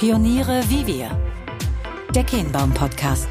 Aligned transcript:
Pioniere 0.00 0.62
wie 0.68 0.86
wir. 0.86 1.10
Der 2.14 2.24
Kehnbaum 2.24 2.72
Podcast. 2.72 3.28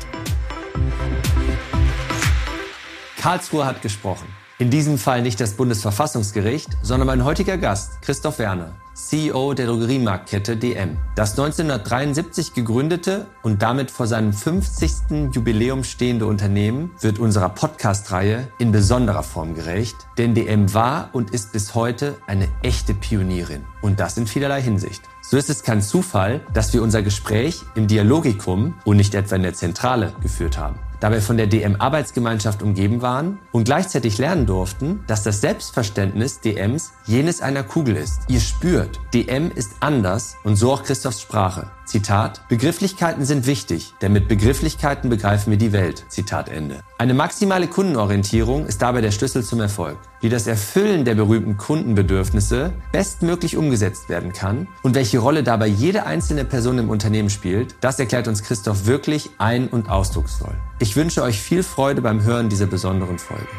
Karlsruhe 3.17 3.65
hat 3.65 3.81
gesprochen. 3.81 4.27
In 4.59 4.69
diesem 4.69 4.99
Fall 4.99 5.23
nicht 5.23 5.39
das 5.39 5.55
Bundesverfassungsgericht, 5.55 6.69
sondern 6.83 7.07
mein 7.07 7.23
heutiger 7.23 7.57
Gast, 7.57 8.03
Christoph 8.03 8.37
Werner, 8.37 8.75
CEO 8.93 9.55
der 9.55 9.65
Drogeriemarktkette 9.65 10.57
DM. 10.57 10.97
Das 11.15 11.31
1973 11.31 12.53
gegründete 12.53 13.25
und 13.41 13.63
damit 13.63 13.89
vor 13.89 14.05
seinem 14.05 14.31
50. 14.31 15.31
Jubiläum 15.33 15.83
stehende 15.83 16.27
Unternehmen 16.27 16.91
wird 16.99 17.17
unserer 17.17 17.49
Podcast-Reihe 17.49 18.49
in 18.59 18.71
besonderer 18.71 19.23
Form 19.23 19.55
gerecht, 19.55 19.95
denn 20.19 20.35
DM 20.35 20.71
war 20.73 21.09
und 21.13 21.31
ist 21.31 21.51
bis 21.51 21.73
heute 21.73 22.17
eine 22.27 22.47
echte 22.61 22.93
Pionierin. 22.93 23.65
Und 23.81 23.99
das 23.99 24.17
in 24.17 24.27
vielerlei 24.27 24.61
Hinsicht. 24.61 25.01
So 25.29 25.37
ist 25.37 25.51
es 25.51 25.61
kein 25.61 25.79
Zufall, 25.79 26.41
dass 26.55 26.73
wir 26.73 26.81
unser 26.81 27.03
Gespräch 27.03 27.61
im 27.75 27.85
Dialogikum 27.85 28.73
und 28.83 28.97
nicht 28.97 29.13
etwa 29.13 29.35
in 29.35 29.43
der 29.43 29.53
Zentrale 29.53 30.11
geführt 30.21 30.57
haben 30.57 30.79
da 30.99 31.11
wir 31.11 31.21
von 31.21 31.37
der 31.37 31.47
DM-Arbeitsgemeinschaft 31.47 32.61
umgeben 32.61 33.01
waren 33.01 33.39
und 33.51 33.63
gleichzeitig 33.63 34.17
lernen 34.17 34.45
durften, 34.45 35.03
dass 35.07 35.23
das 35.23 35.41
Selbstverständnis 35.41 36.39
DMs 36.41 36.91
jenes 37.05 37.41
einer 37.41 37.63
Kugel 37.63 37.95
ist. 37.95 38.21
Ihr 38.27 38.39
spürt, 38.39 38.99
DM 39.13 39.51
ist 39.51 39.71
anders 39.79 40.35
und 40.43 40.55
so 40.55 40.71
auch 40.71 40.83
Christophs 40.83 41.21
Sprache. 41.21 41.71
Zitat, 41.89 42.47
Begrifflichkeiten 42.49 43.25
sind 43.25 43.47
wichtig, 43.47 43.95
denn 44.01 44.13
mit 44.13 44.27
Begrifflichkeiten 44.27 45.09
begreifen 45.09 45.49
wir 45.49 45.57
die 45.57 45.73
Welt. 45.73 46.05
Zitat 46.07 46.47
Ende. 46.47 46.81
Eine 46.99 47.15
maximale 47.15 47.67
Kundenorientierung 47.67 48.67
ist 48.67 48.83
dabei 48.83 49.01
der 49.01 49.09
Schlüssel 49.09 49.43
zum 49.43 49.59
Erfolg. 49.59 49.97
Wie 50.21 50.29
das 50.29 50.45
Erfüllen 50.45 51.03
der 51.03 51.15
berühmten 51.15 51.57
Kundenbedürfnisse 51.57 52.73
bestmöglich 52.91 53.57
umgesetzt 53.57 54.07
werden 54.07 54.33
kann 54.33 54.67
und 54.83 54.93
welche 54.93 55.17
Rolle 55.17 55.41
dabei 55.41 55.65
jede 55.65 56.05
einzelne 56.05 56.45
Person 56.45 56.77
im 56.77 56.89
Unternehmen 56.89 57.31
spielt, 57.31 57.75
das 57.81 57.99
erklärt 57.99 58.27
uns 58.27 58.43
Christoph 58.43 58.85
wirklich 58.85 59.31
ein- 59.39 59.67
und 59.69 59.89
ausdrucksvoll. 59.89 60.53
Ich 60.81 60.95
wünsche 60.95 61.23
euch 61.23 61.41
viel 61.41 61.61
Freude 61.61 62.01
beim 62.01 62.23
Hören 62.23 62.47
dieser 62.47 62.65
besonderen 62.65 63.19
Folge. 63.19 63.49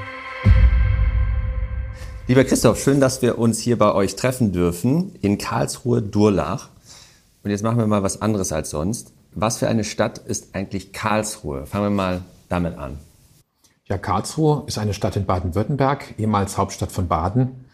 Lieber 2.27 2.45
Christoph, 2.45 2.83
schön, 2.83 2.99
dass 2.99 3.21
wir 3.21 3.37
uns 3.37 3.59
hier 3.59 3.77
bei 3.77 3.93
euch 3.93 4.17
treffen 4.17 4.53
dürfen 4.53 5.15
in 5.21 5.37
Karlsruhe-Durlach. 5.37 6.71
Und 7.43 7.51
jetzt 7.51 7.63
machen 7.63 7.77
wir 7.77 7.87
mal 7.87 8.03
was 8.03 8.23
anderes 8.23 8.53
als 8.53 8.71
sonst. 8.71 9.13
Was 9.35 9.59
für 9.59 9.69
eine 9.69 9.85
Stadt 9.85 10.17
ist 10.17 10.55
eigentlich 10.55 10.95
Karlsruhe? 10.95 11.67
Fangen 11.67 11.85
wir 11.85 11.91
mal 11.91 12.23
damit 12.48 12.79
an. 12.79 12.98
Ja, 13.85 13.98
Karlsruhe 13.98 14.65
ist 14.67 14.79
eine 14.79 14.95
Stadt 14.95 15.17
in 15.17 15.27
Baden-Württemberg, 15.27 16.15
ehemals 16.17 16.57
Hauptstadt 16.57 16.91
von 16.91 17.07
Baden 17.07 17.67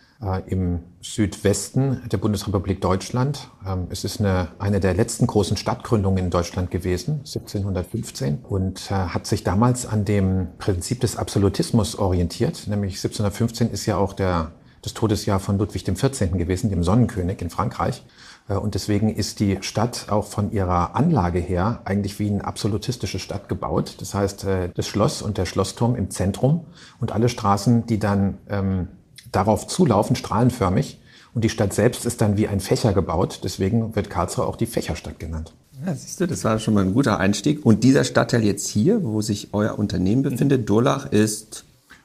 im 0.47 0.81
Südwesten 1.03 2.03
der 2.11 2.17
Bundesrepublik 2.17 2.81
Deutschland. 2.81 3.51
Ähm, 3.67 3.87
es 3.91 4.03
ist 4.05 4.19
eine, 4.21 4.49
eine 4.59 4.81
der 4.81 4.95
letzten 4.95 5.27
großen 5.27 5.57
Stadtgründungen 5.57 6.25
in 6.25 6.31
Deutschland 6.31 6.71
gewesen, 6.71 7.21
1715, 7.21 8.39
und 8.43 8.91
äh, 8.91 8.95
hat 8.95 9.27
sich 9.27 9.45
damals 9.45 9.87
an 9.87 10.05
dem 10.05 10.49
Prinzip 10.59 11.01
des 11.01 11.17
Absolutismus 11.17 11.97
orientiert. 11.97 12.67
Nämlich 12.67 12.95
1715 12.95 13.71
ist 13.71 13.87
ja 13.87 13.99
auch 13.99 14.15
der, 14.15 14.53
das 14.83 14.95
Todesjahr 14.95 15.39
von 15.39 15.59
Ludwig 15.59 15.85
XIV. 15.85 16.33
gewesen, 16.33 16.71
dem 16.71 16.83
Sonnenkönig 16.83 17.43
in 17.43 17.51
Frankreich. 17.51 18.03
Äh, 18.49 18.55
und 18.55 18.75
deswegen 18.75 19.15
ist 19.15 19.41
die 19.41 19.59
Stadt 19.61 20.07
auch 20.09 20.25
von 20.25 20.51
ihrer 20.51 20.97
Anlage 20.97 21.39
her 21.39 21.83
eigentlich 21.85 22.19
wie 22.19 22.31
eine 22.31 22.45
absolutistische 22.45 23.19
Stadt 23.19 23.49
gebaut. 23.49 23.97
Das 24.01 24.15
heißt, 24.15 24.45
äh, 24.45 24.71
das 24.75 24.87
Schloss 24.87 25.23
und 25.23 25.39
der 25.39 25.47
Schlossturm 25.47 25.95
im 25.95 26.11
Zentrum 26.11 26.67
und 27.01 27.13
alle 27.13 27.29
Straßen, 27.29 27.87
die 27.87 27.99
dann 27.99 28.39
ähm, 28.49 28.89
darauf 29.37 29.67
zulaufen, 29.67 30.17
strahlenförmig. 30.17 31.01
Und 31.35 31.45
die 31.45 31.51
Stadt 31.51 31.75
selbst 31.75 32.07
ist 32.07 32.23
dann 32.23 32.37
wie 32.39 32.49
ein 32.49 32.61
Fächer 32.61 32.93
gebaut. 32.93 33.41
Deswegen 33.45 33.95
wird 33.95 34.09
Karlsruhe 34.09 34.47
auch 34.47 34.57
die 34.57 34.67
Fächerstadt 34.67 35.21
genannt. 35.21 35.53
Ja, 35.85 35.95
siehst 35.95 36.21
du, 36.21 36.27
das 36.27 36.43
war 36.45 36.59
schon 36.59 36.73
mal 36.73 36.85
ein 36.85 36.95
guter 36.95 37.21
Einstieg. 37.21 37.65
Und 37.65 37.85
dieser 37.85 38.05
Stadtteil 38.05 38.43
jetzt 38.43 38.67
hier, 38.69 39.05
wo 39.05 39.21
sich 39.21 39.51
euer 39.53 39.79
Unternehmen 39.79 40.23
befindet, 40.23 40.69
Durlach 40.69 41.13
ist 41.13 41.65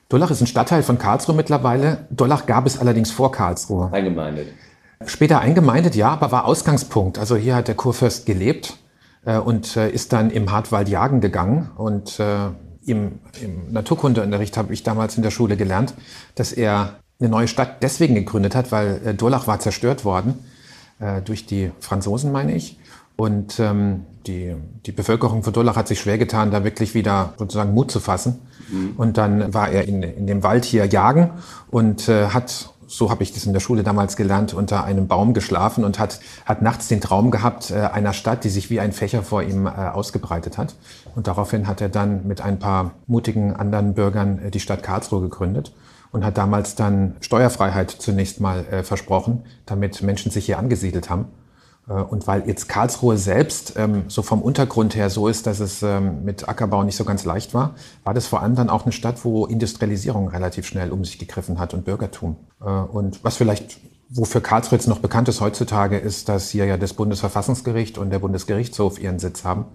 Durlach 0.09 0.29
ist 0.29 0.41
ein 0.41 0.47
Stadtteil 0.47 0.83
von 0.83 0.97
Karlsruhe 0.97 1.33
mittlerweile. 1.33 1.99
Durlach 2.09 2.45
gab 2.45 2.65
es 2.65 2.77
allerdings 2.77 3.11
vor 3.11 3.31
Karlsruhe. 3.31 3.89
Eingemeindet. 3.93 4.47
Später 5.05 5.39
eingemeindet, 5.39 5.95
ja, 5.95 6.09
aber 6.09 6.33
war 6.33 6.43
Ausgangspunkt. 6.43 7.17
Also 7.17 7.37
hier 7.37 7.55
hat 7.55 7.69
der 7.69 7.75
Kurfürst 7.75 8.25
gelebt 8.25 8.77
äh, 9.23 9.37
und 9.37 9.77
äh, 9.77 9.89
ist 9.89 10.11
dann 10.11 10.29
im 10.29 10.51
Hartwald 10.51 10.89
jagen 10.89 11.21
gegangen. 11.21 11.71
Und 11.77 12.19
äh, 12.19 12.47
im, 12.85 13.19
im 13.41 13.71
Naturkundeunterricht 13.71 14.57
habe 14.57 14.73
ich 14.73 14.83
damals 14.83 15.15
in 15.15 15.23
der 15.23 15.31
Schule 15.31 15.55
gelernt, 15.55 15.93
dass 16.35 16.51
er 16.51 16.99
eine 17.21 17.29
neue 17.29 17.47
Stadt 17.47 17.83
deswegen 17.83 18.15
gegründet 18.15 18.55
hat, 18.55 18.71
weil 18.71 19.01
äh, 19.05 19.13
Durlach 19.13 19.47
war 19.47 19.59
zerstört 19.59 20.03
worden 20.03 20.39
äh, 20.99 21.21
durch 21.21 21.45
die 21.45 21.71
Franzosen, 21.79 22.31
meine 22.31 22.55
ich. 22.55 22.77
Und 23.15 23.59
ähm, 23.59 24.05
die, 24.25 24.55
die 24.85 24.91
Bevölkerung 24.91 25.43
von 25.43 25.53
Durlach 25.53 25.75
hat 25.75 25.87
sich 25.87 25.99
schwer 25.99 26.17
getan, 26.17 26.51
da 26.51 26.63
wirklich 26.63 26.93
wieder 26.95 27.33
sozusagen 27.37 27.73
Mut 27.73 27.91
zu 27.91 27.99
fassen. 27.99 28.39
Mhm. 28.71 28.93
Und 28.97 29.17
dann 29.17 29.53
war 29.53 29.69
er 29.69 29.87
in, 29.87 30.01
in 30.01 30.27
dem 30.27 30.43
Wald 30.43 30.65
hier 30.65 30.85
jagen 30.85 31.31
und 31.69 32.09
äh, 32.09 32.29
hat, 32.29 32.73
so 32.87 33.09
habe 33.09 33.23
ich 33.23 33.31
das 33.31 33.45
in 33.45 33.53
der 33.53 33.59
Schule 33.59 33.83
damals 33.83 34.15
gelernt, 34.15 34.53
unter 34.53 34.83
einem 34.83 35.07
Baum 35.07 35.33
geschlafen 35.33 35.83
und 35.83 35.99
hat, 35.99 36.19
hat 36.45 36.61
nachts 36.61 36.87
den 36.87 37.01
Traum 37.01 37.29
gehabt 37.29 37.69
äh, 37.69 37.75
einer 37.75 38.13
Stadt, 38.13 38.43
die 38.43 38.49
sich 38.49 38.69
wie 38.69 38.79
ein 38.79 38.91
Fächer 38.91 39.21
vor 39.21 39.43
ihm 39.43 39.67
äh, 39.67 39.69
ausgebreitet 39.69 40.57
hat. 40.57 40.75
Und 41.15 41.27
daraufhin 41.27 41.67
hat 41.67 41.81
er 41.81 41.89
dann 41.89 42.27
mit 42.27 42.41
ein 42.41 42.57
paar 42.57 42.91
mutigen 43.05 43.55
anderen 43.55 43.93
Bürgern 43.93 44.39
äh, 44.39 44.51
die 44.51 44.59
Stadt 44.59 44.81
Karlsruhe 44.81 45.21
gegründet 45.21 45.73
und 46.11 46.25
hat 46.25 46.37
damals 46.37 46.75
dann 46.75 47.15
Steuerfreiheit 47.21 47.91
zunächst 47.91 48.39
mal 48.39 48.65
äh, 48.65 48.83
versprochen, 48.83 49.43
damit 49.65 50.01
Menschen 50.01 50.31
sich 50.31 50.45
hier 50.45 50.59
angesiedelt 50.59 51.09
haben. 51.09 51.25
Äh, 51.87 51.93
und 51.93 52.27
weil 52.27 52.47
jetzt 52.47 52.67
Karlsruhe 52.67 53.17
selbst 53.17 53.73
ähm, 53.77 54.03
so 54.07 54.21
vom 54.21 54.41
Untergrund 54.41 54.95
her 54.95 55.09
so 55.09 55.27
ist, 55.27 55.47
dass 55.47 55.59
es 55.59 55.83
ähm, 55.83 56.23
mit 56.23 56.49
Ackerbau 56.49 56.83
nicht 56.83 56.95
so 56.97 57.05
ganz 57.05 57.25
leicht 57.25 57.53
war, 57.53 57.75
war 58.03 58.13
das 58.13 58.27
vor 58.27 58.41
allem 58.41 58.55
dann 58.55 58.69
auch 58.69 58.83
eine 58.83 58.91
Stadt, 58.91 59.23
wo 59.23 59.45
Industrialisierung 59.45 60.27
relativ 60.27 60.65
schnell 60.65 60.91
um 60.91 61.05
sich 61.05 61.17
gegriffen 61.17 61.59
hat 61.59 61.73
und 61.73 61.85
Bürgertum. 61.85 62.35
Äh, 62.61 62.65
und 62.65 63.23
was 63.23 63.37
vielleicht 63.37 63.79
Wofür 64.13 64.41
Karlsruhe 64.41 64.77
jetzt 64.77 64.89
noch 64.89 64.99
bekannt 64.99 65.29
ist 65.29 65.39
heutzutage, 65.39 65.97
ist, 65.97 66.27
dass 66.27 66.49
hier 66.49 66.65
ja 66.65 66.75
das 66.75 66.91
Bundesverfassungsgericht 66.93 67.97
und 67.97 68.09
der 68.09 68.19
Bundesgerichtshof 68.19 68.99
ihren 68.99 69.19
Sitz 69.19 69.45
haben. 69.45 69.67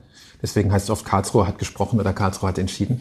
Deswegen 0.43 0.71
heißt 0.71 0.85
es 0.85 0.91
oft, 0.91 1.07
Karlsruhe 1.07 1.47
hat 1.47 1.59
gesprochen 1.59 1.99
oder 1.99 2.13
Karlsruhe 2.13 2.51
hat 2.51 2.59
entschieden. 2.59 3.01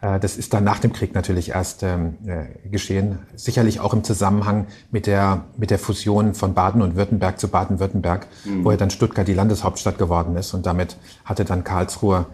Äh, 0.00 0.20
das 0.20 0.36
ist 0.36 0.52
dann 0.54 0.64
nach 0.64 0.78
dem 0.78 0.92
Krieg 0.92 1.14
natürlich 1.14 1.50
erst 1.50 1.82
ähm, 1.82 2.16
äh, 2.26 2.68
geschehen. 2.68 3.18
Sicherlich 3.34 3.80
auch 3.80 3.92
im 3.92 4.04
Zusammenhang 4.04 4.66
mit 4.90 5.06
der, 5.06 5.44
mit 5.56 5.70
der 5.70 5.78
Fusion 5.78 6.34
von 6.34 6.54
Baden 6.54 6.82
und 6.82 6.96
Württemberg 6.96 7.38
zu 7.38 7.48
Baden-Württemberg, 7.48 8.26
mhm. 8.44 8.64
wo 8.64 8.70
ja 8.70 8.76
dann 8.76 8.90
Stuttgart 8.90 9.26
die 9.26 9.34
Landeshauptstadt 9.34 9.98
geworden 9.98 10.36
ist. 10.36 10.54
Und 10.54 10.66
damit 10.66 10.96
hatte 11.24 11.44
dann 11.44 11.64
Karlsruhe 11.64 12.26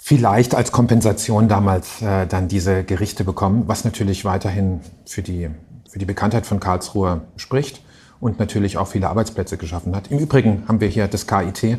vielleicht 0.00 0.54
als 0.54 0.70
Kompensation 0.70 1.48
damals 1.48 2.02
äh, 2.02 2.26
dann 2.26 2.48
diese 2.48 2.84
Gerichte 2.84 3.24
bekommen, 3.24 3.64
was 3.66 3.84
natürlich 3.84 4.24
weiterhin 4.24 4.80
für 5.06 5.22
die, 5.22 5.48
für 5.88 5.98
die 5.98 6.04
Bekanntheit 6.04 6.46
von 6.46 6.60
Karlsruhe 6.60 7.22
spricht 7.36 7.80
und 8.20 8.38
natürlich 8.38 8.76
auch 8.76 8.86
viele 8.86 9.08
Arbeitsplätze 9.08 9.56
geschaffen 9.56 9.96
hat. 9.96 10.10
Im 10.10 10.18
Übrigen 10.18 10.64
haben 10.68 10.80
wir 10.80 10.88
hier 10.88 11.08
das 11.08 11.26
KIT, 11.26 11.78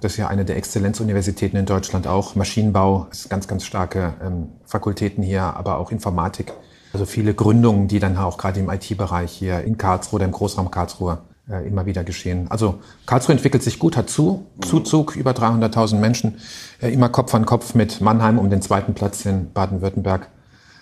Das 0.00 0.12
ist 0.12 0.18
ja 0.18 0.28
eine 0.28 0.44
der 0.44 0.56
Exzellenzuniversitäten 0.56 1.58
in 1.58 1.66
Deutschland 1.66 2.06
auch. 2.06 2.34
Maschinenbau 2.34 3.06
ist 3.10 3.30
ganz, 3.30 3.46
ganz 3.46 3.64
starke 3.64 4.14
ähm, 4.22 4.48
Fakultäten 4.64 5.22
hier, 5.22 5.42
aber 5.42 5.78
auch 5.78 5.92
Informatik. 5.92 6.52
Also 6.92 7.06
viele 7.06 7.32
Gründungen, 7.34 7.88
die 7.88 8.00
dann 8.00 8.16
auch 8.16 8.36
gerade 8.38 8.60
im 8.60 8.68
IT-Bereich 8.68 9.32
hier 9.32 9.62
in 9.62 9.78
Karlsruhe 9.78 10.16
oder 10.16 10.24
im 10.26 10.32
Großraum 10.32 10.70
Karlsruhe 10.70 11.18
äh, 11.48 11.66
immer 11.66 11.86
wieder 11.86 12.04
geschehen. 12.04 12.50
Also 12.50 12.80
Karlsruhe 13.06 13.34
entwickelt 13.34 13.62
sich 13.62 13.78
gut, 13.78 13.96
hat 13.96 14.10
zu. 14.10 14.46
Zuzug, 14.60 15.16
über 15.16 15.30
300.000 15.30 15.96
Menschen, 15.96 16.38
äh, 16.80 16.92
immer 16.92 17.08
Kopf 17.08 17.34
an 17.34 17.46
Kopf 17.46 17.74
mit 17.74 18.00
Mannheim 18.00 18.38
um 18.38 18.50
den 18.50 18.62
zweiten 18.62 18.94
Platz 18.94 19.24
in 19.24 19.52
Baden-Württemberg 19.52 20.28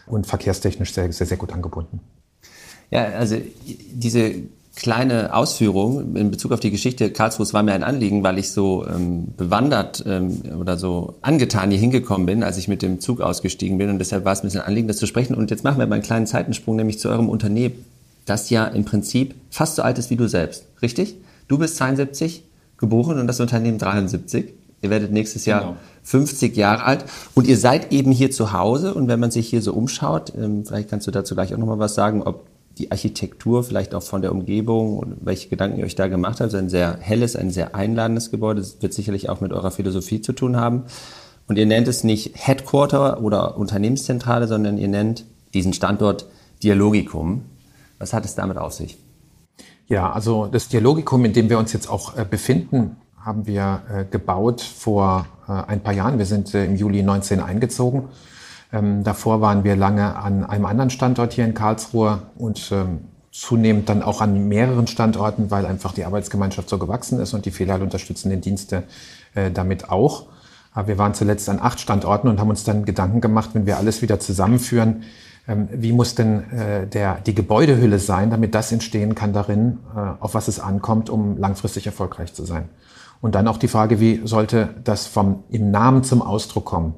und 0.07 0.27
verkehrstechnisch 0.27 0.93
sehr, 0.93 1.13
sehr, 1.13 1.27
sehr 1.27 1.37
gut 1.37 1.53
angebunden. 1.53 2.01
Ja, 2.91 3.05
also 3.05 3.37
diese 3.93 4.35
kleine 4.77 5.35
Ausführung 5.35 6.17
in 6.17 6.31
Bezug 6.31 6.53
auf 6.53 6.61
die 6.61 6.71
Geschichte 6.71 7.11
Karlsruhe 7.11 7.53
war 7.53 7.63
mir 7.63 7.73
ein 7.73 7.83
Anliegen, 7.83 8.23
weil 8.23 8.39
ich 8.39 8.53
so 8.53 8.87
ähm, 8.87 9.29
bewandert 9.37 10.05
ähm, 10.07 10.43
oder 10.59 10.77
so 10.77 11.17
angetan 11.23 11.71
hier 11.71 11.81
hingekommen 11.81 12.27
bin, 12.27 12.43
als 12.43 12.57
ich 12.57 12.69
mit 12.69 12.83
dem 12.83 13.01
Zug 13.01 13.21
ausgestiegen 13.21 13.79
bin. 13.79 13.91
Und 13.91 13.99
deshalb 13.99 14.25
war 14.25 14.33
es 14.33 14.41
ein 14.41 14.47
bisschen 14.47 14.61
ein 14.61 14.69
Anliegen, 14.69 14.89
das 14.89 14.99
zu 14.99 15.07
sprechen. 15.07 15.35
Und 15.35 15.51
jetzt 15.51 15.65
machen 15.65 15.79
wir 15.79 15.87
mal 15.87 15.97
einen 15.97 16.05
kleinen 16.05 16.27
Zeitensprung, 16.27 16.77
nämlich 16.77 16.99
zu 16.99 17.09
eurem 17.09 17.29
Unternehmen, 17.29 17.85
das 18.27 18.49
ja 18.51 18.67
im 18.67 18.85
Prinzip 18.85 19.35
fast 19.51 19.77
so 19.77 19.83
alt 19.83 19.99
ist 19.99 20.11
wie 20.11 20.17
du 20.17 20.29
selbst. 20.29 20.67
Richtig? 20.83 21.17
Du 21.49 21.59
bist 21.59 21.77
72 21.77 22.45
geboren 22.77 23.19
und 23.19 23.27
das 23.27 23.41
Unternehmen 23.41 23.79
73. 23.79 24.55
Ihr 24.83 24.89
werdet 24.89 25.13
nächstes 25.13 25.45
Jahr 25.45 25.61
genau. 25.61 25.77
50 26.05 26.57
Jahre 26.57 26.85
alt 26.85 27.05
und 27.35 27.47
ihr 27.47 27.59
seid 27.59 27.93
eben 27.93 28.13
hier 28.13 28.31
zu 28.31 28.53
Hause 28.53 28.95
und 28.95 29.09
wenn 29.09 29.21
man 29.21 29.31
sich 29.31 29.49
hier 29.49 29.61
so 29.61 29.75
umschaut, 29.75 30.33
ähm, 30.35 30.65
vielleicht 30.65 30.89
kannst 30.89 31.07
du 31.07 31.11
dazu 31.11 31.35
gleich 31.35 31.53
auch 31.53 31.59
nochmal 31.59 31.79
was 31.79 31.95
sagen, 31.95 32.23
ob 32.23 32.47
die 32.81 32.91
Architektur, 32.91 33.63
vielleicht 33.63 33.95
auch 33.95 34.03
von 34.03 34.23
der 34.23 34.33
Umgebung 34.33 34.99
und 34.99 35.19
welche 35.21 35.49
Gedanken 35.49 35.79
ihr 35.79 35.85
euch 35.85 35.95
da 35.95 36.09
gemacht 36.09 36.41
habt. 36.41 36.55
ein 36.55 36.69
sehr 36.69 36.97
helles, 37.01 37.37
ein 37.37 37.51
sehr 37.51 37.75
einladendes 37.75 38.31
Gebäude. 38.31 38.61
Das 38.61 38.81
wird 38.81 38.95
sicherlich 38.95 39.29
auch 39.29 39.41
mit 39.41 39.53
eurer 39.53 39.71
Philosophie 39.71 40.21
zu 40.21 40.33
tun 40.33 40.57
haben. 40.57 40.85
Und 41.47 41.59
ihr 41.59 41.67
nennt 41.67 41.89
es 41.89 42.05
nicht 42.05 42.33
Headquarter 42.35 43.23
oder 43.23 43.59
Unternehmenszentrale, 43.59 44.47
sondern 44.49 44.79
ihr 44.79 44.89
nennt 44.89 45.25
diesen 45.53 45.73
Standort 45.73 46.27
Dialogikum. 46.63 47.43
Was 47.99 48.13
hat 48.13 48.25
es 48.25 48.35
damit 48.35 48.57
auf 48.57 48.73
sich? 48.73 48.99
Ja, 49.87 50.11
also 50.11 50.47
das 50.47 50.69
Dialogikum, 50.69 51.25
in 51.25 51.33
dem 51.33 51.51
wir 51.51 51.59
uns 51.59 51.73
jetzt 51.73 51.91
auch 51.91 52.17
äh, 52.17 52.25
befinden, 52.25 52.97
haben 53.21 53.47
wir 53.47 53.83
äh, 53.93 54.05
gebaut 54.05 54.61
vor 54.63 55.27
äh, 55.49 55.53
ein 55.53 55.81
paar 55.81 55.93
Jahren. 55.93 56.19
Wir 56.19 56.27
sind 56.27 56.55
im 56.55 56.77
Juli 56.77 57.03
19 57.03 57.41
eingezogen. 57.41 58.05
Ähm, 58.73 59.05
davor 59.05 59.41
waren 59.41 59.65
wir 59.65 59.77
lange 59.77 60.17
an 60.17 60.45
einem 60.45 60.65
anderen 60.65 60.91
Standort 60.91 61.33
hier 61.33 61.45
in 61.45 61.55
Karlsruhe 61.55 62.23
und 62.37 62.71
ähm, 62.73 63.01
zunehmend 63.33 63.89
dann 63.89 64.03
auch 64.03 64.21
an 64.21 64.49
mehreren 64.49 64.87
Standorten, 64.87 65.51
weil 65.51 65.67
einfach 65.67 65.93
die 65.93 66.05
Arbeitsgemeinschaft 66.05 66.69
so 66.69 66.79
gewachsen 66.79 67.21
ist 67.21 67.33
und 67.33 67.47
die 67.47 67.51
filialunterstützenden 67.51 68.41
Dienste 68.41 68.85
äh, 69.35 69.51
damit 69.51 69.91
auch. 69.91 70.27
Aber 70.73 70.89
wir 70.89 70.99
waren 70.99 71.15
zuletzt 71.15 71.49
an 71.49 71.59
acht 71.61 71.81
Standorten 71.81 72.29
und 72.29 72.39
haben 72.39 72.51
uns 72.51 72.65
dann 72.65 72.85
Gedanken 72.85 73.21
gemacht, 73.21 73.51
wenn 73.55 73.67
wir 73.67 73.77
alles 73.77 74.03
wieder 74.03 74.21
zusammenführen, 74.21 75.03
ähm, 75.49 75.69
wie 75.73 75.93
muss 75.93 76.15
denn 76.15 76.51
äh, 76.51 76.87
der, 76.87 77.21
die 77.21 77.35
Gebäudehülle 77.35 77.99
sein, 77.99 78.31
damit 78.31 78.55
das 78.55 78.71
entstehen 78.73 79.15
kann 79.15 79.33
darin, 79.33 79.79
äh, 79.97 80.01
auf 80.21 80.35
was 80.35 80.49
es 80.49 80.61
ankommt, 80.61 81.11
um 81.11 81.39
langfristig 81.39 81.87
erfolgreich 81.87 82.35
zu 82.35 82.45
sein. 82.45 82.69
Und 83.21 83.35
dann 83.35 83.49
auch 83.49 83.59
die 83.59 83.69
Frage, 83.69 84.01
wie 84.01 84.23
sollte 84.25 84.71
das 84.85 85.07
vom, 85.07 85.45
im 85.51 85.71
Namen 85.71 86.05
zum 86.05 86.23
Ausdruck 86.23 86.65
kommen? 86.65 86.95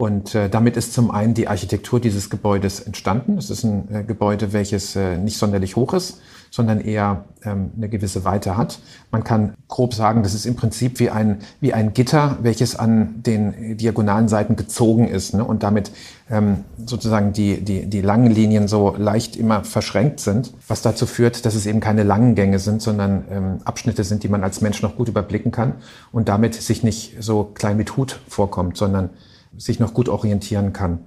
Und 0.00 0.34
äh, 0.34 0.48
damit 0.48 0.78
ist 0.78 0.94
zum 0.94 1.10
einen 1.10 1.34
die 1.34 1.46
Architektur 1.46 2.00
dieses 2.00 2.30
Gebäudes 2.30 2.80
entstanden. 2.80 3.36
Es 3.36 3.50
ist 3.50 3.64
ein 3.64 3.86
äh, 3.94 4.02
Gebäude, 4.02 4.54
welches 4.54 4.96
äh, 4.96 5.18
nicht 5.18 5.36
sonderlich 5.36 5.76
hoch 5.76 5.92
ist, 5.92 6.22
sondern 6.50 6.80
eher 6.80 7.26
ähm, 7.44 7.72
eine 7.76 7.90
gewisse 7.90 8.24
Weite 8.24 8.56
hat. 8.56 8.78
Man 9.10 9.24
kann 9.24 9.52
grob 9.68 9.92
sagen, 9.92 10.22
das 10.22 10.32
ist 10.32 10.46
im 10.46 10.56
Prinzip 10.56 11.00
wie 11.00 11.10
ein, 11.10 11.40
wie 11.60 11.74
ein 11.74 11.92
Gitter, 11.92 12.38
welches 12.40 12.76
an 12.76 13.22
den 13.26 13.76
diagonalen 13.76 14.28
Seiten 14.28 14.56
gezogen 14.56 15.06
ist 15.06 15.34
ne? 15.34 15.44
und 15.44 15.62
damit 15.62 15.92
ähm, 16.30 16.64
sozusagen 16.86 17.34
die, 17.34 17.60
die, 17.60 17.84
die 17.84 18.00
langen 18.00 18.30
Linien 18.30 18.68
so 18.68 18.94
leicht 18.96 19.36
immer 19.36 19.64
verschränkt 19.64 20.20
sind, 20.20 20.54
was 20.66 20.80
dazu 20.80 21.04
führt, 21.04 21.44
dass 21.44 21.54
es 21.54 21.66
eben 21.66 21.80
keine 21.80 22.04
langen 22.04 22.34
Gänge 22.34 22.58
sind, 22.58 22.80
sondern 22.80 23.24
ähm, 23.30 23.58
Abschnitte 23.66 24.02
sind, 24.04 24.22
die 24.22 24.28
man 24.28 24.44
als 24.44 24.62
Mensch 24.62 24.80
noch 24.80 24.96
gut 24.96 25.08
überblicken 25.08 25.52
kann 25.52 25.74
und 26.10 26.30
damit 26.30 26.54
sich 26.54 26.82
nicht 26.82 27.22
so 27.22 27.44
klein 27.44 27.76
mit 27.76 27.98
Hut 27.98 28.18
vorkommt, 28.28 28.78
sondern 28.78 29.10
sich 29.56 29.80
noch 29.80 29.94
gut 29.94 30.08
orientieren 30.08 30.72
kann. 30.72 31.00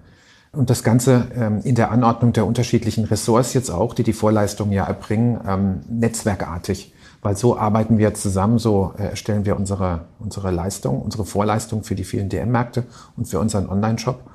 Und 0.52 0.70
das 0.70 0.84
Ganze 0.84 1.28
ähm, 1.36 1.62
in 1.64 1.74
der 1.76 1.92
Anordnung 1.92 2.32
der 2.32 2.46
unterschiedlichen 2.46 3.06
Ressorts 3.06 3.54
jetzt 3.54 3.72
auch, 3.72 3.96
die 3.96 4.04
die 4.04 4.14
Vorleistungen 4.14 4.72
ja 4.72 4.86
erbringen, 4.86 5.40
ähm, 5.48 5.80
netzwerkartig. 5.90 6.94
Weil 7.24 7.36
so 7.38 7.58
arbeiten 7.58 7.98
wir 7.98 8.14
zusammen, 8.14 8.60
so 8.60 8.94
äh, 8.98 9.06
erstellen 9.06 9.46
wir 9.46 9.58
unsere, 9.58 10.02
unsere 10.20 10.52
Leistung, 10.52 11.02
unsere 11.02 11.26
Vorleistung 11.26 11.84
für 11.84 11.96
die 11.96 12.04
vielen 12.04 12.30
DM-Märkte 12.30 12.84
und 13.18 13.28
für 13.28 13.40
unseren 13.40 13.68
Online-Shop. 13.68 14.30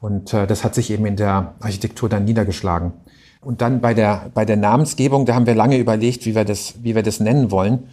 Und 0.00 0.32
äh, 0.32 0.46
das 0.46 0.62
hat 0.62 0.74
sich 0.74 0.90
eben 0.90 1.06
in 1.06 1.16
der 1.16 1.54
Architektur 1.60 2.08
dann 2.08 2.24
niedergeschlagen. 2.24 2.92
Und 3.40 3.60
dann 3.60 3.80
bei 3.80 3.94
der, 3.94 4.30
bei 4.32 4.44
der 4.44 4.56
Namensgebung, 4.56 5.26
da 5.26 5.34
haben 5.34 5.46
wir 5.46 5.54
lange 5.54 5.78
überlegt, 5.78 6.24
wie 6.24 6.34
wir 6.34 6.44
das, 6.44 6.74
wie 6.82 6.94
wir 6.94 7.02
das 7.02 7.18
nennen 7.18 7.50
wollen. 7.50 7.88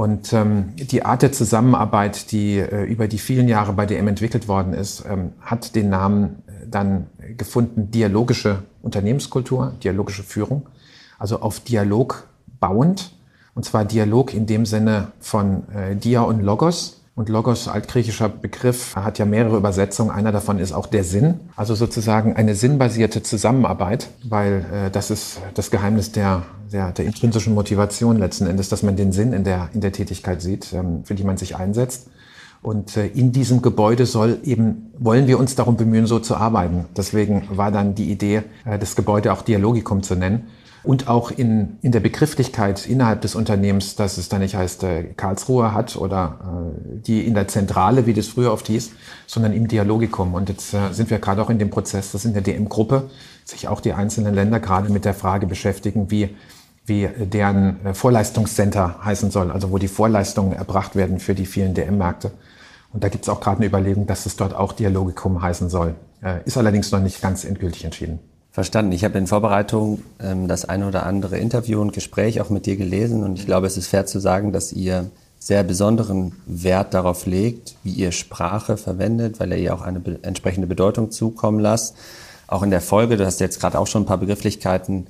Und 0.00 0.32
ähm, 0.32 0.72
die 0.76 1.04
Art 1.04 1.20
der 1.20 1.30
Zusammenarbeit, 1.30 2.32
die 2.32 2.56
äh, 2.56 2.84
über 2.84 3.06
die 3.06 3.18
vielen 3.18 3.48
Jahre 3.48 3.74
bei 3.74 3.84
DM 3.84 4.08
entwickelt 4.08 4.48
worden 4.48 4.72
ist, 4.72 5.04
ähm, 5.06 5.34
hat 5.42 5.74
den 5.74 5.90
Namen 5.90 6.42
äh, 6.46 6.66
dann 6.66 7.08
gefunden 7.36 7.90
dialogische 7.90 8.62
Unternehmenskultur, 8.80 9.74
dialogische 9.84 10.22
Führung, 10.22 10.66
also 11.18 11.42
auf 11.42 11.60
Dialog 11.60 12.26
bauend. 12.60 13.14
Und 13.54 13.66
zwar 13.66 13.84
Dialog 13.84 14.32
in 14.32 14.46
dem 14.46 14.64
Sinne 14.64 15.08
von 15.20 15.68
äh, 15.68 15.94
Dia 15.96 16.22
und 16.22 16.40
Logos, 16.40 16.99
und 17.14 17.28
Logos, 17.28 17.68
altgriechischer 17.68 18.28
Begriff, 18.28 18.96
hat 18.96 19.18
ja 19.18 19.24
mehrere 19.24 19.56
Übersetzungen. 19.56 20.10
Einer 20.10 20.32
davon 20.32 20.58
ist 20.58 20.72
auch 20.72 20.86
der 20.86 21.04
Sinn. 21.04 21.40
Also 21.56 21.74
sozusagen 21.74 22.36
eine 22.36 22.54
sinnbasierte 22.54 23.22
Zusammenarbeit, 23.22 24.08
weil 24.24 24.64
äh, 24.72 24.90
das 24.90 25.10
ist 25.10 25.40
das 25.54 25.70
Geheimnis 25.70 26.12
der, 26.12 26.44
der, 26.72 26.92
der 26.92 27.04
intrinsischen 27.04 27.54
Motivation 27.54 28.16
letzten 28.16 28.46
Endes, 28.46 28.68
dass 28.68 28.82
man 28.82 28.96
den 28.96 29.12
Sinn 29.12 29.32
in 29.32 29.44
der, 29.44 29.70
in 29.74 29.80
der 29.80 29.92
Tätigkeit 29.92 30.40
sieht, 30.40 30.72
ähm, 30.72 31.04
für 31.04 31.14
die 31.14 31.24
man 31.24 31.36
sich 31.36 31.56
einsetzt. 31.56 32.08
Und 32.62 32.96
äh, 32.96 33.06
in 33.06 33.32
diesem 33.32 33.60
Gebäude 33.60 34.06
soll 34.06 34.38
eben, 34.44 34.92
wollen 34.98 35.26
wir 35.26 35.38
uns 35.38 35.56
darum 35.56 35.76
bemühen, 35.76 36.06
so 36.06 36.20
zu 36.20 36.36
arbeiten. 36.36 36.86
Deswegen 36.96 37.48
war 37.50 37.72
dann 37.72 37.94
die 37.94 38.10
Idee, 38.10 38.44
äh, 38.64 38.78
das 38.78 38.96
Gebäude 38.96 39.32
auch 39.32 39.42
Dialogikum 39.42 40.02
zu 40.02 40.14
nennen 40.14 40.46
und 40.82 41.08
auch 41.08 41.30
in, 41.30 41.78
in 41.82 41.92
der 41.92 42.00
Begrifflichkeit 42.00 42.86
innerhalb 42.86 43.20
des 43.20 43.34
Unternehmens, 43.34 43.96
dass 43.96 44.18
es 44.18 44.28
dann 44.28 44.40
nicht 44.40 44.54
heißt, 44.54 44.82
äh, 44.84 45.04
Karlsruhe 45.16 45.74
hat 45.74 45.96
oder 45.96 46.38
äh, 46.42 47.00
die 47.00 47.26
in 47.26 47.34
der 47.34 47.48
Zentrale, 47.48 48.06
wie 48.06 48.14
das 48.14 48.28
früher 48.28 48.52
oft 48.52 48.66
hieß, 48.66 48.92
sondern 49.26 49.52
im 49.52 49.68
Dialogikum. 49.68 50.34
Und 50.34 50.48
jetzt 50.48 50.72
äh, 50.72 50.92
sind 50.92 51.10
wir 51.10 51.18
gerade 51.18 51.42
auch 51.42 51.50
in 51.50 51.58
dem 51.58 51.70
Prozess, 51.70 52.12
dass 52.12 52.24
in 52.24 52.32
der 52.32 52.42
DM-Gruppe 52.42 53.10
sich 53.44 53.68
auch 53.68 53.80
die 53.80 53.92
einzelnen 53.92 54.34
Länder 54.34 54.60
gerade 54.60 54.90
mit 54.90 55.04
der 55.04 55.14
Frage 55.14 55.46
beschäftigen, 55.46 56.10
wie 56.10 56.34
wie 56.86 57.06
deren 57.06 57.94
Vorleistungscenter 57.94 59.04
heißen 59.04 59.30
soll, 59.30 59.52
also 59.52 59.70
wo 59.70 59.78
die 59.78 59.86
Vorleistungen 59.86 60.54
erbracht 60.54 60.96
werden 60.96 61.20
für 61.20 61.34
die 61.34 61.46
vielen 61.46 61.74
DM-Märkte. 61.74 62.32
Und 62.92 63.04
da 63.04 63.08
gibt 63.08 63.24
es 63.24 63.28
auch 63.28 63.40
gerade 63.40 63.58
eine 63.58 63.66
Überlegung, 63.66 64.06
dass 64.06 64.26
es 64.26 64.34
dort 64.34 64.54
auch 64.54 64.72
Dialogikum 64.72 65.40
heißen 65.40 65.68
soll. 65.70 65.94
Äh, 66.22 66.38
ist 66.44 66.56
allerdings 66.56 66.90
noch 66.90 67.00
nicht 67.00 67.22
ganz 67.22 67.44
endgültig 67.44 67.84
entschieden. 67.84 68.18
Verstanden. 68.52 68.90
Ich 68.90 69.04
habe 69.04 69.16
in 69.16 69.28
Vorbereitung 69.28 70.02
ähm, 70.20 70.48
das 70.48 70.64
eine 70.64 70.88
oder 70.88 71.06
andere 71.06 71.38
Interview 71.38 71.80
und 71.80 71.92
Gespräch 71.92 72.40
auch 72.40 72.50
mit 72.50 72.66
dir 72.66 72.76
gelesen 72.76 73.22
und 73.22 73.38
ich 73.38 73.46
glaube, 73.46 73.68
es 73.68 73.76
ist 73.76 73.86
fair 73.86 74.06
zu 74.06 74.18
sagen, 74.18 74.52
dass 74.52 74.72
ihr 74.72 75.10
sehr 75.38 75.62
besonderen 75.62 76.32
Wert 76.46 76.92
darauf 76.92 77.26
legt, 77.26 77.76
wie 77.84 77.92
ihr 77.92 78.10
Sprache 78.10 78.76
verwendet, 78.76 79.38
weil 79.38 79.52
ihr 79.52 79.58
ihr 79.58 79.74
auch 79.74 79.82
eine 79.82 80.00
be 80.00 80.18
entsprechende 80.22 80.66
Bedeutung 80.66 81.12
zukommen 81.12 81.60
lasst. 81.60 81.96
Auch 82.48 82.64
in 82.64 82.70
der 82.70 82.80
Folge, 82.80 83.16
du 83.16 83.24
hast 83.24 83.38
jetzt 83.40 83.60
gerade 83.60 83.78
auch 83.78 83.86
schon 83.86 84.02
ein 84.02 84.06
paar 84.06 84.18
Begrifflichkeiten 84.18 85.06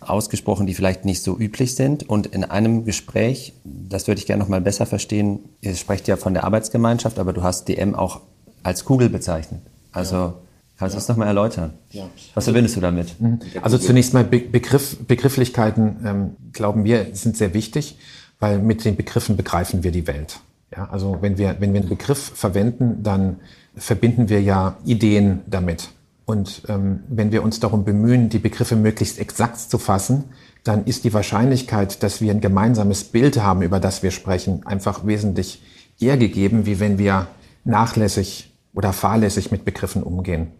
ausgesprochen, 0.00 0.66
die 0.66 0.74
vielleicht 0.74 1.04
nicht 1.04 1.22
so 1.22 1.38
üblich 1.38 1.74
sind. 1.74 2.08
Und 2.08 2.26
in 2.26 2.44
einem 2.44 2.86
Gespräch, 2.86 3.52
das 3.64 4.08
würde 4.08 4.18
ich 4.18 4.26
gerne 4.26 4.42
noch 4.42 4.48
mal 4.48 4.62
besser 4.62 4.86
verstehen, 4.86 5.40
ihr 5.60 5.76
sprecht 5.76 6.08
ja 6.08 6.16
von 6.16 6.32
der 6.32 6.44
Arbeitsgemeinschaft, 6.44 7.18
aber 7.18 7.34
du 7.34 7.42
hast 7.42 7.68
DM 7.68 7.94
auch 7.94 8.20
als 8.62 8.86
Kugel 8.86 9.10
bezeichnet. 9.10 9.60
Also 9.92 10.16
ja 10.16 10.34
Kannst 10.78 10.94
du 10.94 10.98
das 10.98 11.08
nochmal 11.08 11.26
erläutern? 11.26 11.74
Ja. 11.90 12.08
Was 12.34 12.44
verbindest 12.44 12.76
du 12.76 12.80
damit? 12.80 13.20
Mhm. 13.20 13.40
Also 13.62 13.78
zunächst 13.78 14.14
mal 14.14 14.22
Begriff, 14.22 14.96
Begrifflichkeiten, 15.06 15.96
ähm, 16.04 16.36
glauben 16.52 16.84
wir, 16.84 17.08
sind 17.14 17.36
sehr 17.36 17.52
wichtig, 17.52 17.98
weil 18.38 18.60
mit 18.60 18.84
den 18.84 18.96
Begriffen 18.96 19.36
begreifen 19.36 19.82
wir 19.82 19.90
die 19.90 20.06
Welt. 20.06 20.40
Ja, 20.74 20.88
also 20.90 21.18
wenn 21.20 21.36
wir, 21.36 21.56
wenn 21.58 21.72
wir 21.72 21.80
einen 21.80 21.88
Begriff 21.88 22.32
verwenden, 22.34 23.02
dann 23.02 23.36
verbinden 23.76 24.28
wir 24.28 24.40
ja 24.40 24.76
Ideen 24.84 25.40
damit. 25.46 25.88
Und 26.26 26.62
ähm, 26.68 27.00
wenn 27.08 27.32
wir 27.32 27.42
uns 27.42 27.58
darum 27.58 27.84
bemühen, 27.84 28.28
die 28.28 28.38
Begriffe 28.38 28.76
möglichst 28.76 29.18
exakt 29.18 29.58
zu 29.58 29.78
fassen, 29.78 30.24
dann 30.62 30.84
ist 30.84 31.04
die 31.04 31.14
Wahrscheinlichkeit, 31.14 32.02
dass 32.02 32.20
wir 32.20 32.30
ein 32.30 32.40
gemeinsames 32.40 33.04
Bild 33.04 33.42
haben, 33.42 33.62
über 33.62 33.80
das 33.80 34.02
wir 34.02 34.10
sprechen, 34.10 34.66
einfach 34.66 35.06
wesentlich 35.06 35.62
eher 35.98 36.18
gegeben, 36.18 36.66
wie 36.66 36.78
wenn 36.78 36.98
wir 36.98 37.26
nachlässig 37.64 38.52
oder 38.74 38.92
fahrlässig 38.92 39.50
mit 39.50 39.64
Begriffen 39.64 40.02
umgehen. 40.02 40.52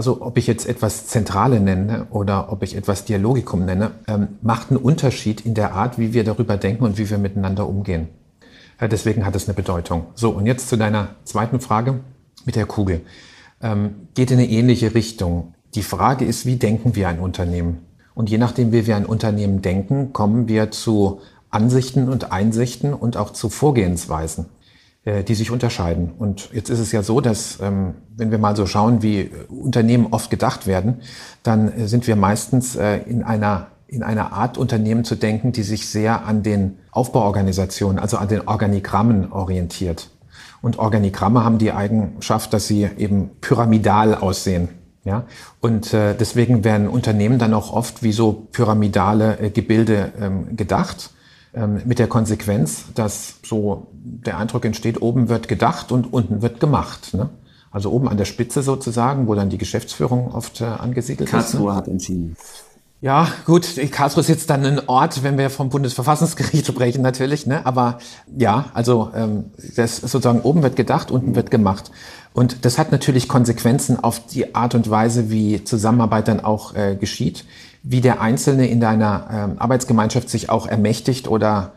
Also 0.00 0.22
ob 0.22 0.38
ich 0.38 0.46
jetzt 0.46 0.66
etwas 0.66 1.08
Zentrale 1.08 1.60
nenne 1.60 2.06
oder 2.08 2.50
ob 2.50 2.62
ich 2.62 2.74
etwas 2.74 3.04
Dialogikum 3.04 3.66
nenne, 3.66 3.90
ähm, 4.08 4.28
macht 4.40 4.70
einen 4.70 4.78
Unterschied 4.78 5.42
in 5.42 5.52
der 5.52 5.74
Art, 5.74 5.98
wie 5.98 6.14
wir 6.14 6.24
darüber 6.24 6.56
denken 6.56 6.84
und 6.84 6.96
wie 6.96 7.10
wir 7.10 7.18
miteinander 7.18 7.68
umgehen. 7.68 8.08
Äh, 8.78 8.88
deswegen 8.88 9.26
hat 9.26 9.36
es 9.36 9.46
eine 9.46 9.52
Bedeutung. 9.52 10.06
So, 10.14 10.30
und 10.30 10.46
jetzt 10.46 10.70
zu 10.70 10.78
deiner 10.78 11.16
zweiten 11.24 11.60
Frage 11.60 12.00
mit 12.46 12.56
der 12.56 12.64
Kugel. 12.64 13.02
Ähm, 13.60 14.08
geht 14.14 14.30
in 14.30 14.38
eine 14.38 14.48
ähnliche 14.48 14.94
Richtung. 14.94 15.52
Die 15.74 15.82
Frage 15.82 16.24
ist, 16.24 16.46
wie 16.46 16.56
denken 16.56 16.96
wir 16.96 17.06
ein 17.06 17.20
Unternehmen? 17.20 17.84
Und 18.14 18.30
je 18.30 18.38
nachdem, 18.38 18.72
wie 18.72 18.86
wir 18.86 18.96
ein 18.96 19.04
Unternehmen 19.04 19.60
denken, 19.60 20.14
kommen 20.14 20.48
wir 20.48 20.70
zu 20.70 21.20
Ansichten 21.50 22.08
und 22.08 22.32
Einsichten 22.32 22.94
und 22.94 23.18
auch 23.18 23.34
zu 23.34 23.50
Vorgehensweisen. 23.50 24.46
Äh, 25.02 25.24
die 25.24 25.34
sich 25.34 25.50
unterscheiden. 25.50 26.12
Und 26.18 26.50
jetzt 26.52 26.68
ist 26.68 26.78
es 26.78 26.92
ja 26.92 27.02
so, 27.02 27.22
dass 27.22 27.58
ähm, 27.62 27.94
wenn 28.18 28.30
wir 28.30 28.36
mal 28.36 28.54
so 28.54 28.66
schauen, 28.66 29.02
wie 29.02 29.30
Unternehmen 29.48 30.08
oft 30.10 30.28
gedacht 30.28 30.66
werden, 30.66 31.00
dann 31.42 31.72
äh, 31.72 31.88
sind 31.88 32.06
wir 32.06 32.16
meistens 32.16 32.76
äh, 32.76 32.98
in 32.98 33.22
einer 33.22 33.68
in 33.86 34.02
einer 34.02 34.34
Art 34.34 34.58
Unternehmen 34.58 35.04
zu 35.04 35.14
denken, 35.14 35.52
die 35.52 35.62
sich 35.62 35.88
sehr 35.88 36.26
an 36.26 36.42
den 36.42 36.76
Aufbauorganisationen, 36.90 37.98
also 37.98 38.18
an 38.18 38.28
den 38.28 38.46
Organigrammen 38.46 39.32
orientiert. 39.32 40.10
Und 40.60 40.78
Organigramme 40.78 41.44
haben 41.44 41.56
die 41.56 41.72
Eigenschaft, 41.72 42.52
dass 42.52 42.66
sie 42.66 42.86
eben 42.98 43.30
pyramidal 43.40 44.14
aussehen. 44.14 44.68
Ja, 45.04 45.24
und 45.60 45.94
äh, 45.94 46.14
deswegen 46.14 46.62
werden 46.62 46.88
Unternehmen 46.88 47.38
dann 47.38 47.54
auch 47.54 47.72
oft 47.72 48.02
wie 48.02 48.12
so 48.12 48.48
pyramidale 48.52 49.38
äh, 49.38 49.48
Gebilde 49.48 50.12
ähm, 50.20 50.56
gedacht 50.58 51.10
mit 51.84 51.98
der 51.98 52.06
Konsequenz, 52.06 52.84
dass 52.94 53.40
so 53.44 53.88
der 53.92 54.38
Eindruck 54.38 54.64
entsteht, 54.64 55.02
oben 55.02 55.28
wird 55.28 55.48
gedacht 55.48 55.90
und 55.90 56.12
unten 56.12 56.42
wird 56.42 56.60
gemacht. 56.60 57.12
Ne? 57.14 57.28
Also 57.70 57.90
oben 57.90 58.08
an 58.08 58.16
der 58.16 58.24
Spitze 58.24 58.62
sozusagen, 58.62 59.26
wo 59.26 59.34
dann 59.34 59.50
die 59.50 59.58
Geschäftsführung 59.58 60.32
oft 60.32 60.60
äh, 60.60 60.64
angesiedelt 60.64 61.28
Karlsruhe 61.28 61.48
ist. 61.48 61.52
Karlsruhe 61.52 61.70
ne? 61.70 61.76
hat 61.76 61.88
entschieden. 61.88 62.36
Ja, 63.02 63.28
gut, 63.46 63.66
Karlsruhe 63.90 64.20
ist 64.20 64.28
jetzt 64.28 64.50
dann 64.50 64.64
ein 64.66 64.88
Ort, 64.88 65.22
wenn 65.22 65.38
wir 65.38 65.48
vom 65.48 65.70
Bundesverfassungsgericht 65.70 66.66
sprechen 66.68 67.00
natürlich, 67.02 67.46
ne? 67.46 67.64
Aber 67.64 67.98
ja, 68.36 68.66
also 68.74 69.10
ähm, 69.14 69.46
das 69.76 69.96
sozusagen 69.96 70.42
oben 70.42 70.62
wird 70.62 70.76
gedacht, 70.76 71.10
unten 71.10 71.34
wird 71.34 71.50
gemacht. 71.50 71.90
Und 72.34 72.64
das 72.64 72.78
hat 72.78 72.92
natürlich 72.92 73.26
Konsequenzen 73.26 73.98
auf 73.98 74.26
die 74.26 74.54
Art 74.54 74.74
und 74.74 74.90
Weise, 74.90 75.30
wie 75.30 75.64
Zusammenarbeit 75.64 76.28
dann 76.28 76.40
auch 76.40 76.74
äh, 76.74 76.94
geschieht 76.94 77.44
wie 77.82 78.00
der 78.00 78.20
Einzelne 78.20 78.68
in 78.68 78.80
deiner 78.80 79.28
ähm, 79.32 79.58
Arbeitsgemeinschaft 79.58 80.28
sich 80.28 80.50
auch 80.50 80.66
ermächtigt 80.66 81.28
oder, 81.28 81.72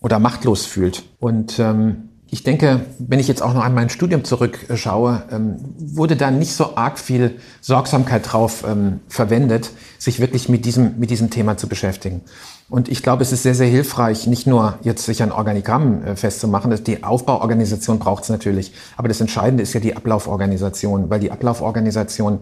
oder 0.00 0.18
machtlos 0.18 0.66
fühlt. 0.66 1.04
Und 1.18 1.58
ähm, 1.58 2.10
ich 2.28 2.42
denke, 2.42 2.80
wenn 2.98 3.20
ich 3.20 3.28
jetzt 3.28 3.40
auch 3.40 3.54
noch 3.54 3.62
an 3.62 3.72
mein 3.72 3.88
Studium 3.88 4.24
zurückschaue, 4.24 5.22
ähm, 5.30 5.56
wurde 5.78 6.16
da 6.16 6.30
nicht 6.30 6.54
so 6.54 6.76
arg 6.76 6.98
viel 6.98 7.36
Sorgsamkeit 7.60 8.32
drauf 8.32 8.64
ähm, 8.66 9.00
verwendet, 9.08 9.70
sich 9.98 10.18
wirklich 10.18 10.48
mit 10.48 10.64
diesem, 10.64 10.98
mit 10.98 11.10
diesem 11.10 11.30
Thema 11.30 11.56
zu 11.56 11.68
beschäftigen. 11.68 12.22
Und 12.68 12.88
ich 12.88 13.04
glaube, 13.04 13.22
es 13.22 13.30
ist 13.30 13.44
sehr, 13.44 13.54
sehr 13.54 13.68
hilfreich, 13.68 14.26
nicht 14.26 14.46
nur 14.48 14.78
jetzt 14.82 15.04
sich 15.04 15.22
an 15.22 15.30
Organigrammen 15.30 16.04
äh, 16.04 16.16
festzumachen. 16.16 16.74
Die 16.84 17.04
Aufbauorganisation 17.04 18.00
braucht 18.00 18.24
es 18.24 18.28
natürlich. 18.28 18.72
Aber 18.96 19.06
das 19.06 19.20
Entscheidende 19.20 19.62
ist 19.62 19.72
ja 19.72 19.78
die 19.78 19.96
Ablauforganisation, 19.96 21.08
weil 21.08 21.20
die 21.20 21.30
Ablauforganisation 21.30 22.40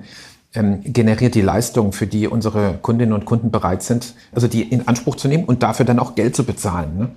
ähm, 0.54 0.80
generiert 0.82 1.34
die 1.34 1.42
Leistung, 1.42 1.92
für 1.92 2.06
die 2.06 2.26
unsere 2.26 2.78
Kundinnen 2.80 3.12
und 3.12 3.26
Kunden 3.26 3.50
bereit 3.50 3.82
sind, 3.82 4.14
also 4.32 4.48
die 4.48 4.62
in 4.62 4.88
Anspruch 4.88 5.16
zu 5.16 5.28
nehmen 5.28 5.44
und 5.44 5.62
dafür 5.62 5.84
dann 5.84 5.98
auch 5.98 6.14
Geld 6.14 6.34
zu 6.34 6.44
bezahlen. 6.44 6.96
Ne? 6.96 7.08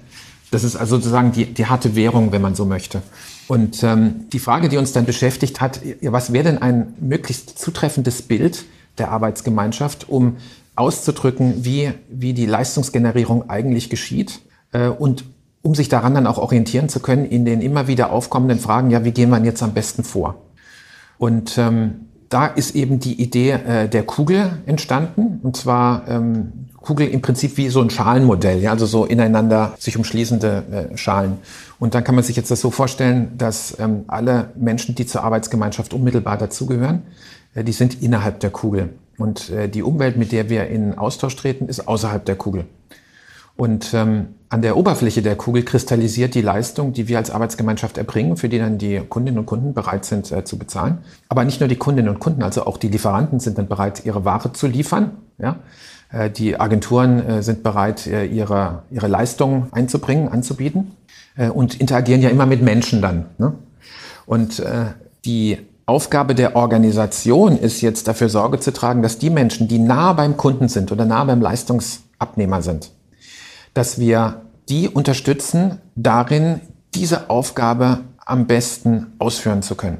Das 0.51 0.63
ist 0.63 0.75
also 0.75 0.95
sozusagen 0.95 1.31
die, 1.31 1.45
die 1.45 1.65
harte 1.65 1.95
Währung, 1.95 2.31
wenn 2.31 2.41
man 2.41 2.55
so 2.55 2.65
möchte. 2.65 3.01
Und 3.47 3.83
ähm, 3.83 4.27
die 4.31 4.39
Frage, 4.39 4.69
die 4.69 4.77
uns 4.77 4.93
dann 4.93 5.05
beschäftigt 5.05 5.61
hat, 5.61 5.81
was 6.01 6.33
wäre 6.33 6.45
denn 6.45 6.61
ein 6.61 6.93
möglichst 6.99 7.59
zutreffendes 7.59 8.21
Bild 8.21 8.65
der 8.97 9.11
Arbeitsgemeinschaft, 9.11 10.09
um 10.09 10.37
auszudrücken, 10.75 11.65
wie, 11.65 11.91
wie 12.09 12.33
die 12.33 12.45
Leistungsgenerierung 12.45 13.49
eigentlich 13.49 13.89
geschieht 13.89 14.41
äh, 14.71 14.87
und 14.87 15.25
um 15.61 15.75
sich 15.75 15.89
daran 15.89 16.13
dann 16.13 16.27
auch 16.27 16.37
orientieren 16.37 16.87
zu 16.87 16.99
können 16.99 17.25
in 17.25 17.43
den 17.43 17.61
immer 17.61 17.87
wieder 17.87 18.11
aufkommenden 18.11 18.59
Fragen, 18.59 18.89
ja, 18.89 19.03
wie 19.03 19.11
gehen 19.11 19.29
wir 19.29 19.43
jetzt 19.43 19.63
am 19.63 19.73
besten 19.73 20.03
vor? 20.03 20.35
Und 21.17 21.57
ähm, 21.57 22.07
da 22.29 22.47
ist 22.47 22.75
eben 22.75 22.99
die 22.99 23.21
Idee 23.21 23.51
äh, 23.51 23.89
der 23.89 24.03
Kugel 24.03 24.59
entstanden. 24.65 25.39
Und 25.43 25.57
zwar 25.57 26.07
ähm, 26.07 26.66
Kugel 26.87 27.09
im 27.09 27.21
Prinzip 27.21 27.57
wie 27.57 27.67
so 27.67 27.81
ein 27.81 27.89
Schalenmodell, 27.89 28.61
ja, 28.61 28.71
also 28.71 28.85
so 28.85 29.03
ineinander 29.03 29.73
sich 29.77 29.97
umschließende 29.97 30.89
äh, 30.93 30.97
Schalen. 30.97 31.37
Und 31.79 31.95
dann 31.95 32.05
kann 32.05 32.15
man 32.15 32.23
sich 32.23 32.37
jetzt 32.37 32.49
das 32.49 32.61
so 32.61 32.71
vorstellen, 32.71 33.33
dass 33.37 33.77
ähm, 33.77 34.05
alle 34.07 34.51
Menschen, 34.55 34.95
die 34.95 35.05
zur 35.05 35.21
Arbeitsgemeinschaft 35.25 35.93
unmittelbar 35.93 36.37
dazugehören, 36.37 37.01
äh, 37.55 37.65
die 37.65 37.73
sind 37.73 38.01
innerhalb 38.01 38.39
der 38.39 38.51
Kugel. 38.51 38.93
Und 39.17 39.49
äh, 39.49 39.67
die 39.67 39.83
Umwelt, 39.83 40.15
mit 40.15 40.31
der 40.31 40.49
wir 40.49 40.67
in 40.67 40.97
Austausch 40.97 41.35
treten, 41.35 41.67
ist 41.67 41.89
außerhalb 41.89 42.23
der 42.23 42.37
Kugel. 42.37 42.63
Und 43.57 43.93
ähm, 43.93 44.27
an 44.47 44.61
der 44.61 44.77
Oberfläche 44.77 45.21
der 45.21 45.35
Kugel 45.35 45.63
kristallisiert 45.63 46.35
die 46.35 46.41
Leistung, 46.41 46.93
die 46.93 47.09
wir 47.09 47.17
als 47.17 47.31
Arbeitsgemeinschaft 47.31 47.97
erbringen, 47.97 48.37
für 48.37 48.47
die 48.47 48.59
dann 48.59 48.77
die 48.77 49.01
Kundinnen 49.09 49.39
und 49.39 49.45
Kunden 49.45 49.73
bereit 49.73 50.05
sind 50.05 50.31
äh, 50.31 50.45
zu 50.45 50.57
bezahlen. 50.57 50.99
Aber 51.27 51.43
nicht 51.43 51.59
nur 51.59 51.67
die 51.67 51.75
Kundinnen 51.75 52.13
und 52.13 52.21
Kunden, 52.21 52.43
also 52.43 52.65
auch 52.65 52.77
die 52.77 52.87
Lieferanten 52.87 53.41
sind 53.41 53.57
dann 53.57 53.67
bereit, 53.67 54.05
ihre 54.05 54.23
Ware 54.23 54.53
zu 54.53 54.67
liefern. 54.67 55.17
Ja? 55.37 55.57
Äh, 56.11 56.29
die 56.29 56.59
Agenturen 56.59 57.25
äh, 57.25 57.43
sind 57.43 57.63
bereit, 57.63 58.07
äh, 58.07 58.25
ihre, 58.25 58.83
ihre 58.89 59.07
Leistungen 59.07 59.67
einzubringen, 59.71 60.29
anzubieten 60.29 60.91
und 61.53 61.79
interagieren 61.79 62.23
ja 62.23 62.29
immer 62.29 62.47
mit 62.47 62.63
Menschen 62.63 62.99
dann. 62.99 63.27
Ne? 63.37 63.53
Und 64.25 64.59
die 65.23 65.59
Aufgabe 65.85 66.33
der 66.33 66.55
Organisation 66.55 67.55
ist 67.55 67.81
jetzt 67.81 68.07
dafür 68.07 68.27
Sorge 68.27 68.59
zu 68.59 68.73
tragen, 68.73 69.03
dass 69.03 69.19
die 69.19 69.29
Menschen, 69.29 69.67
die 69.67 69.77
nah 69.77 70.13
beim 70.13 70.35
Kunden 70.35 70.67
sind 70.67 70.91
oder 70.91 71.05
nah 71.05 71.23
beim 71.25 71.39
Leistungsabnehmer 71.39 72.63
sind, 72.63 72.89
dass 73.75 73.99
wir 73.99 74.41
die 74.67 74.89
unterstützen, 74.89 75.77
darin 75.95 76.59
diese 76.95 77.29
Aufgabe 77.29 77.99
am 78.25 78.47
besten 78.47 79.13
ausführen 79.19 79.61
zu 79.61 79.75
können. 79.75 79.99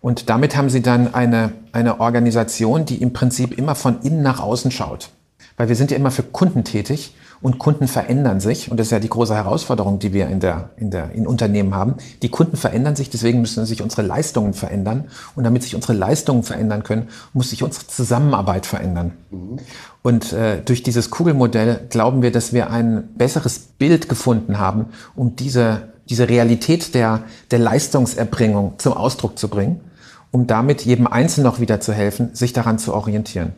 Und 0.00 0.30
damit 0.30 0.56
haben 0.56 0.70
sie 0.70 0.80
dann 0.80 1.12
eine, 1.12 1.52
eine 1.72 2.00
Organisation, 2.00 2.86
die 2.86 3.02
im 3.02 3.12
Prinzip 3.12 3.58
immer 3.58 3.74
von 3.74 4.00
innen 4.00 4.22
nach 4.22 4.40
außen 4.40 4.70
schaut. 4.70 5.10
Weil 5.56 5.68
wir 5.68 5.76
sind 5.76 5.90
ja 5.90 5.96
immer 5.96 6.10
für 6.10 6.24
Kunden 6.24 6.64
tätig 6.64 7.14
und 7.44 7.58
Kunden 7.58 7.88
verändern 7.88 8.40
sich. 8.40 8.70
Und 8.70 8.80
das 8.80 8.86
ist 8.86 8.90
ja 8.90 8.98
die 8.98 9.08
große 9.08 9.34
Herausforderung, 9.34 9.98
die 9.98 10.14
wir 10.14 10.28
in 10.28 10.40
der, 10.40 10.70
in 10.76 10.90
der, 10.90 11.12
in 11.12 11.26
Unternehmen 11.26 11.74
haben. 11.74 11.96
Die 12.22 12.30
Kunden 12.30 12.56
verändern 12.56 12.96
sich, 12.96 13.10
deswegen 13.10 13.42
müssen 13.42 13.66
sich 13.66 13.82
unsere 13.82 14.02
Leistungen 14.02 14.54
verändern. 14.54 15.04
Und 15.36 15.44
damit 15.44 15.62
sich 15.62 15.74
unsere 15.74 15.92
Leistungen 15.92 16.42
verändern 16.42 16.82
können, 16.82 17.08
muss 17.34 17.50
sich 17.50 17.62
unsere 17.62 17.86
Zusammenarbeit 17.86 18.64
verändern. 18.64 19.12
Mhm. 19.30 19.58
Und 20.02 20.32
äh, 20.32 20.62
durch 20.62 20.82
dieses 20.82 21.10
Kugelmodell 21.10 21.80
glauben 21.90 22.22
wir, 22.22 22.32
dass 22.32 22.52
wir 22.52 22.70
ein 22.70 23.10
besseres 23.16 23.58
Bild 23.58 24.08
gefunden 24.08 24.58
haben, 24.58 24.86
um 25.14 25.36
diese, 25.36 25.92
diese 26.08 26.28
Realität 26.28 26.94
der, 26.94 27.24
der 27.50 27.58
Leistungserbringung 27.58 28.78
zum 28.78 28.94
Ausdruck 28.94 29.38
zu 29.38 29.48
bringen, 29.48 29.80
um 30.30 30.46
damit 30.46 30.82
jedem 30.86 31.06
Einzelnen 31.06 31.46
noch 31.46 31.60
wieder 31.60 31.78
zu 31.80 31.92
helfen, 31.92 32.34
sich 32.34 32.52
daran 32.52 32.78
zu 32.78 32.94
orientieren. 32.94 33.52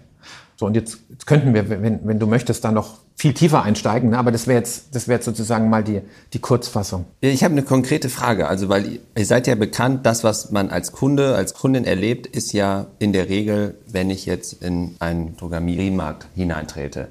So, 0.57 0.65
und 0.65 0.75
jetzt, 0.75 0.99
jetzt 1.11 1.27
könnten 1.27 1.53
wir, 1.53 1.69
wenn, 1.69 2.01
wenn 2.05 2.19
du 2.19 2.27
möchtest, 2.27 2.65
da 2.65 2.73
noch 2.73 2.99
viel 3.15 3.35
tiefer 3.35 3.63
einsteigen, 3.63 4.11
ne? 4.11 4.19
aber 4.19 4.33
das 4.33 4.47
wäre 4.47 4.59
jetzt, 4.59 4.95
das 4.95 5.07
wäre 5.07 5.17
jetzt 5.19 5.27
sozusagen 5.27 5.69
mal 5.69 5.85
die, 5.85 6.01
die 6.33 6.39
Kurzfassung. 6.39 7.05
Ich 7.21 7.45
habe 7.45 7.53
eine 7.53 7.63
konkrete 7.63 8.09
Frage, 8.09 8.49
also 8.49 8.69
weil 8.69 9.01
ihr 9.17 9.27
seid 9.27 9.47
ja 9.47 9.55
bekannt, 9.55 10.07
das, 10.07 10.25
was 10.25 10.51
man 10.51 10.71
als 10.71 10.93
Kunde, 10.93 11.35
als 11.35 11.55
Kundin 11.55 11.85
erlebt, 11.85 12.27
ist 12.27 12.53
ja 12.53 12.87
in 12.99 13.13
der 13.13 13.29
Regel, 13.29 13.79
wenn 13.87 14.09
ich 14.09 14.25
jetzt 14.25 14.63
in 14.63 14.97
einen 14.99 15.37
Drogeriemarkt 15.37 16.27
hineintrete. 16.35 17.09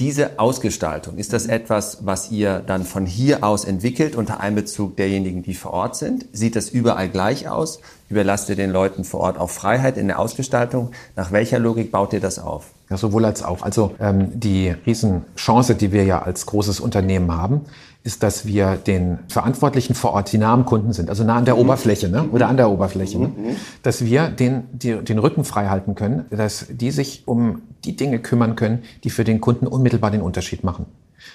Diese 0.00 0.40
Ausgestaltung, 0.40 1.18
ist 1.18 1.32
das 1.32 1.46
etwas, 1.46 1.98
was 2.04 2.32
ihr 2.32 2.58
dann 2.66 2.82
von 2.82 3.06
hier 3.06 3.44
aus 3.44 3.64
entwickelt 3.64 4.16
unter 4.16 4.40
Einbezug 4.40 4.96
derjenigen, 4.96 5.44
die 5.44 5.54
vor 5.54 5.72
Ort 5.72 5.94
sind? 5.94 6.26
Sieht 6.32 6.56
das 6.56 6.68
überall 6.68 7.08
gleich 7.08 7.48
aus? 7.48 7.78
Überlasst 8.08 8.48
ihr 8.48 8.56
den 8.56 8.70
Leuten 8.70 9.04
vor 9.04 9.20
Ort 9.20 9.38
auch 9.38 9.50
Freiheit 9.50 9.96
in 9.96 10.08
der 10.08 10.18
Ausgestaltung? 10.18 10.90
Nach 11.14 11.30
welcher 11.30 11.60
Logik 11.60 11.92
baut 11.92 12.12
ihr 12.12 12.18
das 12.18 12.40
auf? 12.40 12.72
Ja, 12.94 12.98
sowohl 12.98 13.24
als 13.24 13.42
auch. 13.42 13.62
Also 13.62 13.96
ähm, 13.98 14.28
die 14.38 14.68
Riesenchance, 14.86 15.74
die 15.74 15.90
wir 15.90 16.04
ja 16.04 16.22
als 16.22 16.46
großes 16.46 16.78
Unternehmen 16.78 17.32
haben, 17.32 17.62
ist, 18.04 18.22
dass 18.22 18.46
wir 18.46 18.76
den 18.76 19.18
Verantwortlichen 19.26 19.96
vor 19.96 20.12
Ort, 20.12 20.30
die 20.30 20.38
nah 20.38 20.52
am 20.52 20.64
Kunden 20.64 20.92
sind, 20.92 21.08
also 21.08 21.24
nah 21.24 21.34
an 21.34 21.44
der 21.44 21.54
mhm. 21.54 21.62
Oberfläche 21.62 22.08
ne? 22.08 22.28
oder 22.30 22.46
an 22.46 22.56
der 22.56 22.70
Oberfläche, 22.70 23.18
ne? 23.18 23.26
Mhm. 23.26 23.56
dass 23.82 24.04
wir 24.04 24.28
den, 24.28 24.68
die, 24.70 24.94
den 25.02 25.18
Rücken 25.18 25.42
frei 25.42 25.66
halten 25.66 25.96
können, 25.96 26.26
dass 26.30 26.66
die 26.70 26.92
sich 26.92 27.24
um 27.26 27.62
die 27.84 27.96
Dinge 27.96 28.20
kümmern 28.20 28.54
können, 28.54 28.84
die 29.02 29.10
für 29.10 29.24
den 29.24 29.40
Kunden 29.40 29.66
unmittelbar 29.66 30.12
den 30.12 30.22
Unterschied 30.22 30.62
machen. 30.62 30.86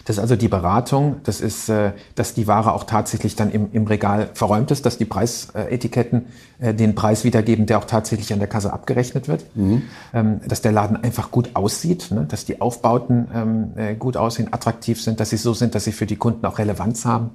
Das 0.05 0.17
ist 0.17 0.22
also 0.22 0.36
die 0.36 0.48
Beratung, 0.48 1.17
das 1.24 1.41
ist, 1.41 1.69
äh, 1.69 1.91
dass 2.15 2.34
die 2.34 2.48
Ware 2.48 2.74
auch 2.74 2.84
tatsächlich 2.84 3.36
dann 3.36 3.51
im, 3.51 3.69
im 3.74 3.86
Regal 3.86 4.29
verräumt 4.34 4.72
ist, 4.72 4.86
dass 4.86 4.98
die 4.98 5.05
Preisetiketten 5.05 6.25
äh, 6.60 6.74
den 6.74 6.96
Preis 6.96 7.24
wiedergeben, 7.24 7.65
der 7.65 7.77
auch 7.79 7.86
tatsächlich 7.86 8.34
an 8.34 8.39
der 8.39 8.48
Kasse 8.48 8.74
abgerechnet 8.74 9.27
wird, 9.27 9.46
mhm. 9.55 9.84
ähm, 10.13 10.41
dass 10.48 10.62
der 10.62 10.72
Laden 10.72 10.98
einfach 10.98 11.31
gut 11.31 11.51
aussieht, 11.53 12.12
ne? 12.12 12.25
dass 12.27 12.46
die 12.46 12.62
Aufbauten 12.62 13.27
ähm, 13.34 13.72
äh, 13.75 13.96
gut 13.96 14.17
aussehen, 14.17 14.51
attraktiv 14.51 15.01
sind, 15.01 15.19
dass 15.19 15.29
sie 15.29 15.38
so 15.38 15.53
sind, 15.53 15.75
dass 15.75 15.84
sie 15.84 15.91
für 15.91 16.05
die 16.05 16.15
Kunden 16.15 16.46
auch 16.46 16.58
Relevanz 16.58 17.05
haben. 17.05 17.31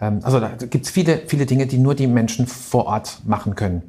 Ähm, 0.00 0.20
also 0.22 0.40
da 0.40 0.48
gibt 0.48 0.86
es 0.86 0.90
viele, 0.90 1.22
viele 1.26 1.46
Dinge, 1.46 1.66
die 1.66 1.78
nur 1.78 1.94
die 1.94 2.06
Menschen 2.06 2.46
vor 2.46 2.86
Ort 2.86 3.22
machen 3.26 3.54
können. 3.56 3.82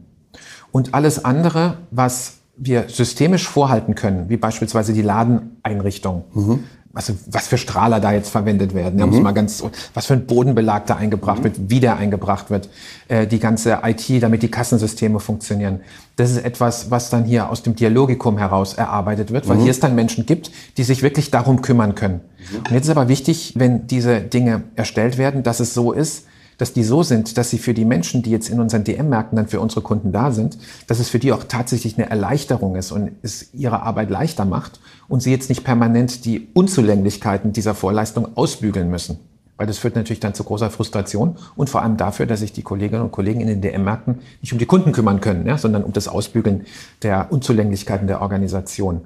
Und 0.71 0.93
alles 0.93 1.23
andere, 1.23 1.77
was 1.91 2.39
wir 2.57 2.89
systemisch 2.89 3.47
vorhalten 3.47 3.93
können, 3.95 4.29
wie 4.29 4.37
beispielsweise 4.37 4.91
die 4.91 5.03
Ladeneinrichtung, 5.03 6.25
mhm 6.33 6.63
was, 6.97 7.13
was 7.27 7.47
für 7.47 7.57
Strahler 7.57 7.99
da 7.99 8.11
jetzt 8.11 8.29
verwendet 8.29 8.73
werden. 8.73 8.99
Mhm. 9.07 9.21
mal 9.21 9.31
ganz, 9.31 9.63
was 9.93 10.07
für 10.07 10.13
ein 10.13 10.25
Bodenbelag 10.25 10.87
da 10.87 10.95
eingebracht 10.95 11.39
mhm. 11.39 11.43
wird, 11.43 11.55
wie 11.67 11.79
der 11.79 11.97
eingebracht 11.97 12.49
wird, 12.49 12.69
äh, 13.07 13.27
die 13.27 13.39
ganze 13.39 13.79
IT, 13.83 14.23
damit 14.23 14.41
die 14.41 14.49
Kassensysteme 14.49 15.19
funktionieren. 15.19 15.81
Das 16.15 16.31
ist 16.31 16.43
etwas, 16.43 16.89
was 16.89 17.11
dann 17.11 17.23
hier 17.23 17.51
aus 17.51 17.61
dem 17.61 17.75
Dialogikum 17.75 18.39
heraus 18.39 18.73
erarbeitet 18.73 19.31
wird, 19.31 19.47
weil 19.47 19.57
mhm. 19.57 19.61
hier 19.61 19.71
es 19.71 19.79
dann 19.79 19.93
Menschen 19.93 20.25
gibt, 20.25 20.51
die 20.77 20.83
sich 20.83 21.03
wirklich 21.03 21.29
darum 21.29 21.61
kümmern 21.61 21.93
können. 21.93 22.21
Mhm. 22.39 22.57
Und 22.57 22.71
jetzt 22.71 22.85
ist 22.85 22.89
aber 22.89 23.07
wichtig, 23.07 23.53
wenn 23.55 23.85
diese 23.85 24.19
Dinge 24.21 24.63
erstellt 24.75 25.19
werden, 25.19 25.43
dass 25.43 25.59
es 25.59 25.75
so 25.75 25.91
ist, 25.91 26.25
dass 26.57 26.73
die 26.73 26.83
so 26.83 27.03
sind, 27.03 27.37
dass 27.37 27.49
sie 27.49 27.57
für 27.57 27.73
die 27.73 27.85
Menschen, 27.85 28.23
die 28.23 28.31
jetzt 28.31 28.49
in 28.49 28.59
unseren 28.59 28.83
DM-Märkten 28.83 29.35
dann 29.35 29.47
für 29.47 29.59
unsere 29.59 29.81
Kunden 29.81 30.11
da 30.11 30.31
sind, 30.31 30.57
dass 30.87 30.99
es 30.99 31.09
für 31.09 31.19
die 31.19 31.31
auch 31.31 31.43
tatsächlich 31.43 31.97
eine 31.97 32.09
Erleichterung 32.09 32.75
ist 32.75 32.91
und 32.91 33.11
es 33.21 33.53
ihre 33.53 33.83
Arbeit 33.83 34.09
leichter 34.09 34.45
macht 34.45 34.79
und 35.07 35.21
sie 35.21 35.31
jetzt 35.31 35.49
nicht 35.49 35.63
permanent 35.63 36.25
die 36.25 36.47
Unzulänglichkeiten 36.53 37.53
dieser 37.53 37.75
Vorleistung 37.75 38.35
ausbügeln 38.35 38.89
müssen. 38.89 39.19
Weil 39.57 39.65
das 39.65 39.79
führt 39.79 39.95
natürlich 39.95 40.19
dann 40.19 40.35
zu 40.35 40.43
großer 40.43 40.69
Frustration 40.69 41.35
und 41.55 41.69
vor 41.69 41.81
allem 41.81 41.97
dafür, 41.97 42.27
dass 42.27 42.41
sich 42.41 42.53
die 42.53 42.61
Kolleginnen 42.61 43.01
und 43.01 43.11
Kollegen 43.11 43.41
in 43.41 43.47
den 43.47 43.61
DM-Märkten 43.61 44.19
nicht 44.41 44.53
um 44.53 44.59
die 44.59 44.67
Kunden 44.67 44.91
kümmern 44.91 45.19
können, 45.19 45.47
ja, 45.47 45.57
sondern 45.57 45.83
um 45.83 45.93
das 45.93 46.07
Ausbügeln 46.07 46.65
der 47.01 47.31
Unzulänglichkeiten 47.31 48.07
der 48.07 48.21
Organisation. 48.21 49.01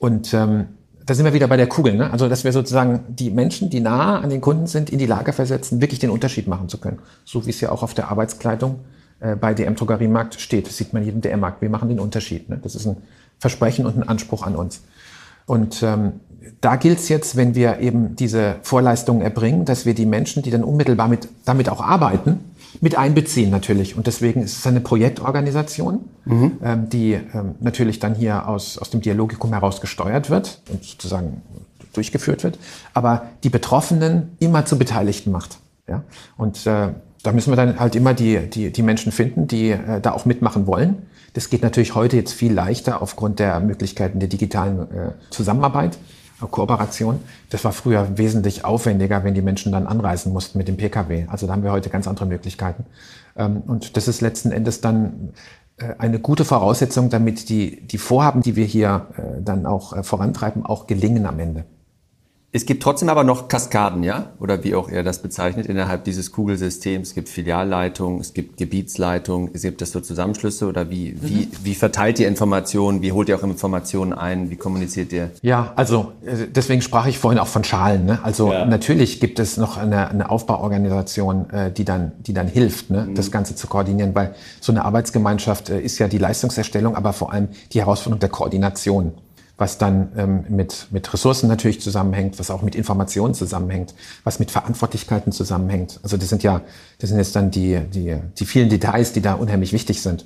Und 0.00 0.34
ähm, 0.34 0.66
da 1.06 1.14
sind 1.14 1.24
wir 1.24 1.34
wieder 1.34 1.48
bei 1.48 1.56
der 1.56 1.66
Kugel, 1.66 1.94
ne? 1.94 2.10
Also, 2.10 2.28
dass 2.28 2.44
wir 2.44 2.52
sozusagen 2.52 3.00
die 3.08 3.30
Menschen, 3.30 3.68
die 3.68 3.80
nah 3.80 4.20
an 4.20 4.30
den 4.30 4.40
Kunden 4.40 4.66
sind, 4.66 4.90
in 4.90 4.98
die 4.98 5.06
Lage 5.06 5.32
versetzen, 5.32 5.80
wirklich 5.80 6.00
den 6.00 6.10
Unterschied 6.10 6.46
machen 6.46 6.68
zu 6.68 6.78
können. 6.78 6.98
So 7.24 7.44
wie 7.46 7.50
es 7.50 7.60
ja 7.60 7.70
auch 7.70 7.82
auf 7.82 7.94
der 7.94 8.10
Arbeitskleidung 8.10 8.80
äh, 9.20 9.36
bei 9.36 9.52
DM 9.52 9.74
Drogeriemarkt 9.74 10.40
steht. 10.40 10.66
Das 10.66 10.76
sieht 10.76 10.92
man 10.92 11.04
jeden 11.04 11.20
DM-Markt. 11.20 11.60
Wir 11.60 11.70
machen 11.70 11.88
den 11.88 12.00
Unterschied. 12.00 12.48
Ne? 12.48 12.58
Das 12.62 12.74
ist 12.74 12.86
ein 12.86 12.96
Versprechen 13.38 13.84
und 13.84 13.96
ein 13.96 14.08
Anspruch 14.08 14.42
an 14.42 14.56
uns. 14.56 14.82
Und 15.46 15.82
ähm, 15.82 16.20
da 16.60 16.76
gilt 16.76 16.98
es 16.98 17.08
jetzt, 17.08 17.36
wenn 17.36 17.54
wir 17.54 17.80
eben 17.80 18.16
diese 18.16 18.56
Vorleistungen 18.62 19.20
erbringen, 19.20 19.64
dass 19.64 19.84
wir 19.84 19.94
die 19.94 20.06
Menschen, 20.06 20.42
die 20.42 20.50
dann 20.50 20.64
unmittelbar 20.64 21.08
mit, 21.08 21.28
damit 21.44 21.68
auch 21.68 21.82
arbeiten, 21.82 22.40
mit 22.80 22.96
einbeziehen 22.96 23.50
natürlich. 23.50 23.96
Und 23.96 24.06
deswegen 24.06 24.42
ist 24.42 24.58
es 24.58 24.66
eine 24.66 24.80
Projektorganisation, 24.80 26.00
mhm. 26.24 26.52
ähm, 26.62 26.88
die 26.88 27.12
ähm, 27.12 27.54
natürlich 27.60 27.98
dann 27.98 28.14
hier 28.14 28.48
aus, 28.48 28.78
aus 28.78 28.90
dem 28.90 29.00
Dialogikum 29.00 29.52
heraus 29.52 29.80
gesteuert 29.80 30.30
wird 30.30 30.62
und 30.70 30.84
sozusagen 30.84 31.42
durchgeführt 31.92 32.42
wird, 32.44 32.58
aber 32.92 33.26
die 33.44 33.50
Betroffenen 33.50 34.36
immer 34.40 34.64
zu 34.66 34.78
Beteiligten 34.78 35.30
macht. 35.30 35.58
Ja? 35.88 36.02
Und 36.36 36.66
äh, 36.66 36.88
da 37.22 37.32
müssen 37.32 37.50
wir 37.50 37.56
dann 37.56 37.78
halt 37.78 37.96
immer 37.96 38.14
die, 38.14 38.38
die, 38.50 38.70
die 38.70 38.82
Menschen 38.82 39.12
finden, 39.12 39.48
die 39.48 39.70
äh, 39.70 40.00
da 40.00 40.12
auch 40.12 40.24
mitmachen 40.24 40.66
wollen. 40.66 41.02
Das 41.32 41.50
geht 41.50 41.62
natürlich 41.62 41.94
heute 41.94 42.16
jetzt 42.16 42.32
viel 42.32 42.52
leichter 42.52 43.02
aufgrund 43.02 43.38
der 43.38 43.58
Möglichkeiten 43.60 44.20
der 44.20 44.28
digitalen 44.28 44.80
äh, 44.80 45.12
Zusammenarbeit, 45.30 45.98
Kooperation. 46.50 47.20
Das 47.50 47.64
war 47.64 47.72
früher 47.72 48.18
wesentlich 48.18 48.64
aufwendiger, 48.64 49.24
wenn 49.24 49.34
die 49.34 49.42
Menschen 49.42 49.72
dann 49.72 49.86
anreisen 49.86 50.32
mussten 50.32 50.58
mit 50.58 50.68
dem 50.68 50.76
Pkw. 50.76 51.26
Also 51.28 51.46
da 51.46 51.52
haben 51.52 51.62
wir 51.62 51.72
heute 51.72 51.90
ganz 51.90 52.08
andere 52.08 52.26
Möglichkeiten. 52.26 52.86
Ähm, 53.36 53.62
und 53.66 53.96
das 53.96 54.08
ist 54.08 54.20
letzten 54.20 54.52
Endes 54.52 54.80
dann 54.80 55.30
äh, 55.78 55.94
eine 55.98 56.18
gute 56.18 56.44
Voraussetzung, 56.44 57.10
damit 57.10 57.48
die, 57.48 57.86
die 57.86 57.98
Vorhaben, 57.98 58.42
die 58.42 58.56
wir 58.56 58.64
hier 58.64 59.08
äh, 59.16 59.42
dann 59.42 59.66
auch 59.66 59.96
äh, 59.96 60.02
vorantreiben, 60.02 60.64
auch 60.64 60.86
gelingen 60.86 61.26
am 61.26 61.38
Ende. 61.38 61.64
Es 62.54 62.66
gibt 62.66 62.84
trotzdem 62.84 63.08
aber 63.08 63.24
noch 63.24 63.48
Kaskaden, 63.48 64.04
ja? 64.04 64.30
Oder 64.38 64.62
wie 64.62 64.76
auch 64.76 64.88
er 64.88 65.02
das 65.02 65.18
bezeichnet, 65.18 65.66
innerhalb 65.66 66.04
dieses 66.04 66.30
Kugelsystems. 66.30 67.08
Es 67.08 67.14
gibt 67.16 67.28
Filialleitungen, 67.28 68.20
es 68.20 68.32
gibt 68.32 68.58
Gebietsleitungen, 68.58 69.50
es 69.52 69.62
gibt 69.62 69.80
das 69.80 69.90
so 69.90 69.98
Zusammenschlüsse 69.98 70.68
oder 70.68 70.88
wie, 70.88 71.10
mhm. 71.10 71.18
wie, 71.22 71.48
wie 71.64 71.74
verteilt 71.74 72.20
ihr 72.20 72.28
Informationen, 72.28 73.02
wie 73.02 73.10
holt 73.10 73.28
ihr 73.28 73.36
auch 73.36 73.42
Informationen 73.42 74.12
ein, 74.12 74.50
wie 74.50 74.56
kommuniziert 74.56 75.12
ihr? 75.12 75.32
Ja, 75.42 75.72
also 75.74 76.12
äh, 76.24 76.46
deswegen 76.48 76.80
sprach 76.80 77.08
ich 77.08 77.18
vorhin 77.18 77.40
auch 77.40 77.48
von 77.48 77.64
Schalen. 77.64 78.06
Ne? 78.06 78.20
Also 78.22 78.52
ja. 78.52 78.64
natürlich 78.64 79.18
gibt 79.18 79.40
es 79.40 79.56
noch 79.56 79.76
eine, 79.76 80.08
eine 80.08 80.30
Aufbauorganisation, 80.30 81.50
äh, 81.50 81.72
die 81.72 81.84
dann, 81.84 82.12
die 82.20 82.34
dann 82.34 82.46
hilft, 82.46 82.88
ne? 82.88 83.08
Mhm. 83.08 83.14
das 83.16 83.32
Ganze 83.32 83.56
zu 83.56 83.66
koordinieren, 83.66 84.14
weil 84.14 84.32
so 84.60 84.70
eine 84.70 84.84
Arbeitsgemeinschaft 84.84 85.70
äh, 85.70 85.80
ist 85.80 85.98
ja 85.98 86.06
die 86.06 86.18
Leistungserstellung, 86.18 86.94
aber 86.94 87.14
vor 87.14 87.32
allem 87.32 87.48
die 87.72 87.80
Herausforderung 87.80 88.20
der 88.20 88.28
Koordination 88.28 89.14
was 89.56 89.78
dann 89.78 90.12
ähm, 90.16 90.44
mit, 90.48 90.88
mit 90.90 91.12
Ressourcen 91.12 91.48
natürlich 91.48 91.80
zusammenhängt, 91.80 92.38
was 92.38 92.50
auch 92.50 92.62
mit 92.62 92.74
Informationen 92.74 93.34
zusammenhängt, 93.34 93.94
was 94.24 94.38
mit 94.38 94.50
Verantwortlichkeiten 94.50 95.32
zusammenhängt. 95.32 96.00
Also 96.02 96.16
das 96.16 96.28
sind 96.28 96.42
ja, 96.42 96.60
das 96.98 97.10
sind 97.10 97.18
jetzt 97.18 97.36
dann 97.36 97.50
die, 97.50 97.80
die, 97.80 98.16
die 98.36 98.46
vielen 98.46 98.68
Details, 98.68 99.12
die 99.12 99.20
da 99.20 99.34
unheimlich 99.34 99.72
wichtig 99.72 100.02
sind. 100.02 100.24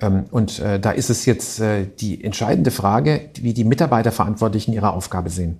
Ähm, 0.00 0.24
und 0.30 0.58
äh, 0.58 0.80
da 0.80 0.90
ist 0.90 1.10
es 1.10 1.26
jetzt 1.26 1.60
äh, 1.60 1.86
die 2.00 2.24
entscheidende 2.24 2.70
Frage, 2.70 3.28
wie 3.40 3.52
die 3.52 3.64
Mitarbeiterverantwortlichen 3.64 4.72
ihre 4.72 4.92
Aufgabe 4.92 5.28
sehen. 5.28 5.58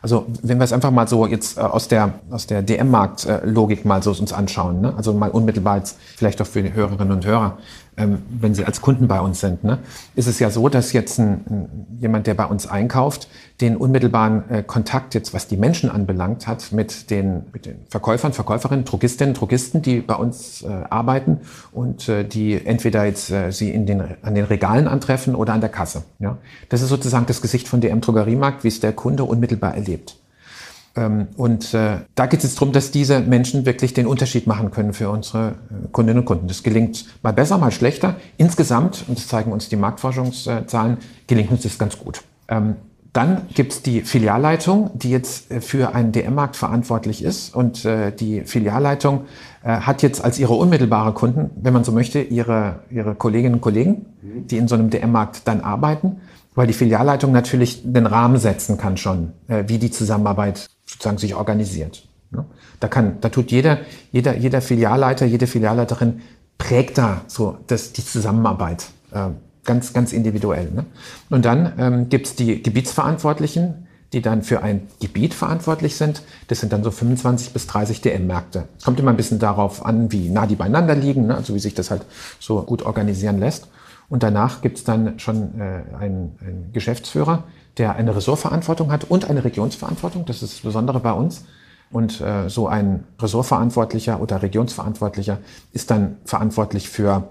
Also 0.00 0.26
wenn 0.42 0.58
wir 0.58 0.64
es 0.64 0.72
einfach 0.72 0.90
mal 0.90 1.08
so 1.08 1.26
jetzt 1.26 1.56
äh, 1.56 1.62
aus 1.62 1.88
der, 1.88 2.20
aus 2.30 2.46
der 2.46 2.60
DM-Markt-Logik 2.62 3.86
mal 3.86 4.02
so 4.02 4.10
uns 4.10 4.32
anschauen, 4.32 4.82
ne? 4.82 4.94
also 4.96 5.14
mal 5.14 5.30
unmittelbar 5.30 5.78
jetzt 5.78 5.98
vielleicht 6.16 6.42
auch 6.42 6.46
für 6.46 6.62
die 6.62 6.74
Hörerinnen 6.74 7.12
und 7.12 7.24
Hörer, 7.24 7.56
wenn 7.96 8.54
sie 8.54 8.64
als 8.64 8.80
Kunden 8.80 9.06
bei 9.06 9.20
uns 9.20 9.40
sind, 9.40 9.62
ne? 9.62 9.78
ist 10.16 10.26
es 10.26 10.38
ja 10.38 10.50
so, 10.50 10.68
dass 10.68 10.92
jetzt 10.92 11.18
ein, 11.18 11.86
jemand, 12.00 12.26
der 12.26 12.34
bei 12.34 12.46
uns 12.46 12.66
einkauft, 12.66 13.28
den 13.60 13.76
unmittelbaren 13.76 14.50
äh, 14.50 14.62
Kontakt 14.64 15.14
jetzt, 15.14 15.32
was 15.32 15.46
die 15.46 15.56
Menschen 15.56 15.90
anbelangt 15.90 16.48
hat, 16.48 16.72
mit 16.72 17.10
den, 17.10 17.44
mit 17.52 17.66
den 17.66 17.76
Verkäufern, 17.88 18.32
Verkäuferinnen, 18.32 18.84
Drogistinnen, 18.84 19.34
Drogisten, 19.34 19.80
die 19.80 20.00
bei 20.00 20.16
uns 20.16 20.62
äh, 20.62 20.68
arbeiten 20.90 21.40
und 21.72 22.08
äh, 22.08 22.24
die 22.24 22.66
entweder 22.66 23.04
jetzt 23.04 23.30
äh, 23.30 23.52
sie 23.52 23.70
in 23.70 23.86
den, 23.86 24.02
an 24.22 24.34
den 24.34 24.44
Regalen 24.44 24.88
antreffen 24.88 25.36
oder 25.36 25.52
an 25.52 25.60
der 25.60 25.70
Kasse. 25.70 26.02
Ja? 26.18 26.38
Das 26.68 26.82
ist 26.82 26.88
sozusagen 26.88 27.26
das 27.26 27.40
Gesicht 27.42 27.68
von 27.68 27.80
DM 27.80 28.00
Drogeriemarkt, 28.00 28.64
wie 28.64 28.68
es 28.68 28.80
der 28.80 28.92
Kunde 28.92 29.24
unmittelbar 29.24 29.74
erlebt. 29.74 30.16
Ähm, 30.16 30.23
und 30.96 31.74
äh, 31.74 31.98
da 32.14 32.26
geht 32.26 32.38
es 32.40 32.44
jetzt 32.44 32.60
darum, 32.60 32.72
dass 32.72 32.92
diese 32.92 33.18
Menschen 33.20 33.66
wirklich 33.66 33.94
den 33.94 34.06
Unterschied 34.06 34.46
machen 34.46 34.70
können 34.70 34.92
für 34.92 35.10
unsere 35.10 35.48
äh, 35.48 35.88
Kundinnen 35.90 36.20
und 36.20 36.24
Kunden. 36.24 36.46
Das 36.46 36.62
gelingt 36.62 37.06
mal 37.22 37.32
besser, 37.32 37.58
mal 37.58 37.72
schlechter. 37.72 38.14
Insgesamt, 38.36 39.04
und 39.08 39.18
das 39.18 39.26
zeigen 39.26 39.50
uns 39.50 39.68
die 39.68 39.76
Marktforschungszahlen, 39.76 40.98
gelingt 41.26 41.50
uns 41.50 41.62
das 41.62 41.78
ganz 41.78 41.98
gut. 41.98 42.22
Ähm, 42.48 42.76
dann 43.12 43.42
gibt 43.54 43.72
es 43.72 43.82
die 43.82 44.02
Filialleitung, 44.02 44.90
die 44.94 45.10
jetzt 45.10 45.50
äh, 45.50 45.60
für 45.60 45.96
einen 45.96 46.12
DM-Markt 46.12 46.54
verantwortlich 46.54 47.24
ist. 47.24 47.54
Und 47.54 47.84
die 47.84 48.42
Filialleitung 48.42 49.24
hat 49.62 50.02
jetzt 50.02 50.22
als 50.22 50.38
ihre 50.38 50.52
unmittelbare 50.54 51.12
Kunden, 51.12 51.50
wenn 51.56 51.72
man 51.72 51.84
so 51.84 51.92
möchte, 51.92 52.20
ihre, 52.20 52.80
ihre 52.90 53.14
Kolleginnen 53.14 53.56
und 53.56 53.60
Kollegen, 53.62 54.06
die 54.22 54.58
in 54.58 54.68
so 54.68 54.74
einem 54.74 54.90
DM-Markt 54.90 55.48
dann 55.48 55.62
arbeiten 55.62 56.20
weil 56.54 56.66
die 56.66 56.72
Filialleitung 56.72 57.32
natürlich 57.32 57.82
den 57.84 58.06
Rahmen 58.06 58.38
setzen 58.38 58.76
kann 58.76 58.96
schon, 58.96 59.32
äh, 59.48 59.64
wie 59.66 59.78
die 59.78 59.90
Zusammenarbeit 59.90 60.68
sozusagen 60.86 61.18
sich 61.18 61.34
organisiert. 61.34 62.06
Ne? 62.30 62.44
Da 62.80 62.88
kann, 62.88 63.20
da 63.20 63.28
tut 63.28 63.50
jeder, 63.50 63.78
jeder, 64.12 64.36
jeder 64.36 64.60
Filialleiter, 64.60 65.26
jede 65.26 65.46
Filialleiterin 65.46 66.20
prägt 66.58 66.98
da 66.98 67.22
so 67.26 67.58
das, 67.66 67.92
die 67.92 68.04
Zusammenarbeit 68.04 68.86
äh, 69.12 69.30
ganz, 69.64 69.92
ganz 69.92 70.12
individuell. 70.12 70.70
Ne? 70.70 70.84
Und 71.30 71.44
dann 71.44 71.72
ähm, 71.78 72.08
gibt's 72.08 72.34
die 72.34 72.62
Gebietsverantwortlichen, 72.62 73.86
die 74.12 74.22
dann 74.22 74.42
für 74.42 74.62
ein 74.62 74.86
Gebiet 75.00 75.34
verantwortlich 75.34 75.96
sind. 75.96 76.22
Das 76.48 76.60
sind 76.60 76.72
dann 76.72 76.84
so 76.84 76.90
25 76.90 77.52
bis 77.52 77.66
30 77.66 78.00
DM-Märkte. 78.00 78.68
Kommt 78.84 79.00
immer 79.00 79.10
ein 79.10 79.16
bisschen 79.16 79.40
darauf 79.40 79.84
an, 79.84 80.12
wie 80.12 80.30
nah 80.30 80.46
die 80.46 80.54
beieinander 80.54 80.94
liegen, 80.94 81.26
ne? 81.26 81.34
also 81.34 81.54
wie 81.54 81.58
sich 81.58 81.74
das 81.74 81.90
halt 81.90 82.02
so 82.38 82.62
gut 82.62 82.82
organisieren 82.82 83.38
lässt. 83.38 83.68
Und 84.08 84.22
danach 84.22 84.60
gibt 84.60 84.78
es 84.78 84.84
dann 84.84 85.18
schon 85.18 85.60
äh, 85.60 85.82
einen, 85.98 86.38
einen 86.40 86.70
Geschäftsführer, 86.72 87.44
der 87.78 87.96
eine 87.96 88.14
Ressortverantwortung 88.14 88.92
hat 88.92 89.04
und 89.04 89.28
eine 89.28 89.44
Regionsverantwortung. 89.44 90.24
Das 90.26 90.42
ist 90.42 90.54
das 90.54 90.60
Besondere 90.60 91.00
bei 91.00 91.12
uns. 91.12 91.44
Und 91.90 92.20
äh, 92.20 92.48
so 92.48 92.66
ein 92.66 93.04
Ressortverantwortlicher 93.20 94.20
oder 94.20 94.42
Regionsverantwortlicher 94.42 95.38
ist 95.72 95.90
dann 95.90 96.16
verantwortlich 96.24 96.88
für 96.88 97.28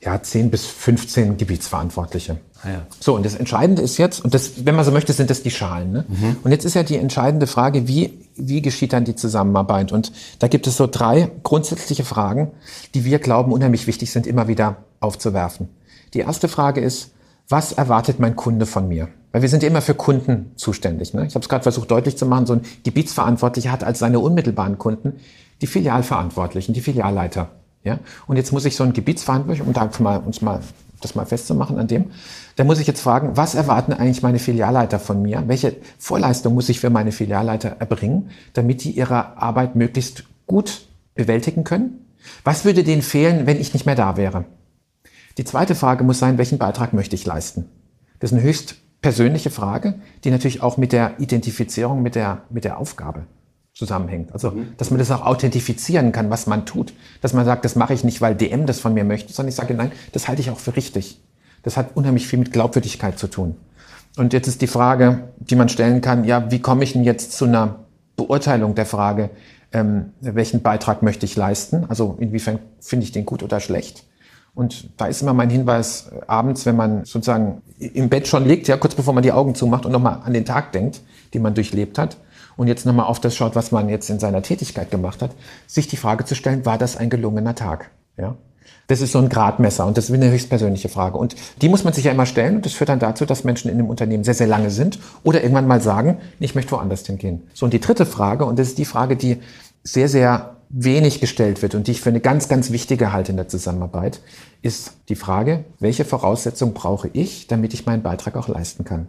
ja, 0.00 0.20
10 0.20 0.50
bis 0.50 0.66
15 0.66 1.36
Gebietsverantwortliche. 1.36 2.38
Ah, 2.62 2.68
ja. 2.68 2.86
So, 2.98 3.14
und 3.14 3.24
das 3.24 3.36
Entscheidende 3.36 3.82
ist 3.82 3.98
jetzt, 3.98 4.24
und 4.24 4.34
das, 4.34 4.66
wenn 4.66 4.74
man 4.74 4.84
so 4.84 4.90
möchte, 4.90 5.12
sind 5.12 5.30
das 5.30 5.42
die 5.42 5.50
Schalen. 5.50 5.92
Ne? 5.92 6.04
Mhm. 6.08 6.36
Und 6.42 6.50
jetzt 6.50 6.64
ist 6.64 6.74
ja 6.74 6.82
die 6.82 6.96
entscheidende 6.96 7.46
Frage, 7.46 7.86
wie, 7.86 8.18
wie 8.34 8.62
geschieht 8.62 8.92
dann 8.92 9.04
die 9.04 9.14
Zusammenarbeit? 9.14 9.92
Und 9.92 10.12
da 10.40 10.48
gibt 10.48 10.66
es 10.66 10.76
so 10.76 10.88
drei 10.88 11.30
grundsätzliche 11.44 12.04
Fragen, 12.04 12.50
die 12.94 13.04
wir 13.04 13.20
glauben 13.20 13.52
unheimlich 13.52 13.86
wichtig 13.86 14.10
sind, 14.10 14.26
immer 14.26 14.48
wieder 14.48 14.76
aufzuwerfen. 15.00 15.68
Die 16.14 16.20
erste 16.20 16.48
Frage 16.48 16.80
ist, 16.80 17.12
was 17.48 17.72
erwartet 17.72 18.18
mein 18.18 18.34
Kunde 18.36 18.66
von 18.66 18.88
mir? 18.88 19.08
Weil 19.32 19.42
wir 19.42 19.48
sind 19.48 19.62
ja 19.62 19.68
immer 19.68 19.80
für 19.80 19.94
Kunden 19.94 20.52
zuständig. 20.56 21.14
Ne? 21.14 21.26
Ich 21.26 21.34
habe 21.34 21.42
es 21.42 21.48
gerade 21.48 21.62
versucht 21.62 21.90
deutlich 21.90 22.16
zu 22.16 22.26
machen, 22.26 22.46
so 22.46 22.52
ein 22.54 22.62
Gebietsverantwortlicher 22.84 23.72
hat 23.72 23.82
als 23.82 23.98
seine 23.98 24.20
unmittelbaren 24.20 24.78
Kunden 24.78 25.14
die 25.62 25.66
Filialverantwortlichen, 25.66 26.74
die 26.74 26.80
Filialleiter. 26.80 27.48
Ja? 27.82 27.98
Und 28.26 28.36
jetzt 28.36 28.52
muss 28.52 28.64
ich 28.64 28.76
so 28.76 28.84
ein 28.84 28.92
Gebietsverantwortlicher, 28.92 29.66
um 29.66 29.72
da 29.72 29.90
mal, 30.00 30.18
uns 30.18 30.42
mal 30.42 30.60
das 31.00 31.14
mal 31.14 31.26
festzumachen 31.26 31.78
an 31.78 31.88
dem, 31.88 32.12
da 32.56 32.64
muss 32.64 32.78
ich 32.78 32.86
jetzt 32.86 33.00
fragen, 33.00 33.36
was 33.36 33.54
erwarten 33.54 33.92
eigentlich 33.92 34.22
meine 34.22 34.38
Filialleiter 34.38 34.98
von 34.98 35.20
mir? 35.20 35.42
Welche 35.46 35.76
Vorleistung 35.98 36.54
muss 36.54 36.68
ich 36.68 36.80
für 36.80 36.90
meine 36.90 37.12
Filialleiter 37.12 37.76
erbringen, 37.78 38.30
damit 38.52 38.84
die 38.84 38.92
ihre 38.92 39.36
Arbeit 39.36 39.74
möglichst 39.74 40.24
gut 40.46 40.86
bewältigen 41.14 41.64
können? 41.64 42.06
Was 42.44 42.64
würde 42.64 42.84
denen 42.84 43.02
fehlen, 43.02 43.46
wenn 43.46 43.60
ich 43.60 43.72
nicht 43.72 43.86
mehr 43.86 43.96
da 43.96 44.16
wäre? 44.16 44.44
Die 45.38 45.44
zweite 45.44 45.74
Frage 45.74 46.04
muss 46.04 46.18
sein, 46.18 46.38
welchen 46.38 46.58
Beitrag 46.58 46.92
möchte 46.92 47.16
ich 47.16 47.26
leisten? 47.26 47.64
Das 48.20 48.30
ist 48.30 48.38
eine 48.38 48.46
höchst 48.46 48.76
persönliche 49.02 49.50
Frage, 49.50 49.94
die 50.24 50.30
natürlich 50.30 50.62
auch 50.62 50.76
mit 50.76 50.92
der 50.92 51.18
Identifizierung 51.18 52.02
mit 52.02 52.14
der, 52.14 52.42
mit 52.50 52.64
der 52.64 52.78
Aufgabe 52.78 53.26
zusammenhängt. 53.74 54.32
Also, 54.32 54.52
mhm. 54.52 54.74
dass 54.76 54.90
man 54.90 54.98
das 54.98 55.10
auch 55.10 55.26
authentifizieren 55.26 56.12
kann, 56.12 56.30
was 56.30 56.46
man 56.46 56.66
tut. 56.66 56.94
Dass 57.20 57.32
man 57.32 57.44
sagt, 57.44 57.64
das 57.64 57.74
mache 57.74 57.94
ich 57.94 58.04
nicht, 58.04 58.20
weil 58.20 58.34
DM 58.34 58.66
das 58.66 58.80
von 58.80 58.94
mir 58.94 59.04
möchte, 59.04 59.32
sondern 59.32 59.48
ich 59.48 59.56
sage, 59.56 59.74
nein, 59.74 59.92
das 60.12 60.28
halte 60.28 60.40
ich 60.40 60.50
auch 60.50 60.58
für 60.58 60.76
richtig. 60.76 61.20
Das 61.62 61.76
hat 61.76 61.96
unheimlich 61.96 62.26
viel 62.26 62.38
mit 62.38 62.52
Glaubwürdigkeit 62.52 63.18
zu 63.18 63.28
tun. 63.28 63.56
Und 64.16 64.32
jetzt 64.32 64.46
ist 64.46 64.60
die 64.62 64.66
Frage, 64.66 65.28
die 65.38 65.56
man 65.56 65.68
stellen 65.68 66.00
kann, 66.00 66.24
ja, 66.24 66.50
wie 66.50 66.60
komme 66.60 66.84
ich 66.84 66.92
denn 66.92 67.04
jetzt 67.04 67.32
zu 67.32 67.46
einer 67.46 67.80
Beurteilung 68.16 68.74
der 68.74 68.86
Frage, 68.86 69.30
ähm, 69.72 70.12
welchen 70.20 70.60
Beitrag 70.60 71.02
möchte 71.02 71.24
ich 71.24 71.34
leisten? 71.34 71.86
Also 71.88 72.16
inwiefern 72.20 72.58
finde 72.78 73.04
ich 73.04 73.12
den 73.12 73.24
gut 73.24 73.42
oder 73.42 73.58
schlecht? 73.58 74.04
Und 74.54 74.90
da 74.98 75.06
ist 75.06 75.22
immer 75.22 75.32
mein 75.32 75.50
Hinweis, 75.50 76.10
äh, 76.12 76.20
abends, 76.26 76.66
wenn 76.66 76.76
man 76.76 77.04
sozusagen 77.04 77.62
im 77.78 78.08
Bett 78.08 78.28
schon 78.28 78.44
liegt, 78.44 78.68
ja, 78.68 78.76
kurz 78.76 78.94
bevor 78.94 79.14
man 79.14 79.22
die 79.22 79.32
Augen 79.32 79.54
zumacht 79.54 79.86
und 79.86 79.92
nochmal 79.92 80.20
an 80.24 80.34
den 80.34 80.44
Tag 80.44 80.72
denkt, 80.72 81.00
den 81.32 81.42
man 81.42 81.54
durchlebt 81.54 81.98
hat, 81.98 82.18
und 82.56 82.68
jetzt 82.68 82.86
nochmal 82.86 83.06
auf 83.06 83.20
das 83.20 83.34
schaut, 83.34 83.56
was 83.56 83.72
man 83.72 83.88
jetzt 83.88 84.10
in 84.10 84.18
seiner 84.18 84.42
Tätigkeit 84.42 84.90
gemacht 84.90 85.22
hat, 85.22 85.30
sich 85.66 85.88
die 85.88 85.96
Frage 85.96 86.24
zu 86.24 86.34
stellen, 86.34 86.66
war 86.66 86.78
das 86.78 86.96
ein 86.96 87.10
gelungener 87.10 87.54
Tag? 87.54 87.90
Ja? 88.16 88.36
Das 88.88 89.00
ist 89.00 89.12
so 89.12 89.18
ein 89.18 89.28
Gradmesser 89.28 89.86
und 89.86 89.96
das 89.96 90.10
ist 90.10 90.14
eine 90.14 90.30
höchstpersönliche 90.30 90.88
Frage. 90.88 91.16
Und 91.16 91.34
die 91.62 91.68
muss 91.68 91.84
man 91.84 91.92
sich 91.92 92.04
ja 92.04 92.12
immer 92.12 92.26
stellen 92.26 92.56
und 92.56 92.66
das 92.66 92.72
führt 92.72 92.90
dann 92.90 92.98
dazu, 92.98 93.24
dass 93.24 93.44
Menschen 93.44 93.70
in 93.70 93.78
dem 93.78 93.88
Unternehmen 93.88 94.24
sehr, 94.24 94.34
sehr 94.34 94.46
lange 94.46 94.70
sind 94.70 94.98
oder 95.22 95.42
irgendwann 95.42 95.66
mal 95.66 95.80
sagen, 95.80 96.18
ich 96.40 96.54
möchte 96.54 96.72
woanders 96.72 97.06
hingehen. 97.06 97.42
So, 97.54 97.64
und 97.64 97.72
die 97.72 97.80
dritte 97.80 98.06
Frage, 98.06 98.44
und 98.44 98.58
das 98.58 98.68
ist 98.68 98.78
die 98.78 98.84
Frage, 98.84 99.16
die 99.16 99.38
sehr, 99.82 100.08
sehr 100.08 100.56
wenig 100.72 101.20
gestellt 101.20 101.62
wird 101.62 101.74
und 101.74 101.86
die 101.86 101.92
ich 101.92 102.00
für 102.00 102.08
eine 102.08 102.20
ganz, 102.20 102.48
ganz 102.48 102.72
wichtige 102.72 103.12
halte 103.12 103.30
in 103.30 103.36
der 103.36 103.48
Zusammenarbeit, 103.48 104.20
ist 104.62 104.94
die 105.08 105.14
Frage, 105.14 105.64
welche 105.78 106.04
Voraussetzungen 106.04 106.72
brauche 106.72 107.08
ich, 107.12 107.46
damit 107.46 107.74
ich 107.74 107.86
meinen 107.86 108.02
Beitrag 108.02 108.36
auch 108.36 108.48
leisten 108.48 108.84
kann. 108.84 109.06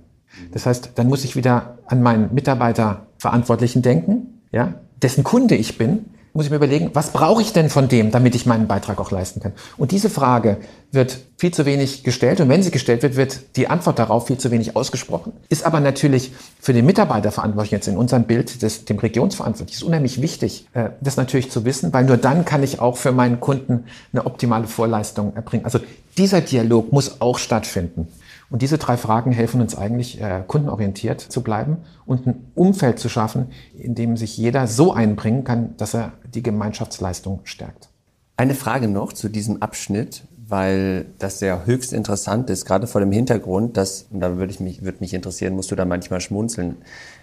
Das 0.51 0.65
heißt, 0.65 0.91
dann 0.95 1.07
muss 1.07 1.23
ich 1.23 1.35
wieder 1.35 1.77
an 1.87 2.01
meinen 2.03 2.33
Mitarbeiter 2.33 3.07
Verantwortlichen 3.17 3.81
denken, 3.81 4.41
ja, 4.51 4.73
dessen 5.01 5.23
Kunde 5.23 5.55
ich 5.55 5.77
bin, 5.77 6.05
muss 6.33 6.45
ich 6.45 6.51
mir 6.51 6.57
überlegen, 6.57 6.89
was 6.93 7.11
brauche 7.11 7.41
ich 7.41 7.53
denn 7.53 7.69
von 7.69 7.87
dem, 7.87 8.09
damit 8.09 8.33
ich 8.33 8.47
meinen 8.47 8.67
Beitrag 8.67 8.99
auch 8.99 9.11
leisten 9.11 9.39
kann? 9.39 9.53
Und 9.77 9.91
diese 9.91 10.09
Frage 10.09 10.57
wird 10.91 11.19
viel 11.37 11.53
zu 11.53 11.65
wenig 11.65 12.03
gestellt 12.03 12.41
und 12.41 12.49
wenn 12.49 12.63
sie 12.63 12.71
gestellt 12.71 13.03
wird, 13.03 13.15
wird 13.15 13.55
die 13.55 13.67
Antwort 13.67 13.99
darauf 13.99 14.27
viel 14.27 14.39
zu 14.39 14.49
wenig 14.49 14.75
ausgesprochen. 14.75 15.33
Ist 15.49 15.63
aber 15.63 15.79
natürlich 15.79 16.31
für 16.59 16.73
den 16.73 16.85
Mitarbeiter 16.85 17.31
verantwortlich 17.31 17.71
jetzt 17.71 17.87
in 17.87 17.97
unserem 17.97 18.23
Bild, 18.23 18.63
des, 18.63 18.85
dem 18.85 18.97
Regionsverantwortlichen, 18.97 19.81
ist 19.81 19.87
unheimlich 19.87 20.21
wichtig, 20.21 20.67
äh, 20.73 20.89
das 21.01 21.17
natürlich 21.17 21.51
zu 21.51 21.65
wissen, 21.65 21.93
weil 21.93 22.05
nur 22.05 22.17
dann 22.17 22.45
kann 22.45 22.63
ich 22.63 22.79
auch 22.79 22.97
für 22.97 23.11
meinen 23.11 23.39
Kunden 23.39 23.85
eine 24.11 24.25
optimale 24.25 24.67
Vorleistung 24.67 25.35
erbringen. 25.35 25.65
Also 25.65 25.79
dieser 26.17 26.41
Dialog 26.41 26.91
muss 26.91 27.21
auch 27.21 27.37
stattfinden. 27.37 28.07
Und 28.49 28.61
diese 28.61 28.77
drei 28.77 28.97
Fragen 28.97 29.31
helfen 29.31 29.61
uns 29.61 29.75
eigentlich, 29.75 30.21
äh, 30.21 30.43
kundenorientiert 30.45 31.21
zu 31.21 31.41
bleiben 31.41 31.77
und 32.05 32.27
ein 32.27 32.51
Umfeld 32.55 32.99
zu 32.99 33.09
schaffen, 33.09 33.47
in 33.77 33.95
dem 33.95 34.17
sich 34.17 34.37
jeder 34.37 34.67
so 34.67 34.93
einbringen 34.93 35.43
kann, 35.43 35.75
dass 35.77 35.93
er 35.93 36.13
die 36.33 36.43
Gemeinschaftsleistung 36.43 37.41
stärkt. 37.43 37.89
Eine 38.37 38.55
Frage 38.55 38.87
noch 38.87 39.13
zu 39.13 39.29
diesem 39.29 39.61
Abschnitt, 39.61 40.23
weil 40.47 41.05
das 41.19 41.39
sehr 41.39 41.65
höchst 41.65 41.93
interessant 41.93 42.49
ist, 42.49 42.65
gerade 42.65 42.87
vor 42.87 43.01
dem 43.01 43.11
Hintergrund, 43.11 43.77
dass, 43.77 44.07
und 44.11 44.19
da 44.19 44.37
würde 44.37 44.51
ich 44.51 44.59
mich, 44.59 44.83
würde 44.83 44.99
mich 44.99 45.13
interessieren, 45.13 45.55
musst 45.55 45.71
du 45.71 45.75
da 45.75 45.85
manchmal 45.85 46.21
schmunzeln, 46.21 46.77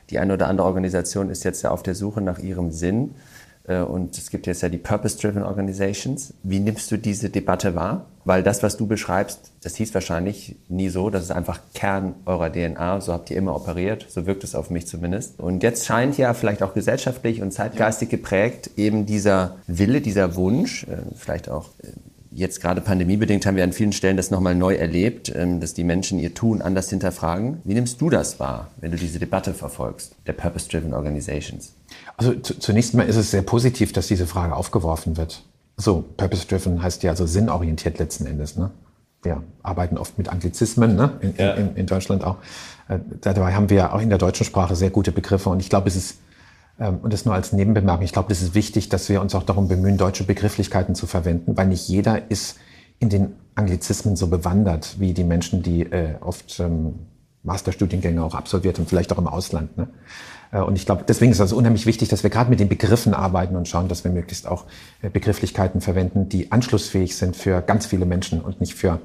die 0.09 0.19
eine 0.19 0.35
oder 0.35 0.49
andere 0.49 0.67
Organisation 0.67 1.31
ist 1.31 1.45
jetzt 1.45 1.63
ja 1.63 1.71
auf 1.71 1.83
der 1.83 1.95
Suche 1.95 2.21
nach 2.21 2.39
ihrem 2.39 2.73
Sinn 2.73 3.15
und 3.67 4.17
es 4.19 4.31
gibt 4.31 4.47
jetzt 4.47 4.63
ja 4.63 4.69
die 4.69 4.79
Purpose-Driven 4.79 5.43
Organizations. 5.43 6.35
Wie 6.43 6.59
nimmst 6.59 6.91
du 6.91 6.97
diese 6.97 7.31
Debatte 7.31 7.75
wahr? 7.75 8.07
Weil 8.25 8.43
das, 8.43 8.63
was 8.63 8.77
du 8.77 8.87
beschreibst, 8.87 9.53
das 9.63 9.77
hieß 9.77 9.95
wahrscheinlich 9.95 10.57
nie 10.69 10.89
so. 10.89 11.09
Das 11.09 11.23
ist 11.23 11.31
einfach 11.31 11.61
Kern 11.75 12.15
eurer 12.27 12.53
DNA. 12.53 13.01
So 13.01 13.13
habt 13.13 13.31
ihr 13.31 13.37
immer 13.37 13.55
operiert. 13.57 14.07
So 14.09 14.27
wirkt 14.27 14.45
es 14.45 14.55
auf 14.55 14.71
mich 14.71 14.87
zumindest. 14.87 15.41
Und 15.41 15.63
jetzt 15.63 15.87
scheint 15.87 16.19
ja 16.19 16.35
vielleicht 16.35 16.63
auch 16.63 16.75
gesellschaftlich 16.75 17.43
und 17.43 17.53
zeitgeistig 17.53 18.09
geprägt 18.09 18.71
eben 18.77 19.07
dieser 19.07 19.57
Wille, 19.67 20.01
dieser 20.01 20.37
Wunsch, 20.37 20.85
äh, 20.85 20.99
vielleicht 21.17 21.49
auch 21.49 21.69
äh, 21.83 21.89
Jetzt 22.33 22.61
gerade 22.61 22.81
pandemiebedingt 22.81 23.45
haben 23.45 23.57
wir 23.57 23.65
an 23.65 23.73
vielen 23.73 23.93
Stellen 23.93 24.17
das 24.17 24.31
nochmal 24.31 24.55
neu 24.55 24.75
erlebt, 24.75 25.33
ähm, 25.35 25.59
dass 25.59 25.75
die 25.75 25.83
Menschen 25.83 26.21
ihr 26.21 26.33
Tun 26.33 26.63
anders 26.63 26.89
hinterfragen. 26.89 27.61
Wie 27.65 27.75
nimmst 27.75 28.01
du 28.01 28.09
das 28.09 28.39
wahr, 28.39 28.71
wenn 28.81 28.93
du 28.93 28.97
diese 28.97 29.19
Debatte 29.19 29.53
verfolgst, 29.53 30.15
der 30.29 30.35
Purpose-Driven 30.35 30.95
Organizations? 30.95 31.75
Also 32.17 32.35
zunächst 32.35 32.95
mal 32.95 33.03
ist 33.03 33.17
es 33.17 33.33
sehr 33.33 33.43
positiv, 33.43 33.93
dass 33.93 34.07
diese 34.07 34.29
Frage 34.29 34.55
aufgeworfen 34.55 35.17
wird. 35.17 35.43
So, 35.77 36.05
Purpose-Driven 36.17 36.81
heißt 36.83 37.03
ja 37.03 37.11
also 37.11 37.27
sinnorientiert 37.27 37.99
letzten 37.99 38.27
Endes. 38.27 38.57
Ne? 38.57 38.71
Wir 39.23 39.43
arbeiten 39.65 39.99
oft 39.99 40.17
mit 40.17 40.29
Anglizismen, 40.29 40.95
ne? 40.95 41.19
in, 41.21 41.35
ja. 41.37 41.55
in, 41.55 41.75
in 41.75 41.87
Deutschland 41.87 42.23
auch. 42.23 42.37
Äh, 42.89 43.01
dabei 43.23 43.55
haben 43.55 43.71
wir 43.71 43.93
auch 43.93 44.01
in 44.01 44.09
der 44.09 44.19
deutschen 44.19 44.47
Sprache 44.47 44.77
sehr 44.77 44.91
gute 44.91 45.11
Begriffe 45.11 45.49
und 45.49 45.59
ich 45.59 45.69
glaube, 45.69 45.89
es 45.89 45.97
ist 45.97 46.19
und 46.89 47.13
das 47.13 47.25
nur 47.25 47.35
als 47.35 47.53
Nebenbemerkung. 47.53 48.05
Ich 48.05 48.13
glaube, 48.13 48.29
das 48.29 48.41
ist 48.43 48.55
wichtig, 48.55 48.89
dass 48.89 49.09
wir 49.09 49.21
uns 49.21 49.35
auch 49.35 49.43
darum 49.43 49.69
bemühen, 49.69 49.99
deutsche 49.99 50.25
Begrifflichkeiten 50.25 50.95
zu 50.95 51.07
verwenden, 51.07 51.57
weil 51.57 51.67
nicht 51.67 51.89
jeder 51.89 52.31
ist 52.31 52.57
in 52.99 53.09
den 53.09 53.35
Anglizismen 53.55 54.17
so 54.17 54.29
bewandert 54.29 54.97
wie 54.99 55.13
die 55.13 55.25
Menschen, 55.25 55.63
die 55.63 55.83
äh, 55.83 56.15
oft 56.21 56.59
ähm, 56.61 56.95
Masterstudiengänge 57.43 58.23
auch 58.23 58.35
absolviert 58.35 58.79
haben, 58.79 58.87
vielleicht 58.87 59.13
auch 59.13 59.19
im 59.19 59.27
Ausland. 59.27 59.77
Ne? 59.77 59.89
Äh, 60.53 60.61
und 60.61 60.77
ich 60.77 60.87
glaube, 60.87 61.05
deswegen 61.07 61.33
ist 61.33 61.39
es 61.39 61.43
also 61.43 61.57
unheimlich 61.57 61.87
wichtig, 61.87 62.09
dass 62.09 62.23
wir 62.23 62.31
gerade 62.31 62.51
mit 62.51 62.61
den 62.61 62.69
Begriffen 62.69 63.15
arbeiten 63.15 63.57
und 63.57 63.69
schauen, 63.69 63.89
dass 63.89 64.05
wir 64.05 64.11
möglichst 64.11 64.47
auch 64.47 64.65
äh, 65.03 65.11
Begrifflichkeiten 65.11 65.81
verwenden, 65.81 66.29
die 66.29 66.53
anschlussfähig 66.53 67.17
sind 67.17 67.37
für 67.37 67.63
ganz 67.63 67.87
viele 67.87 68.07
Menschen 68.07 68.41
und 68.41 68.61
nicht 68.61 68.75
für 68.75 69.01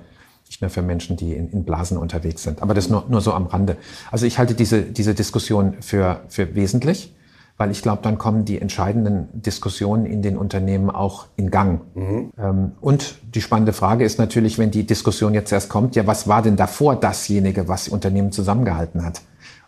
nicht 0.47 0.61
nur 0.61 0.69
für 0.69 0.83
Menschen, 0.83 1.17
die 1.17 1.33
in, 1.33 1.49
in 1.49 1.63
Blasen 1.63 1.97
unterwegs 1.97 2.43
sind. 2.43 2.61
Aber 2.61 2.75
das 2.75 2.88
nur, 2.88 3.05
nur 3.09 3.19
so 3.19 3.33
am 3.33 3.47
Rande. 3.47 3.77
Also 4.11 4.27
ich 4.27 4.38
halte 4.38 4.53
diese, 4.53 4.83
diese 4.83 5.15
Diskussion 5.15 5.73
für, 5.81 6.21
für 6.29 6.53
wesentlich 6.53 7.15
weil 7.57 7.71
ich 7.71 7.81
glaube, 7.81 8.01
dann 8.01 8.17
kommen 8.17 8.43
die 8.43 8.59
entscheidenden 8.59 9.29
Diskussionen 9.33 10.05
in 10.05 10.21
den 10.21 10.37
Unternehmen 10.37 10.89
auch 10.89 11.27
in 11.37 11.51
Gang. 11.51 11.81
Mhm. 11.95 12.31
Ähm, 12.37 12.71
und 12.81 13.15
die 13.33 13.41
spannende 13.41 13.73
Frage 13.73 14.03
ist 14.03 14.19
natürlich, 14.19 14.57
wenn 14.57 14.71
die 14.71 14.85
Diskussion 14.85 15.33
jetzt 15.33 15.51
erst 15.51 15.69
kommt, 15.69 15.95
ja, 15.95 16.05
was 16.05 16.27
war 16.27 16.41
denn 16.41 16.57
davor 16.57 16.95
dasjenige, 16.95 17.67
was 17.67 17.85
die 17.85 17.91
Unternehmen 17.91 18.31
zusammengehalten 18.31 19.05
hat? 19.05 19.21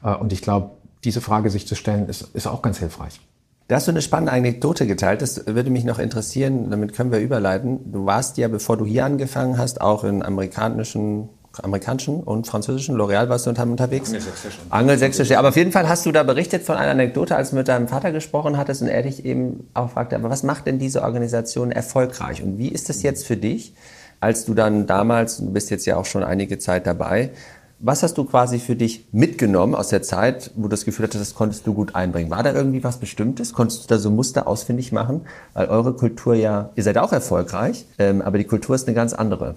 Äh, 0.04 0.14
und 0.16 0.34
ich 0.34 0.42
glaube, 0.42 0.72
diese 1.04 1.22
Frage 1.22 1.50
sich 1.50 1.68
zu 1.68 1.76
stellen, 1.76 2.10
ist, 2.10 2.22
ist 2.34 2.48
auch 2.48 2.62
ganz 2.62 2.80
hilfreich. 2.80 3.22
Da 3.70 3.76
hast 3.76 3.88
du 3.88 3.92
eine 3.92 4.02
spannende 4.02 4.32
Anekdote 4.32 4.88
geteilt, 4.88 5.22
das 5.22 5.46
würde 5.46 5.70
mich 5.70 5.84
noch 5.84 6.00
interessieren, 6.00 6.70
damit 6.70 6.94
können 6.94 7.12
wir 7.12 7.20
überleiten. 7.20 7.92
Du 7.92 8.06
warst 8.06 8.38
ja, 8.38 8.48
bevor 8.48 8.78
du 8.78 8.86
hier 8.86 9.04
angefangen 9.04 9.58
hast, 9.58 9.82
auch 9.82 10.06
in 10.06 10.24
amerikanischen 10.24 11.28
amerikanischen 11.64 12.22
und 12.22 12.48
französischen 12.48 12.96
L'Oreal 12.96 13.30
warst 13.30 13.46
du 13.46 13.56
haben 13.58 13.72
unterwegs? 13.72 14.10
Angelsächsisch. 14.10 14.60
Angelsächsisch, 14.70 15.30
ja. 15.30 15.40
Aber 15.40 15.50
auf 15.50 15.56
jeden 15.56 15.72
Fall 15.72 15.88
hast 15.88 16.06
du 16.06 16.12
da 16.12 16.24
berichtet 16.24 16.64
von 16.64 16.76
einer 16.76 16.92
Anekdote, 16.92 17.36
als 17.36 17.52
du 17.52 17.56
mit 17.56 17.68
deinem 17.68 17.88
Vater 17.88 18.12
gesprochen 18.12 18.58
hattest 18.58 18.82
und 18.82 18.88
er 18.88 19.04
dich 19.04 19.26
eben 19.26 19.70
auch 19.74 19.92
fragte, 19.92 20.16
aber 20.16 20.30
was 20.30 20.44
macht 20.44 20.68
denn 20.68 20.80
diese 20.80 21.04
Organisation 21.04 21.72
erfolgreich? 21.72 22.44
Und 22.44 22.58
wie 22.58 22.70
ist 22.70 22.90
das 22.90 23.04
jetzt 23.04 23.26
für 23.26 23.38
dich, 23.38 23.74
als 24.20 24.46
du 24.46 24.54
dann 24.54 24.88
damals, 24.88 25.38
du 25.38 25.52
bist 25.52 25.70
jetzt 25.70 25.86
ja 25.86 25.98
auch 25.98 26.06
schon 26.06 26.24
einige 26.24 26.60
Zeit 26.60 26.88
dabei, 26.88 27.32
was 27.80 28.02
hast 28.02 28.18
du 28.18 28.24
quasi 28.24 28.58
für 28.58 28.76
dich 28.76 29.08
mitgenommen 29.12 29.76
aus 29.76 29.90
der 29.90 30.02
Zeit, 30.02 30.52
wo 30.56 30.64
du 30.64 30.70
das 30.70 30.84
Gefühl 30.84 31.04
hattest, 31.04 31.22
das 31.22 31.36
konntest 31.36 31.68
du 31.68 31.76
gut 31.76 31.94
einbringen? 31.94 32.32
War 32.32 32.42
da 32.42 32.52
irgendwie 32.52 32.84
was 32.84 32.98
Bestimmtes? 32.98 33.54
Konntest 33.54 33.84
du 33.84 33.88
da 33.88 34.00
so 34.00 34.10
Muster 34.10 34.48
ausfindig 34.48 34.92
machen? 34.92 35.22
Weil 35.54 35.68
eure 35.68 35.94
Kultur 35.94 36.34
ja, 36.34 36.72
ihr 36.76 36.84
seid 36.84 36.98
auch 36.98 37.14
erfolgreich, 37.14 37.86
ähm, 38.00 38.24
aber 38.24 38.40
die 38.40 38.46
Kultur 38.46 38.76
ist 38.76 38.88
eine 38.88 38.96
ganz 38.96 39.14
andere. 39.14 39.56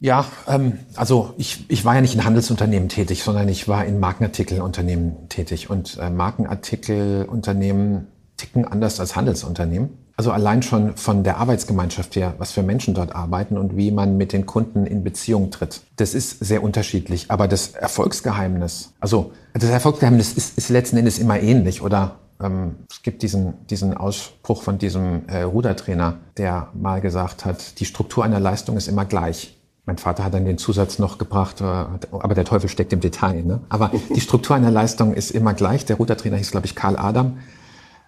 Ja, 0.00 0.26
ähm, 0.46 0.78
also 0.94 1.34
ich, 1.38 1.64
ich 1.68 1.84
war 1.84 1.94
ja 1.94 2.00
nicht 2.00 2.14
in 2.14 2.24
Handelsunternehmen 2.24 2.88
tätig, 2.88 3.22
sondern 3.24 3.48
ich 3.48 3.66
war 3.66 3.84
in 3.84 3.98
Markenartikelunternehmen 3.98 5.28
tätig. 5.28 5.70
Und 5.70 5.98
äh, 6.00 6.10
Markenartikelunternehmen 6.10 8.06
ticken 8.36 8.64
anders 8.64 9.00
als 9.00 9.16
Handelsunternehmen. 9.16 9.90
Also 10.16 10.32
allein 10.32 10.62
schon 10.62 10.96
von 10.96 11.22
der 11.22 11.36
Arbeitsgemeinschaft 11.38 12.16
her, 12.16 12.34
was 12.38 12.50
für 12.50 12.62
Menschen 12.62 12.92
dort 12.94 13.14
arbeiten 13.14 13.56
und 13.56 13.76
wie 13.76 13.92
man 13.92 14.16
mit 14.16 14.32
den 14.32 14.46
Kunden 14.46 14.84
in 14.84 15.04
Beziehung 15.04 15.50
tritt. 15.50 15.82
Das 15.96 16.14
ist 16.14 16.44
sehr 16.44 16.62
unterschiedlich. 16.64 17.26
Aber 17.28 17.46
das 17.46 17.68
Erfolgsgeheimnis, 17.68 18.92
also 18.98 19.32
das 19.52 19.70
Erfolgsgeheimnis 19.70 20.32
ist, 20.32 20.58
ist 20.58 20.70
letzten 20.70 20.96
Endes 20.96 21.18
immer 21.18 21.40
ähnlich. 21.40 21.82
Oder 21.82 22.16
ähm, 22.40 22.76
es 22.90 23.02
gibt 23.02 23.22
diesen, 23.22 23.66
diesen 23.66 23.96
Ausspruch 23.96 24.62
von 24.62 24.78
diesem 24.78 25.28
äh, 25.28 25.42
Rudertrainer, 25.42 26.18
der 26.36 26.68
mal 26.74 27.00
gesagt 27.00 27.44
hat, 27.44 27.78
die 27.78 27.84
Struktur 27.84 28.24
einer 28.24 28.40
Leistung 28.40 28.76
ist 28.76 28.88
immer 28.88 29.04
gleich. 29.04 29.57
Mein 29.88 29.96
Vater 29.96 30.22
hat 30.22 30.34
dann 30.34 30.44
den 30.44 30.58
Zusatz 30.58 30.98
noch 30.98 31.16
gebracht, 31.16 31.62
äh, 31.62 31.64
aber 31.64 32.34
der 32.34 32.44
Teufel 32.44 32.68
steckt 32.68 32.92
im 32.92 33.00
Detail. 33.00 33.42
Ne? 33.42 33.62
Aber 33.70 33.90
die 34.14 34.20
Struktur 34.20 34.54
einer 34.54 34.70
Leistung 34.70 35.14
ist 35.14 35.30
immer 35.30 35.54
gleich. 35.54 35.86
Der 35.86 35.96
Rudertrainer 35.96 36.36
hieß, 36.36 36.50
glaube 36.50 36.66
ich, 36.66 36.74
Karl 36.74 36.98
Adam. 36.98 37.38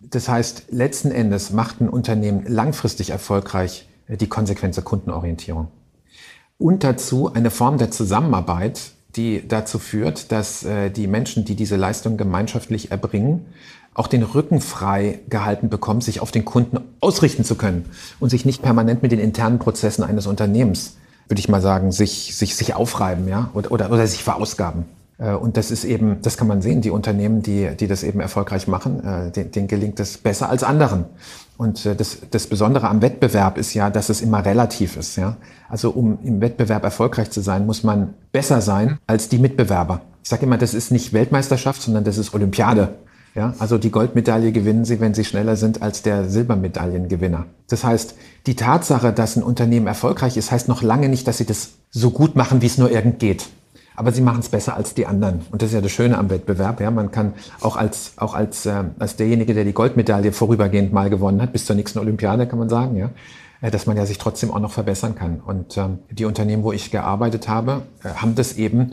Das 0.03 0.29
heißt, 0.29 0.65
letzten 0.73 1.11
Endes 1.11 1.53
macht 1.53 1.81
ein 1.81 1.89
Unternehmen 1.89 2.45
langfristig 2.47 3.09
erfolgreich 3.09 3.89
äh, 4.09 4.19
die 4.19 4.27
konsequente 4.27 4.83
Kundenorientierung. 4.83 5.69
Und 6.59 6.85
dazu 6.85 7.33
eine 7.33 7.51
Form 7.51 7.79
der 7.79 7.91
Zusammenarbeit, 7.91 8.93
die 9.17 9.49
dazu 9.49 9.79
führt, 9.79 10.33
dass 10.33 10.63
äh, 10.63 10.91
die 10.91 11.07
Menschen, 11.07 11.47
die 11.47 11.55
diese 11.55 11.77
Leistung 11.77 12.19
gemeinschaftlich 12.19 12.91
erbringen, 12.91 13.47
auch 13.95 14.07
den 14.07 14.23
Rücken 14.23 14.61
frei 14.61 15.21
gehalten 15.31 15.71
bekommen, 15.71 16.03
sich 16.03 16.21
auf 16.21 16.31
den 16.31 16.45
Kunden 16.45 16.77
ausrichten 17.01 17.43
zu 17.43 17.55
können 17.55 17.87
und 18.19 18.29
sich 18.29 18.45
nicht 18.45 18.61
permanent 18.61 19.03
mit 19.03 19.13
den 19.13 19.19
internen 19.19 19.59
Prozessen 19.59 20.05
eines 20.05 20.27
Unternehmens 20.27 20.99
würde 21.31 21.41
ich 21.41 21.49
mal 21.49 21.63
sagen, 21.63 21.93
sich, 21.93 22.35
sich, 22.37 22.57
sich 22.57 22.75
aufreiben, 22.75 23.29
ja, 23.29 23.51
oder, 23.55 23.71
oder, 23.71 23.91
oder 23.91 24.07
sich 24.07 24.25
verausgaben. 24.25 24.85
Äh, 25.19 25.35
und 25.35 25.57
das 25.57 25.71
ist 25.71 25.85
eben, 25.85 26.21
das 26.23 26.37
kann 26.37 26.49
man 26.49 26.61
sehen, 26.63 26.81
die 26.81 26.91
Unternehmen, 26.91 27.43
die, 27.43 27.71
die 27.79 27.87
das 27.87 28.03
eben 28.03 28.21
erfolgreich 28.21 28.67
machen, 28.67 29.05
äh, 29.05 29.31
denen, 29.31 29.53
denen 29.53 29.69
gelingt 29.69 29.99
das 30.01 30.19
besser 30.19 30.49
als 30.49 30.65
anderen. 30.65 31.05
Und 31.57 31.87
äh, 31.87 31.95
das, 31.95 32.19
das 32.31 32.47
Besondere 32.47 32.89
am 32.89 33.03
Wettbewerb 33.03 33.59
ist 33.59 33.75
ja, 33.75 33.91
dass 33.91 34.09
es 34.09 34.23
immer 34.23 34.45
relativ 34.45 34.97
ist. 34.97 35.17
Ja? 35.17 35.37
Also 35.69 35.91
um 35.91 36.19
im 36.25 36.41
Wettbewerb 36.41 36.83
erfolgreich 36.85 37.31
zu 37.31 37.43
sein, 37.43 37.67
muss 37.67 37.85
man 37.85 38.15
besser 38.33 38.61
sein 38.61 38.99
als 39.07 39.29
die 39.29 39.39
Mitbewerber. 39.39 40.01
Ich 40.23 40.29
sage 40.29 40.47
immer, 40.47 40.59
das 40.59 40.75
ist 40.75 40.91
nicht 40.91 41.13
Weltmeisterschaft, 41.13 41.83
sondern 41.83 42.05
das 42.05 42.19
ist 42.19 42.35
Olympiade. 42.35 42.95
Ja, 43.35 43.55
also 43.61 43.79
die 43.79 43.91
Goldmedaille 43.91 44.51
gewinnen 44.51 44.85
sie, 44.85 44.99
wenn 44.99 45.15
sie 45.15 45.25
schneller 45.25 45.55
sind 45.55 45.83
als 45.83 46.03
der 46.03 46.29
Silbermedaillengewinner. 46.29 47.47
Das 47.69 47.85
heißt, 47.85 48.17
die 48.47 48.57
Tatsache, 48.57 49.13
dass 49.13 49.37
ein 49.37 49.45
Unternehmen 49.45 49.87
erfolgreich 49.87 50.37
ist, 50.37 50.51
heißt 50.51 50.67
noch 50.67 50.83
lange 50.83 51.09
nicht, 51.09 51.29
dass 51.29 51.39
sie 51.39 51.47
das 51.47 51.71
so 51.91 52.11
gut 52.11 52.35
machen, 52.35 52.61
wie 52.61 52.67
es 52.67 52.79
nur 52.79 52.91
irgend 52.91 53.21
geht. 53.21 53.49
Aber 53.95 54.13
sie 54.13 54.23
machen 54.23 54.41
es 54.41 54.49
besser 54.49 54.77
als 54.77 54.95
die 54.95 55.07
anderen. 55.07 55.43
Und 55.51 55.63
das 55.63 55.69
ist 55.69 55.75
ja 55.75 55.81
das 55.81 55.93
Schöne 55.93 56.19
am 56.19 56.31
Wettbewerb. 56.31 56.81
Ja, 56.81 56.91
man 56.91 57.11
kann 57.11 57.35
auch 57.61 57.77
als, 57.77 58.15
auch 58.17 58.35
als, 58.35 58.67
äh, 58.67 58.85
als 58.99 59.17
derjenige, 59.17 59.55
der 59.55 59.65
die 59.65 59.75
Goldmedaille 59.75 60.33
vorübergehend 60.33 60.93
mal 60.93 61.11
gewonnen 61.11 61.43
hat, 61.43 61.53
bis 61.53 61.67
zur 61.67 61.77
nächsten 61.77 61.99
Olympiade, 61.99 62.47
kann 62.47 62.59
man 62.59 62.69
sagen, 62.69 62.97
ja, 62.97 63.11
äh, 63.61 63.71
dass 63.71 63.87
man 63.87 63.97
ja 63.97 64.07
sich 64.07 64.19
trotzdem 64.19 64.51
auch 64.51 64.59
noch 64.59 64.73
verbessern 64.73 65.15
kann. 65.15 65.41
Und 65.41 65.77
ähm, 65.77 65.99
die 66.11 66.25
Unternehmen, 66.25 66.63
wo 66.63 66.73
ich 66.73 66.91
gearbeitet 66.91 67.47
habe, 67.47 67.83
äh, 68.03 68.09
haben 68.15 68.35
das 68.35 68.55
eben 68.55 68.93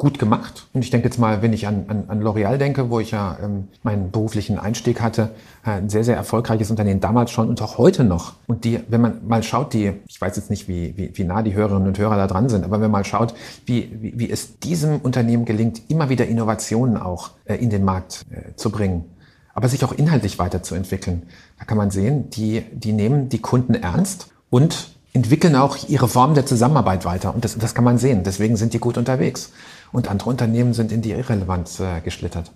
gut 0.00 0.18
gemacht. 0.18 0.66
Und 0.72 0.82
ich 0.82 0.90
denke 0.90 1.08
jetzt 1.08 1.18
mal, 1.18 1.42
wenn 1.42 1.52
ich 1.52 1.66
an, 1.66 1.84
an, 1.88 2.04
an 2.08 2.22
L'Oreal 2.22 2.56
denke, 2.56 2.88
wo 2.88 3.00
ich 3.00 3.10
ja 3.10 3.36
ähm, 3.42 3.68
meinen 3.82 4.10
beruflichen 4.10 4.58
Einstieg 4.58 5.02
hatte, 5.02 5.32
äh, 5.64 5.72
ein 5.72 5.90
sehr, 5.90 6.04
sehr 6.04 6.16
erfolgreiches 6.16 6.70
Unternehmen 6.70 7.00
damals 7.00 7.30
schon 7.30 7.50
und 7.50 7.60
auch 7.60 7.76
heute 7.76 8.02
noch. 8.02 8.32
Und 8.46 8.64
die, 8.64 8.80
wenn 8.88 9.02
man 9.02 9.28
mal 9.28 9.42
schaut, 9.42 9.74
die, 9.74 9.92
ich 10.08 10.18
weiß 10.18 10.36
jetzt 10.36 10.48
nicht, 10.48 10.68
wie, 10.68 10.96
wie, 10.96 11.16
wie 11.18 11.24
nah 11.24 11.42
die 11.42 11.52
Hörerinnen 11.52 11.86
und 11.86 11.98
Hörer 11.98 12.16
da 12.16 12.26
dran 12.26 12.48
sind, 12.48 12.64
aber 12.64 12.80
wenn 12.80 12.90
man 12.90 13.02
mal 13.02 13.04
schaut, 13.04 13.34
wie, 13.66 13.90
wie, 14.00 14.18
wie 14.18 14.30
es 14.30 14.58
diesem 14.58 15.00
Unternehmen 15.00 15.44
gelingt, 15.44 15.82
immer 15.88 16.08
wieder 16.08 16.26
Innovationen 16.26 16.96
auch 16.96 17.32
äh, 17.44 17.56
in 17.56 17.68
den 17.68 17.84
Markt 17.84 18.24
äh, 18.30 18.56
zu 18.56 18.70
bringen 18.70 19.04
aber 19.52 19.68
sich 19.68 19.84
auch 19.84 19.92
inhaltlich 19.92 20.38
weiterzuentwickeln. 20.38 21.24
Da 21.58 21.64
kann 21.64 21.76
man 21.76 21.90
sehen, 21.90 22.30
die, 22.30 22.62
die 22.72 22.92
nehmen 22.92 23.28
die 23.28 23.40
Kunden 23.40 23.74
ernst 23.74 24.30
und 24.48 24.94
entwickeln 25.12 25.56
auch 25.56 25.76
ihre 25.88 26.08
Form 26.08 26.34
der 26.34 26.46
Zusammenarbeit 26.46 27.04
weiter. 27.04 27.34
Und 27.34 27.44
das, 27.44 27.58
das 27.58 27.74
kann 27.74 27.84
man 27.84 27.98
sehen. 27.98 28.22
Deswegen 28.24 28.56
sind 28.56 28.72
die 28.72 28.78
gut 28.78 28.96
unterwegs. 28.96 29.52
Und 29.92 30.08
andere 30.08 30.30
Unternehmen 30.30 30.72
sind 30.72 30.92
in 30.92 31.02
die 31.02 31.10
Irrelevanz 31.10 31.80
äh, 31.80 32.00
geschlittert. 32.02 32.52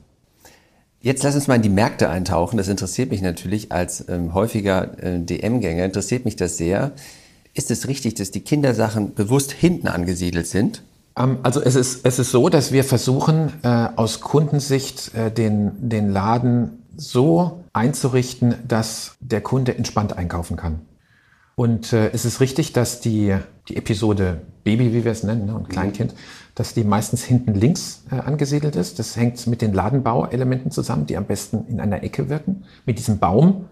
Jetzt 1.01 1.23
lass 1.23 1.35
uns 1.35 1.49
mal 1.49 1.57
in 1.57 1.63
die 1.63 1.69
Märkte 1.69 2.09
eintauchen. 2.09 2.57
Das 2.57 2.69
interessiert 2.69 3.11
mich 3.11 3.21
natürlich 3.21 3.73
als 3.73 4.09
ähm, 4.09 4.33
häufiger 4.33 4.97
äh, 5.03 5.19
DM-Gänger, 5.19 5.85
interessiert 5.85 6.25
mich 6.25 6.37
das 6.37 6.57
sehr. 6.57 6.93
Ist 7.53 7.71
es 7.71 7.89
richtig, 7.89 8.15
dass 8.15 8.31
die 8.31 8.41
Kindersachen 8.41 9.15
bewusst 9.15 9.53
hinten 9.53 9.89
angesiedelt 9.89 10.47
sind? 10.47 10.83
Ähm, 11.19 11.39
also 11.43 11.61
es 11.61 11.75
ist, 11.75 12.07
es 12.07 12.19
ist 12.19 12.31
so, 12.31 12.49
dass 12.49 12.73
wir 12.73 12.85
versuchen, 12.85 13.53
äh, 13.63 13.89
aus 13.97 14.21
Kundensicht 14.21 15.15
äh, 15.15 15.31
den, 15.31 15.73
den 15.91 16.11
Laden 16.11 16.85
so 16.97 17.65
einzurichten, 17.73 18.55
dass 18.67 19.17
der 19.21 19.41
Kunde 19.41 19.77
entspannt 19.77 20.17
einkaufen 20.17 20.57
kann. 20.57 20.81
Und 21.57 21.93
äh, 21.93 22.11
es 22.13 22.25
ist 22.25 22.41
richtig, 22.41 22.73
dass 22.73 23.01
die, 23.01 23.37
die 23.69 23.77
Episode 23.77 24.43
Baby, 24.65 24.93
wie 24.93 25.05
wir 25.05 25.13
es 25.13 25.23
nennen, 25.23 25.47
ne, 25.47 25.55
und 25.55 25.69
Kleinkind, 25.69 26.13
mhm. 26.13 26.19
dass 26.55 26.75
die 26.75 26.85
meistens 26.85 27.23
hinten 27.23 27.55
links 27.55 28.03
äh, 28.11 28.17
angesiedelt 28.17 28.77
ist. 28.77 28.99
Das 28.99 29.17
hängt 29.17 29.47
mit 29.47 29.63
den 29.63 29.73
Ladenbauelementen 29.73 30.71
zusammen, 30.71 31.07
die 31.07 31.17
am 31.17 31.27
besten 31.27 31.67
in 31.69 31.81
einer 31.81 32.03
Ecke 32.03 32.29
wirken. 32.29 32.65
Mit 32.87 32.99
diesem 32.99 33.19
Baum, 33.19 33.67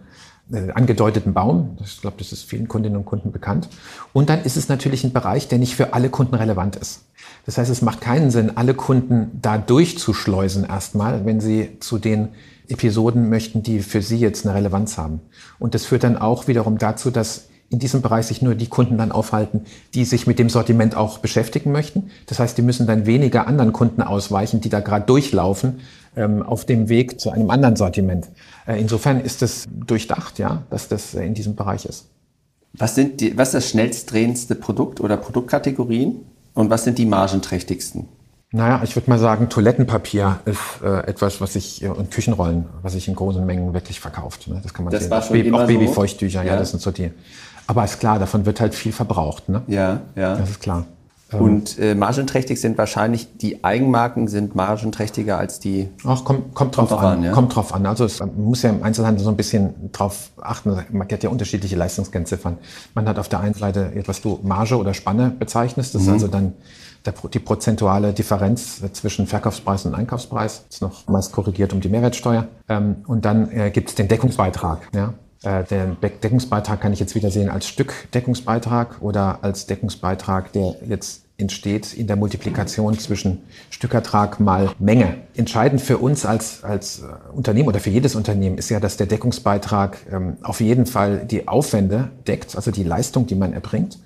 äh, 0.52 0.70
angedeuteten 0.72 1.32
Baum. 1.32 1.78
Ich 1.82 2.00
glaube, 2.00 2.16
das 2.18 2.32
ist 2.32 2.44
vielen 2.44 2.68
Kundinnen 2.68 2.96
und 2.96 3.04
Kunden 3.04 3.32
bekannt. 3.32 3.68
Und 4.12 4.28
dann 4.28 4.42
ist 4.42 4.56
es 4.56 4.68
natürlich 4.68 5.02
ein 5.02 5.12
Bereich, 5.12 5.48
der 5.48 5.58
nicht 5.58 5.74
für 5.74 5.94
alle 5.94 6.10
Kunden 6.10 6.34
relevant 6.34 6.76
ist. 6.76 7.06
Das 7.46 7.58
heißt, 7.58 7.70
es 7.70 7.82
macht 7.82 8.00
keinen 8.00 8.30
Sinn, 8.30 8.56
alle 8.56 8.74
Kunden 8.74 9.38
da 9.40 9.58
durchzuschleusen 9.58 10.64
erstmal, 10.64 11.24
wenn 11.24 11.40
sie 11.40 11.78
zu 11.80 11.98
den 11.98 12.28
Episoden 12.68 13.28
möchten, 13.28 13.62
die 13.62 13.80
für 13.80 14.02
sie 14.02 14.18
jetzt 14.18 14.46
eine 14.46 14.54
Relevanz 14.54 14.98
haben. 14.98 15.20
Und 15.58 15.74
das 15.74 15.84
führt 15.84 16.04
dann 16.04 16.16
auch 16.16 16.48
wiederum 16.48 16.78
dazu, 16.78 17.10
dass 17.10 17.48
in 17.72 17.78
diesem 17.78 18.02
Bereich 18.02 18.26
sich 18.26 18.42
nur 18.42 18.54
die 18.54 18.68
Kunden 18.68 18.98
dann 18.98 19.12
aufhalten, 19.12 19.62
die 19.94 20.04
sich 20.04 20.26
mit 20.26 20.38
dem 20.38 20.48
Sortiment 20.50 20.96
auch 20.96 21.18
beschäftigen 21.18 21.72
möchten. 21.72 22.10
Das 22.26 22.38
heißt, 22.38 22.56
die 22.56 22.62
müssen 22.62 22.86
dann 22.86 23.06
weniger 23.06 23.46
anderen 23.46 23.72
Kunden 23.72 24.02
ausweichen, 24.02 24.60
die 24.60 24.68
da 24.68 24.80
gerade 24.80 25.06
durchlaufen 25.06 25.80
ähm, 26.16 26.42
auf 26.42 26.64
dem 26.64 26.88
Weg 26.88 27.20
zu 27.20 27.30
einem 27.30 27.50
anderen 27.50 27.76
Sortiment. 27.76 28.28
Äh, 28.66 28.80
insofern 28.80 29.20
ist 29.20 29.42
es 29.42 29.66
durchdacht, 29.70 30.38
ja, 30.38 30.62
dass 30.70 30.88
das 30.88 31.14
äh, 31.14 31.24
in 31.24 31.34
diesem 31.34 31.56
Bereich 31.56 31.86
ist. 31.86 32.06
Was 32.74 32.94
sind 32.94 33.20
die, 33.20 33.36
was 33.36 33.48
ist 33.48 33.54
das 33.54 33.70
schnellst 33.70 34.12
drehendste 34.12 34.54
Produkt 34.54 35.00
oder 35.00 35.16
Produktkategorien 35.16 36.20
und 36.54 36.70
was 36.70 36.84
sind 36.84 36.98
die 36.98 37.06
margenträchtigsten? 37.06 38.08
Naja, 38.54 38.82
ich 38.84 38.94
würde 38.94 39.08
mal 39.08 39.18
sagen, 39.18 39.48
Toilettenpapier 39.48 40.40
ist 40.44 40.58
äh, 40.84 41.06
etwas, 41.06 41.40
was 41.40 41.54
sich 41.54 41.82
äh, 41.82 41.88
und 41.88 42.10
Küchenrollen, 42.10 42.66
was 42.82 42.92
sich 42.92 43.08
in 43.08 43.14
großen 43.14 43.44
Mengen 43.44 43.72
wirklich 43.72 43.98
verkauft. 43.98 44.46
Ne? 44.46 44.60
Das 44.62 44.74
kann 44.74 44.84
man 44.84 44.92
das 44.92 45.04
sehen. 45.04 45.10
War 45.10 45.22
schon 45.22 45.32
Baby, 45.32 45.52
auch 45.52 45.66
Babyfeuchttücher, 45.66 46.42
ja. 46.42 46.52
ja, 46.52 46.58
das 46.58 46.70
sind 46.70 46.82
so 46.82 46.90
die. 46.90 47.10
Aber 47.72 47.84
ist 47.84 48.00
klar, 48.00 48.18
davon 48.18 48.44
wird 48.44 48.60
halt 48.60 48.74
viel 48.74 48.92
verbraucht. 48.92 49.48
Ne? 49.48 49.62
Ja, 49.66 50.02
ja. 50.14 50.36
Das 50.36 50.50
ist 50.50 50.60
klar. 50.60 50.84
Ähm, 51.32 51.40
und 51.40 51.78
äh, 51.78 51.94
margenträchtig 51.94 52.60
sind 52.60 52.76
wahrscheinlich 52.76 53.38
die 53.38 53.64
Eigenmarken 53.64 54.28
sind 54.28 54.54
margenträchtiger 54.54 55.38
als 55.38 55.58
die. 55.58 55.88
Ach, 56.04 56.22
kommt, 56.22 56.54
kommt 56.54 56.76
drauf 56.76 56.92
an. 56.92 57.18
an 57.18 57.22
ja? 57.22 57.32
Kommt 57.32 57.56
drauf 57.56 57.72
an. 57.72 57.86
Also 57.86 58.04
es, 58.04 58.20
man 58.20 58.44
muss 58.44 58.60
ja 58.60 58.68
im 58.68 58.82
Einzelhandel 58.82 59.24
so 59.24 59.30
ein 59.30 59.38
bisschen 59.38 59.90
drauf 59.90 60.32
achten. 60.38 60.76
Man 60.90 61.08
hat 61.10 61.22
ja 61.22 61.30
unterschiedliche 61.30 61.76
Leistungskennziffern. 61.76 62.58
Man 62.94 63.08
hat 63.08 63.18
auf 63.18 63.30
der 63.30 63.40
einen 63.40 63.54
Seite 63.54 63.92
etwas 63.94 64.20
du 64.20 64.38
Marge 64.42 64.76
oder 64.76 64.92
Spanne 64.92 65.30
bezeichnest. 65.30 65.94
Das 65.94 66.02
mhm. 66.02 66.08
ist 66.08 66.12
also 66.12 66.28
dann 66.28 66.52
der, 67.06 67.14
die 67.32 67.38
prozentuale 67.38 68.12
Differenz 68.12 68.82
zwischen 68.92 69.26
Verkaufspreis 69.26 69.86
und 69.86 69.94
Einkaufspreis. 69.94 70.64
Das 70.66 70.76
ist 70.76 70.82
noch 70.82 71.08
meist 71.08 71.32
korrigiert 71.32 71.72
um 71.72 71.80
die 71.80 71.88
Mehrwertsteuer. 71.88 72.48
Ähm, 72.68 72.96
und 73.06 73.24
dann 73.24 73.50
äh, 73.50 73.70
gibt 73.70 73.88
es 73.88 73.94
den 73.94 74.08
Deckungsbeitrag. 74.08 74.90
Ja? 74.94 75.14
Äh, 75.42 75.64
den 75.64 75.96
Deckungsbeitrag 76.00 76.80
kann 76.80 76.92
ich 76.92 77.00
jetzt 77.00 77.14
wieder 77.14 77.30
sehen 77.30 77.48
als 77.48 77.66
Stückdeckungsbeitrag 77.66 79.02
oder 79.02 79.42
als 79.42 79.66
Deckungsbeitrag, 79.66 80.52
der 80.52 80.76
jetzt 80.86 81.22
entsteht 81.38 81.94
in 81.94 82.06
der 82.06 82.16
Multiplikation 82.16 82.98
zwischen 82.98 83.42
Stückertrag 83.70 84.38
mal 84.38 84.70
Menge. 84.78 85.16
Entscheidend 85.34 85.80
für 85.80 85.98
uns 85.98 86.24
als, 86.24 86.62
als 86.62 87.00
äh, 87.00 87.06
Unternehmen 87.34 87.68
oder 87.68 87.80
für 87.80 87.90
jedes 87.90 88.14
Unternehmen 88.14 88.58
ist 88.58 88.70
ja, 88.70 88.80
dass 88.80 88.96
der 88.96 89.06
Deckungsbeitrag 89.06 89.98
ähm, 90.10 90.36
auf 90.42 90.60
jeden 90.60 90.86
Fall 90.86 91.26
die 91.26 91.48
Aufwände 91.48 92.10
deckt, 92.26 92.54
also 92.54 92.70
die 92.70 92.84
Leistung, 92.84 93.26
die 93.26 93.34
man 93.34 93.52
erbringt. 93.52 93.98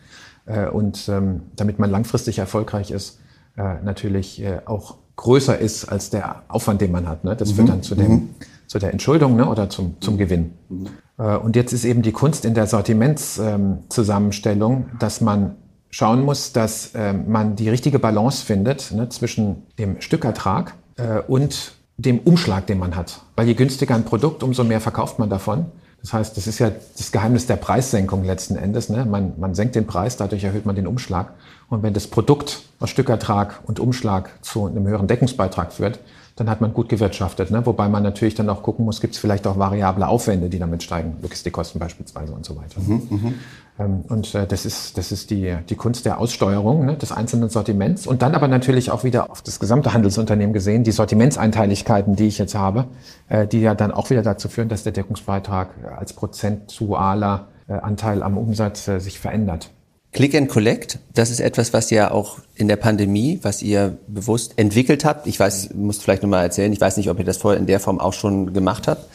Äh, 0.47 0.69
und 0.69 1.09
ähm, 1.09 1.43
damit 1.57 1.79
man 1.79 1.91
langfristig 1.91 2.39
erfolgreich 2.39 2.91
ist, 2.91 3.21
äh, 3.57 3.83
natürlich 3.83 4.41
äh, 4.43 4.61
auch 4.65 4.97
größer 5.17 5.59
ist 5.59 5.87
als 5.87 6.11
der 6.11 6.43
Aufwand, 6.49 6.81
den 6.81 6.93
man 6.93 7.09
hat. 7.09 7.25
Ne? 7.25 7.37
Das 7.37 7.51
mhm. 7.51 7.57
führt 7.57 7.69
dann 7.69 7.83
zu, 7.83 7.95
dem, 7.95 8.11
mhm. 8.11 8.31
zu 8.67 8.79
der 8.79 8.93
Entschuldung 8.93 9.37
ne? 9.37 9.49
oder 9.49 9.69
zum, 9.69 10.01
zum 10.01 10.17
Gewinn. 10.17 10.53
Mhm. 10.69 10.89
Äh, 11.19 11.37
und 11.37 11.57
jetzt 11.57 11.73
ist 11.73 11.85
eben 11.85 12.03
die 12.03 12.13
Kunst 12.13 12.45
in 12.45 12.55
der 12.55 12.67
Sortimentszusammenstellung, 12.67 14.77
ähm, 14.77 14.91
dass 14.99 15.21
man 15.21 15.57
schauen 15.91 16.25
muss, 16.25 16.53
dass 16.53 16.95
äh, 16.95 17.13
man 17.13 17.57
die 17.57 17.69
richtige 17.69 17.99
Balance 17.99 18.45
findet 18.45 18.93
ne? 18.93 19.09
zwischen 19.09 19.63
dem 19.79 20.01
Stückertrag 20.01 20.75
äh, 20.97 21.21
und 21.27 21.73
dem 21.97 22.19
Umschlag, 22.19 22.67
den 22.67 22.79
man 22.79 22.97
hat. 22.97 23.23
Weil 23.37 23.47
je 23.47 23.55
günstiger 23.55 23.95
ein 23.95 24.05
Produkt, 24.05 24.43
umso 24.43 24.65
mehr 24.65 24.81
verkauft 24.81 25.19
man 25.19 25.31
davon. 25.31 25.67
Das 26.03 26.13
heißt, 26.13 26.37
das 26.37 26.47
ist 26.47 26.59
ja 26.59 26.71
das 26.97 27.11
Geheimnis 27.11 27.47
der 27.47 27.57
Preissenkung 27.57 28.23
letzten 28.23 28.57
Endes. 28.57 28.91
Ne? 28.91 29.07
Man, 29.07 29.33
man 29.39 29.55
senkt 29.55 29.75
den 29.75 29.87
Preis, 29.87 30.17
dadurch 30.17 30.45
erhöht 30.45 30.67
man 30.67 30.77
den 30.77 30.87
Umschlag. 30.87 31.33
Und 31.69 31.83
wenn 31.83 31.95
das 31.95 32.07
Produkt 32.07 32.65
aus 32.79 32.91
Stückertrag 32.91 33.61
und 33.65 33.81
Umschlag 33.81 34.31
zu 34.43 34.67
einem 34.67 34.87
höheren 34.87 35.07
Deckungsbeitrag 35.07 35.73
führt, 35.73 35.99
dann 36.37 36.51
hat 36.51 36.61
man 36.61 36.75
gut 36.75 36.91
gewirtschaftet. 36.91 37.51
Ne? 37.51 37.65
Wobei 37.65 37.89
man 37.89 38.03
natürlich 38.03 38.35
dann 38.35 38.49
auch 38.51 38.63
gucken 38.63 38.85
muss, 38.85 39.01
gibt 39.01 39.15
es 39.15 39.21
vielleicht 39.21 39.47
auch 39.47 39.59
variable 39.59 40.07
Aufwände, 40.07 40.51
die 40.51 40.59
damit 40.59 40.83
steigen, 40.83 41.17
Logistikkosten 41.23 41.81
beispielsweise 41.81 42.35
und 42.35 42.45
so 42.45 42.57
weiter. 42.57 42.79
Mhm, 42.79 43.09
mhm. 43.09 43.35
ähm, 43.79 44.05
und 44.09 44.35
äh, 44.35 44.47
das 44.47 44.67
ist, 44.67 44.99
das 44.99 45.13
ist 45.13 45.31
die, 45.31 45.57
die 45.69 45.75
Kunst 45.77 46.05
der 46.05 46.21
Aussteuerung 46.21 46.85
ne, 46.85 46.97
des 46.97 47.11
einzelnen 47.11 47.49
Sortiments. 47.49 48.07
Und 48.07 48.21
dann 48.21 48.35
aber 48.35 48.49
natürlich 48.49 48.91
auch 48.91 49.03
wieder 49.03 49.31
auf 49.31 49.41
das 49.41 49.59
gesamte 49.59 49.95
Handelsunternehmen 49.95 50.53
gesehen, 50.53 50.85
die 50.85 50.93
Sortimentseinteiligkeiten, 50.93 52.17
die 52.17 52.27
ich 52.27 52.37
jetzt 52.37 52.55
habe, 52.55 52.85
äh, 53.31 53.47
die 53.47 53.63
ja 53.63 53.75
dann 53.75 53.91
auch 53.91 54.11
wieder 54.11 54.23
dazu 54.23 54.49
führen, 54.51 54.69
dass 54.69 54.83
der 54.83 54.93
Deckungsbeitrag 54.93 55.71
als 55.97 56.13
prozentualer 56.13 57.49
äh, 57.67 57.73
Anteil 57.73 58.23
am 58.23 58.37
Umsatz 58.37 58.87
äh, 58.89 59.01
sich 59.01 59.19
verändert. 59.19 59.71
Click 60.17 60.35
and 60.35 60.49
Collect, 60.49 60.99
das 61.13 61.29
ist 61.29 61.41
etwas, 61.41 61.75
was 61.75 61.93
ihr 61.93 62.15
auch 62.15 62.39
in 62.55 62.69
der 62.69 62.77
Pandemie, 62.77 63.39
was 63.43 63.61
ihr 63.61 63.99
bewusst 64.07 64.55
entwickelt 64.57 65.05
habt. 65.05 65.27
Ich 65.27 65.39
weiß, 65.39 65.75
muss 65.75 65.99
vielleicht 65.99 66.23
nochmal 66.23 66.43
erzählen, 66.43 66.73
ich 66.73 66.81
weiß 66.81 66.97
nicht, 66.97 67.11
ob 67.11 67.19
ihr 67.19 67.27
das 67.27 67.37
vorher 67.37 67.61
in 67.61 67.67
der 67.67 67.81
Form 67.81 68.01
auch 68.01 68.15
schon 68.15 68.55
gemacht 68.55 68.89
habt. 68.89 69.11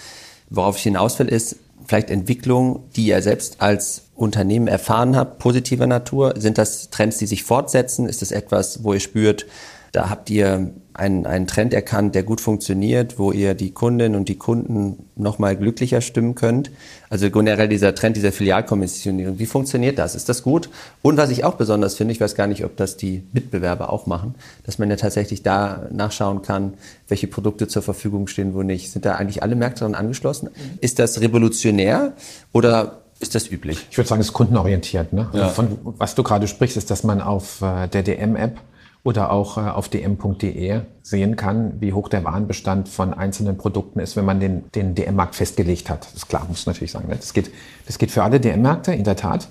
Worauf 0.51 0.77
ich 0.77 0.83
hinaus 0.83 1.17
will, 1.17 1.27
ist 1.27 1.55
vielleicht 1.87 2.11
Entwicklung, 2.11 2.83
die 2.95 3.07
ihr 3.07 3.19
selbst 3.23 3.61
als 3.61 4.03
Unternehmen 4.15 4.67
erfahren 4.67 5.15
habt, 5.15 5.39
positiver 5.39 5.87
Natur. 5.87 6.35
Sind 6.37 6.59
das 6.59 6.91
Trends, 6.91 7.17
die 7.17 7.25
sich 7.25 7.41
fortsetzen? 7.41 8.07
Ist 8.07 8.21
das 8.21 8.29
etwas, 8.29 8.83
wo 8.83 8.93
ihr 8.93 8.99
spürt, 8.99 9.47
da 9.91 10.09
habt 10.09 10.29
ihr 10.29 10.71
einen, 10.93 11.25
einen 11.25 11.47
Trend 11.47 11.73
erkannt, 11.73 12.15
der 12.15 12.23
gut 12.23 12.39
funktioniert, 12.39 13.19
wo 13.19 13.31
ihr 13.31 13.55
die 13.55 13.71
Kundinnen 13.71 14.15
und 14.15 14.29
die 14.29 14.37
Kunden 14.37 15.09
nochmal 15.15 15.57
glücklicher 15.57 16.01
stimmen 16.01 16.35
könnt. 16.35 16.71
Also 17.11 17.29
generell 17.29 17.67
dieser 17.67 17.93
Trend 17.93 18.15
dieser 18.15 18.31
Filialkommissionierung, 18.31 19.37
wie 19.37 19.45
funktioniert 19.45 19.99
das? 19.99 20.15
Ist 20.15 20.29
das 20.29 20.43
gut? 20.43 20.69
Und 21.01 21.17
was 21.17 21.29
ich 21.29 21.43
auch 21.43 21.55
besonders 21.55 21.95
finde, 21.95 22.13
ich 22.13 22.21
weiß 22.21 22.35
gar 22.35 22.47
nicht, 22.47 22.63
ob 22.63 22.77
das 22.77 22.95
die 22.95 23.23
Mitbewerber 23.33 23.91
auch 23.91 24.05
machen, 24.05 24.33
dass 24.63 24.79
man 24.79 24.89
ja 24.89 24.95
tatsächlich 24.95 25.43
da 25.43 25.89
nachschauen 25.91 26.41
kann, 26.41 26.75
welche 27.09 27.27
Produkte 27.27 27.67
zur 27.67 27.81
Verfügung 27.81 28.27
stehen, 28.27 28.53
wo 28.53 28.63
nicht. 28.63 28.91
Sind 28.93 29.03
da 29.03 29.15
eigentlich 29.15 29.43
alle 29.43 29.57
Märkte 29.57 29.81
daran 29.81 29.93
angeschlossen? 29.93 30.51
Ist 30.79 30.99
das 30.99 31.19
revolutionär 31.19 32.13
oder 32.53 33.01
ist 33.19 33.35
das 33.35 33.51
üblich? 33.51 33.85
Ich 33.91 33.97
würde 33.97 34.07
sagen, 34.07 34.21
es 34.21 34.27
ist 34.27 34.33
kundenorientiert. 34.33 35.11
Ne? 35.11 35.29
Ja. 35.33 35.49
Von 35.49 35.79
was 35.83 36.15
du 36.15 36.23
gerade 36.23 36.47
sprichst, 36.47 36.77
ist, 36.77 36.89
dass 36.91 37.03
man 37.03 37.19
auf 37.19 37.61
äh, 37.61 37.89
der 37.89 38.03
DM-App 38.03 38.57
oder 39.03 39.31
auch 39.31 39.57
äh, 39.57 39.61
auf 39.61 39.89
dm.de 39.89 40.81
sehen 41.01 41.35
kann, 41.35 41.73
wie 41.79 41.93
hoch 41.93 42.07
der 42.07 42.23
Warenbestand 42.23 42.87
von 42.87 43.13
einzelnen 43.13 43.57
Produkten 43.57 43.99
ist, 43.99 44.15
wenn 44.15 44.25
man 44.25 44.39
den, 44.39 44.69
den 44.71 44.93
DM-Markt 44.93 45.35
festgelegt 45.35 45.89
hat. 45.89 46.05
Das 46.05 46.13
ist 46.13 46.29
klar, 46.29 46.45
muss 46.47 46.65
natürlich 46.65 46.91
sagen. 46.91 47.09
Ne? 47.09 47.15
Das 47.15 47.33
geht, 47.33 47.51
das 47.87 47.97
geht 47.97 48.11
für 48.11 48.23
alle 48.23 48.39
DM-Märkte, 48.39 48.93
in 48.93 49.03
der 49.03 49.15
Tat. 49.15 49.47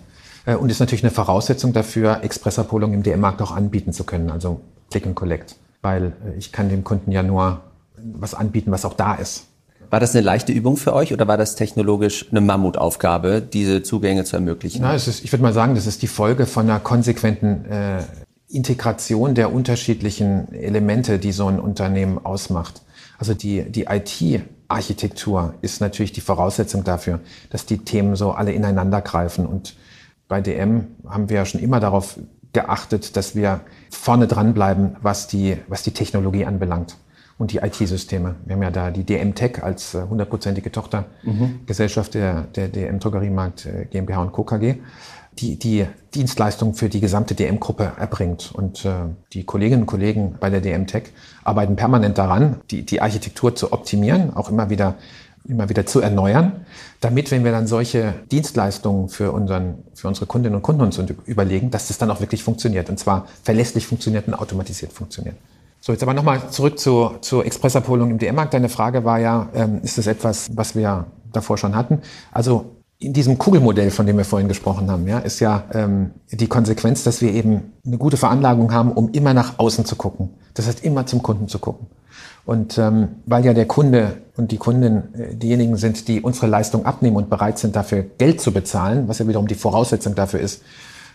Äh, 0.46 0.54
und 0.54 0.70
ist 0.70 0.80
natürlich 0.80 1.04
eine 1.04 1.10
Voraussetzung 1.10 1.72
dafür, 1.72 2.22
Expressabholung 2.22 2.92
im 2.92 3.02
DM-Markt 3.02 3.42
auch 3.42 3.50
anbieten 3.50 3.92
zu 3.92 4.04
können, 4.04 4.30
also 4.30 4.60
Click 4.90 5.06
and 5.06 5.16
Collect. 5.16 5.56
Weil 5.82 6.12
äh, 6.24 6.38
ich 6.38 6.52
kann 6.52 6.68
dem 6.68 6.84
Kunden 6.84 7.10
ja 7.10 7.22
nur 7.22 7.60
was 7.96 8.34
anbieten, 8.34 8.70
was 8.70 8.84
auch 8.84 8.94
da 8.94 9.14
ist. 9.14 9.46
War 9.90 9.98
das 9.98 10.14
eine 10.14 10.24
leichte 10.24 10.52
Übung 10.52 10.76
für 10.76 10.94
euch 10.94 11.12
oder 11.12 11.26
war 11.26 11.36
das 11.36 11.56
technologisch 11.56 12.30
eine 12.30 12.40
Mammutaufgabe, 12.40 13.42
diese 13.42 13.82
Zugänge 13.82 14.22
zu 14.22 14.36
ermöglichen? 14.36 14.82
Na, 14.82 14.94
es 14.94 15.08
ist, 15.08 15.24
ich 15.24 15.32
würde 15.32 15.42
mal 15.42 15.52
sagen, 15.52 15.74
das 15.74 15.88
ist 15.88 16.02
die 16.02 16.06
Folge 16.06 16.46
von 16.46 16.70
einer 16.70 16.78
konsequenten 16.78 17.64
äh, 17.64 18.04
Integration 18.50 19.34
der 19.34 19.52
unterschiedlichen 19.52 20.52
Elemente, 20.52 21.18
die 21.18 21.32
so 21.32 21.46
ein 21.46 21.60
Unternehmen 21.60 22.24
ausmacht. 22.24 22.82
Also 23.18 23.34
die, 23.34 23.70
die 23.70 23.84
IT-Architektur 23.84 25.54
ist 25.60 25.80
natürlich 25.80 26.12
die 26.12 26.20
Voraussetzung 26.20 26.84
dafür, 26.84 27.20
dass 27.50 27.66
die 27.66 27.78
Themen 27.78 28.16
so 28.16 28.32
alle 28.32 28.52
ineinander 28.52 29.00
greifen. 29.02 29.46
Und 29.46 29.76
bei 30.26 30.40
DM 30.40 30.86
haben 31.08 31.28
wir 31.28 31.36
ja 31.36 31.44
schon 31.44 31.60
immer 31.60 31.80
darauf 31.80 32.18
geachtet, 32.52 33.16
dass 33.16 33.36
wir 33.36 33.60
vorne 33.90 34.26
dranbleiben, 34.26 34.96
was 35.00 35.28
die, 35.28 35.56
was 35.68 35.82
die 35.82 35.92
Technologie 35.92 36.44
anbelangt. 36.44 36.96
und 37.40 37.52
die 37.52 37.58
IT-Systeme. 37.58 38.36
Wir 38.44 38.54
haben 38.54 38.62
ja 38.62 38.70
da 38.70 38.90
die 38.90 39.02
DM 39.02 39.34
Tech 39.34 39.62
als 39.62 39.94
äh, 39.94 40.02
hundertprozentige 40.02 40.70
Tochtergesellschaft 40.70 42.12
der, 42.12 42.42
der 42.42 42.68
DM 42.68 42.98
Drogeriemarkt 42.98 43.64
äh, 43.64 43.86
GmbH 43.86 44.20
und 44.20 44.32
Co. 44.32 44.44
KG, 44.44 44.74
die 45.40 45.58
die 45.58 45.86
Dienstleistungen 46.14 46.74
für 46.74 46.88
die 46.88 47.00
gesamte 47.00 47.34
DM-Gruppe 47.34 47.92
erbringt. 47.98 48.50
Und 48.52 48.84
äh, 48.84 48.90
die 49.32 49.44
Kolleginnen 49.44 49.82
und 49.82 49.86
Kollegen 49.86 50.36
bei 50.38 50.50
der 50.50 50.60
DM 50.60 50.86
Tech 50.86 51.04
arbeiten 51.44 51.76
permanent 51.76 52.18
daran, 52.18 52.60
die, 52.70 52.84
die 52.84 53.00
Architektur 53.00 53.54
zu 53.54 53.72
optimieren, 53.72 54.34
auch 54.34 54.50
immer 54.50 54.70
wieder 54.70 54.96
immer 55.48 55.68
wieder 55.70 55.86
zu 55.86 56.00
erneuern, 56.00 56.66
damit, 57.00 57.30
wenn 57.30 57.44
wir 57.44 57.50
dann 57.50 57.66
solche 57.66 58.14
Dienstleistungen 58.30 59.08
für, 59.08 59.32
unseren, 59.32 59.82
für 59.94 60.06
unsere 60.06 60.26
Kundinnen 60.26 60.56
und 60.56 60.62
Kunden 60.62 60.82
uns 60.82 60.98
überlegen, 61.24 61.70
dass 61.70 61.88
das 61.88 61.96
dann 61.96 62.10
auch 62.10 62.20
wirklich 62.20 62.44
funktioniert 62.44 62.90
und 62.90 62.98
zwar 62.98 63.26
verlässlich 63.42 63.86
funktioniert 63.86 64.28
und 64.28 64.34
automatisiert 64.34 64.92
funktioniert. 64.92 65.36
So, 65.80 65.92
jetzt 65.92 66.02
aber 66.02 66.12
nochmal 66.12 66.50
zurück 66.50 66.78
zu, 66.78 67.12
zur 67.22 67.46
Expressabholung 67.46 68.10
im 68.10 68.18
DM-Markt. 68.18 68.52
Deine 68.52 68.68
Frage 68.68 69.04
war 69.04 69.18
ja, 69.18 69.48
ähm, 69.54 69.80
ist 69.82 69.96
das 69.96 70.06
etwas, 70.06 70.50
was 70.54 70.76
wir 70.76 71.06
davor 71.32 71.56
schon 71.56 71.74
hatten? 71.74 72.02
Also 72.32 72.76
in 73.00 73.14
diesem 73.14 73.38
Kugelmodell, 73.38 73.90
von 73.90 74.06
dem 74.06 74.18
wir 74.18 74.26
vorhin 74.26 74.48
gesprochen 74.48 74.90
haben, 74.90 75.08
ja, 75.08 75.18
ist 75.18 75.40
ja 75.40 75.64
ähm, 75.72 76.10
die 76.30 76.46
Konsequenz, 76.46 77.02
dass 77.02 77.22
wir 77.22 77.32
eben 77.32 77.72
eine 77.84 77.96
gute 77.96 78.18
Veranlagung 78.18 78.72
haben, 78.72 78.92
um 78.92 79.10
immer 79.12 79.32
nach 79.32 79.58
außen 79.58 79.86
zu 79.86 79.96
gucken. 79.96 80.28
Das 80.52 80.66
heißt, 80.66 80.84
immer 80.84 81.06
zum 81.06 81.22
Kunden 81.22 81.48
zu 81.48 81.58
gucken. 81.58 81.86
Und 82.44 82.76
ähm, 82.76 83.08
weil 83.24 83.44
ja 83.44 83.54
der 83.54 83.66
Kunde 83.66 84.18
und 84.36 84.52
die 84.52 84.58
Kundin 84.58 85.14
äh, 85.14 85.34
diejenigen 85.34 85.76
sind, 85.76 86.08
die 86.08 86.20
unsere 86.20 86.46
Leistung 86.46 86.84
abnehmen 86.84 87.16
und 87.16 87.30
bereit 87.30 87.58
sind, 87.58 87.74
dafür 87.74 88.04
Geld 88.18 88.40
zu 88.40 88.52
bezahlen, 88.52 89.08
was 89.08 89.18
ja 89.18 89.26
wiederum 89.26 89.48
die 89.48 89.54
Voraussetzung 89.54 90.14
dafür 90.14 90.40
ist, 90.40 90.62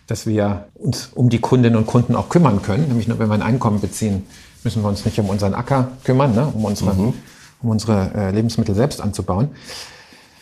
dass 0.07 0.25
wir 0.25 0.65
uns 0.73 1.11
um 1.13 1.29
die 1.29 1.39
Kundinnen 1.39 1.77
und 1.77 1.85
Kunden 1.85 2.15
auch 2.15 2.29
kümmern 2.29 2.63
können, 2.63 2.87
nämlich 2.87 3.07
nur 3.07 3.19
wenn 3.19 3.27
wir 3.27 3.35
ein 3.35 3.41
Einkommen 3.43 3.79
beziehen, 3.79 4.25
müssen 4.63 4.81
wir 4.81 4.89
uns 4.89 5.05
nicht 5.05 5.19
um 5.19 5.29
unseren 5.29 5.53
Acker 5.53 5.89
kümmern, 6.03 6.33
ne? 6.33 6.47
um 6.51 6.65
unsere, 6.65 6.95
mhm. 6.95 7.13
um 7.61 7.69
unsere 7.69 8.11
äh, 8.15 8.31
Lebensmittel 8.31 8.73
selbst 8.73 9.01
anzubauen. 9.01 9.49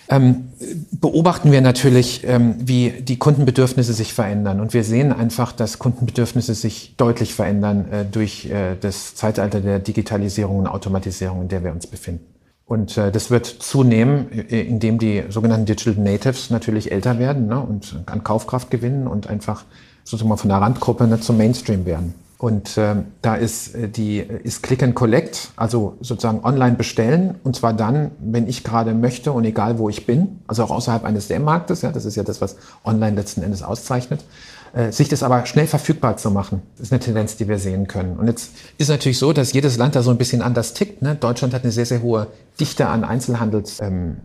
Ähm, 0.10 0.50
beobachten 0.92 1.52
wir 1.52 1.62
natürlich, 1.62 2.24
ähm, 2.28 2.56
wie 2.60 2.92
die 2.92 3.18
Kundenbedürfnisse 3.18 3.94
sich 3.94 4.14
verändern. 4.14 4.60
Und 4.60 4.74
wir 4.74 4.84
sehen 4.84 5.14
einfach, 5.14 5.52
dass 5.54 5.80
Kundenbedürfnisse 5.80 6.56
sich 6.56 6.96
deutlich 6.98 7.34
verändern 7.34 7.86
äh, 7.92 8.06
durch 8.06 8.50
äh, 8.50 8.76
das 8.80 9.16
Zeitalter 9.16 9.62
der 9.62 9.80
Digitalisierung 9.80 10.60
und 10.60 10.68
Automatisierung, 10.68 11.44
in 11.44 11.48
der 11.48 11.64
wir 11.64 11.72
uns 11.72 11.88
befinden. 11.88 12.26
Und 12.66 12.98
äh, 12.98 13.12
das 13.12 13.30
wird 13.32 13.46
zunehmen, 13.46 14.32
äh, 14.32 14.62
indem 14.62 14.98
die 14.98 15.24
sogenannten 15.30 15.66
Digital 15.66 15.96
Natives 16.04 16.50
natürlich 16.50 16.92
älter 16.92 17.20
werden 17.20 17.48
ne, 17.48 17.60
und 17.60 18.02
an 18.06 18.24
Kaufkraft 18.24 18.72
gewinnen 18.72 19.08
und 19.08 19.28
einfach 19.28 19.64
sozusagen 20.04 20.38
von 20.38 20.50
der 20.50 20.60
Randgruppe 20.60 21.08
ne, 21.08 21.20
zum 21.20 21.38
Mainstream 21.38 21.86
werden. 21.86 22.14
Und 22.44 22.78
äh, 22.78 22.96
da 23.22 23.36
ist 23.36 23.74
äh, 23.74 23.88
die 23.88 24.18
ist 24.18 24.64
Click 24.64 24.84
and 24.84 24.96
Collect, 24.96 25.52
also 25.56 25.96
sozusagen 26.02 26.44
online 26.44 26.76
bestellen 26.76 27.36
und 27.46 27.56
zwar 27.56 27.72
dann, 27.72 28.12
wenn 28.20 28.50
ich 28.50 28.66
gerade 28.66 28.94
möchte 28.94 29.32
und 29.32 29.46
egal 29.46 29.80
wo 29.80 29.88
ich 29.88 30.06
bin, 30.06 30.42
also 30.46 30.66
auch 30.66 30.72
außerhalb 30.72 31.06
eines 31.06 31.30
DM-Marktes, 31.30 31.84
ja, 31.84 31.94
das 31.94 32.04
ist 32.04 32.18
ja 32.18 32.24
das, 32.24 32.42
was 32.42 32.58
online 32.84 33.16
letzten 33.16 33.44
Endes 33.44 33.64
auszeichnet, 33.64 34.26
äh, 34.74 34.92
sich 34.92 35.08
das 35.08 35.24
aber 35.24 35.46
schnell 35.46 35.68
verfügbar 35.68 36.18
zu 36.18 36.32
machen, 36.32 36.62
das 36.76 36.88
ist 36.88 36.92
eine 36.92 37.00
Tendenz, 37.00 37.38
die 37.38 37.48
wir 37.48 37.60
sehen 37.60 37.88
können. 37.88 38.18
Und 38.18 38.28
jetzt 38.28 38.52
ist 38.78 38.90
natürlich 38.90 39.20
so, 39.20 39.32
dass 39.32 39.54
jedes 39.54 39.78
Land 39.78 39.96
da 39.96 40.04
so 40.04 40.12
ein 40.12 40.18
bisschen 40.18 40.42
anders 40.42 40.74
tickt. 40.74 41.02
Ne? 41.02 41.16
Deutschland 41.16 41.54
hat 41.54 41.64
eine 41.64 41.72
sehr 41.72 41.86
sehr 41.86 42.02
hohe 42.02 42.28
Dichte 42.60 42.90
an 42.90 43.06
Einzelhandels-Outlets. 43.06 43.80
Ähm, 43.80 44.18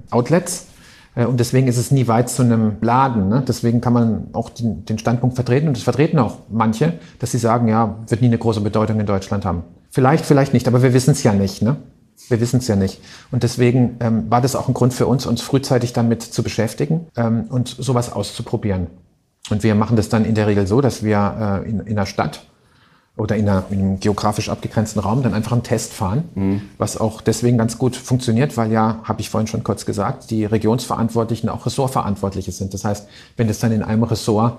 äh, 0.74 0.77
und 1.26 1.40
deswegen 1.40 1.66
ist 1.66 1.78
es 1.78 1.90
nie 1.90 2.06
weit 2.06 2.28
zu 2.28 2.42
einem 2.42 2.76
Laden. 2.80 3.28
Ne? 3.28 3.42
Deswegen 3.46 3.80
kann 3.80 3.92
man 3.92 4.28
auch 4.32 4.50
den, 4.50 4.84
den 4.84 4.98
Standpunkt 4.98 5.34
vertreten, 5.34 5.68
und 5.68 5.76
das 5.76 5.82
vertreten 5.82 6.18
auch 6.18 6.36
manche, 6.50 6.94
dass 7.18 7.32
sie 7.32 7.38
sagen, 7.38 7.68
ja, 7.68 7.96
wird 8.06 8.20
nie 8.20 8.28
eine 8.28 8.38
große 8.38 8.60
Bedeutung 8.60 9.00
in 9.00 9.06
Deutschland 9.06 9.44
haben. 9.44 9.64
Vielleicht, 9.90 10.24
vielleicht 10.24 10.52
nicht, 10.52 10.68
aber 10.68 10.82
wir 10.82 10.94
wissen 10.94 11.12
es 11.12 11.22
ja 11.22 11.32
nicht. 11.32 11.62
Ne? 11.62 11.76
Wir 12.28 12.40
wissen 12.40 12.58
es 12.58 12.68
ja 12.68 12.76
nicht. 12.76 13.00
Und 13.30 13.42
deswegen 13.42 13.96
ähm, 14.00 14.30
war 14.30 14.40
das 14.40 14.54
auch 14.54 14.68
ein 14.68 14.74
Grund 14.74 14.92
für 14.92 15.06
uns, 15.06 15.26
uns 15.26 15.40
frühzeitig 15.40 15.92
damit 15.92 16.22
zu 16.22 16.42
beschäftigen 16.42 17.06
ähm, 17.16 17.44
und 17.48 17.68
sowas 17.68 18.12
auszuprobieren. 18.12 18.88
Und 19.50 19.62
wir 19.62 19.74
machen 19.74 19.96
das 19.96 20.08
dann 20.08 20.24
in 20.24 20.34
der 20.34 20.46
Regel 20.46 20.66
so, 20.66 20.80
dass 20.80 21.02
wir 21.02 21.62
äh, 21.64 21.68
in, 21.68 21.80
in 21.80 21.96
der 21.96 22.06
Stadt 22.06 22.44
oder 23.18 23.36
in, 23.36 23.48
einer, 23.48 23.64
in, 23.70 23.80
einem 23.80 24.00
geografisch 24.00 24.48
abgegrenzten 24.48 25.00
Raum 25.00 25.22
dann 25.22 25.34
einfach 25.34 25.52
einen 25.52 25.62
Test 25.62 25.92
fahren, 25.92 26.24
mhm. 26.34 26.62
was 26.78 26.96
auch 26.96 27.20
deswegen 27.20 27.58
ganz 27.58 27.78
gut 27.78 27.96
funktioniert, 27.96 28.56
weil 28.56 28.72
ja, 28.72 29.00
habe 29.04 29.20
ich 29.20 29.28
vorhin 29.28 29.46
schon 29.46 29.64
kurz 29.64 29.84
gesagt, 29.84 30.30
die 30.30 30.44
Regionsverantwortlichen 30.44 31.48
auch 31.48 31.66
Ressortverantwortliche 31.66 32.52
sind. 32.52 32.72
Das 32.74 32.84
heißt, 32.84 33.08
wenn 33.36 33.48
das 33.48 33.58
dann 33.58 33.72
in 33.72 33.82
einem 33.82 34.04
Ressort 34.04 34.58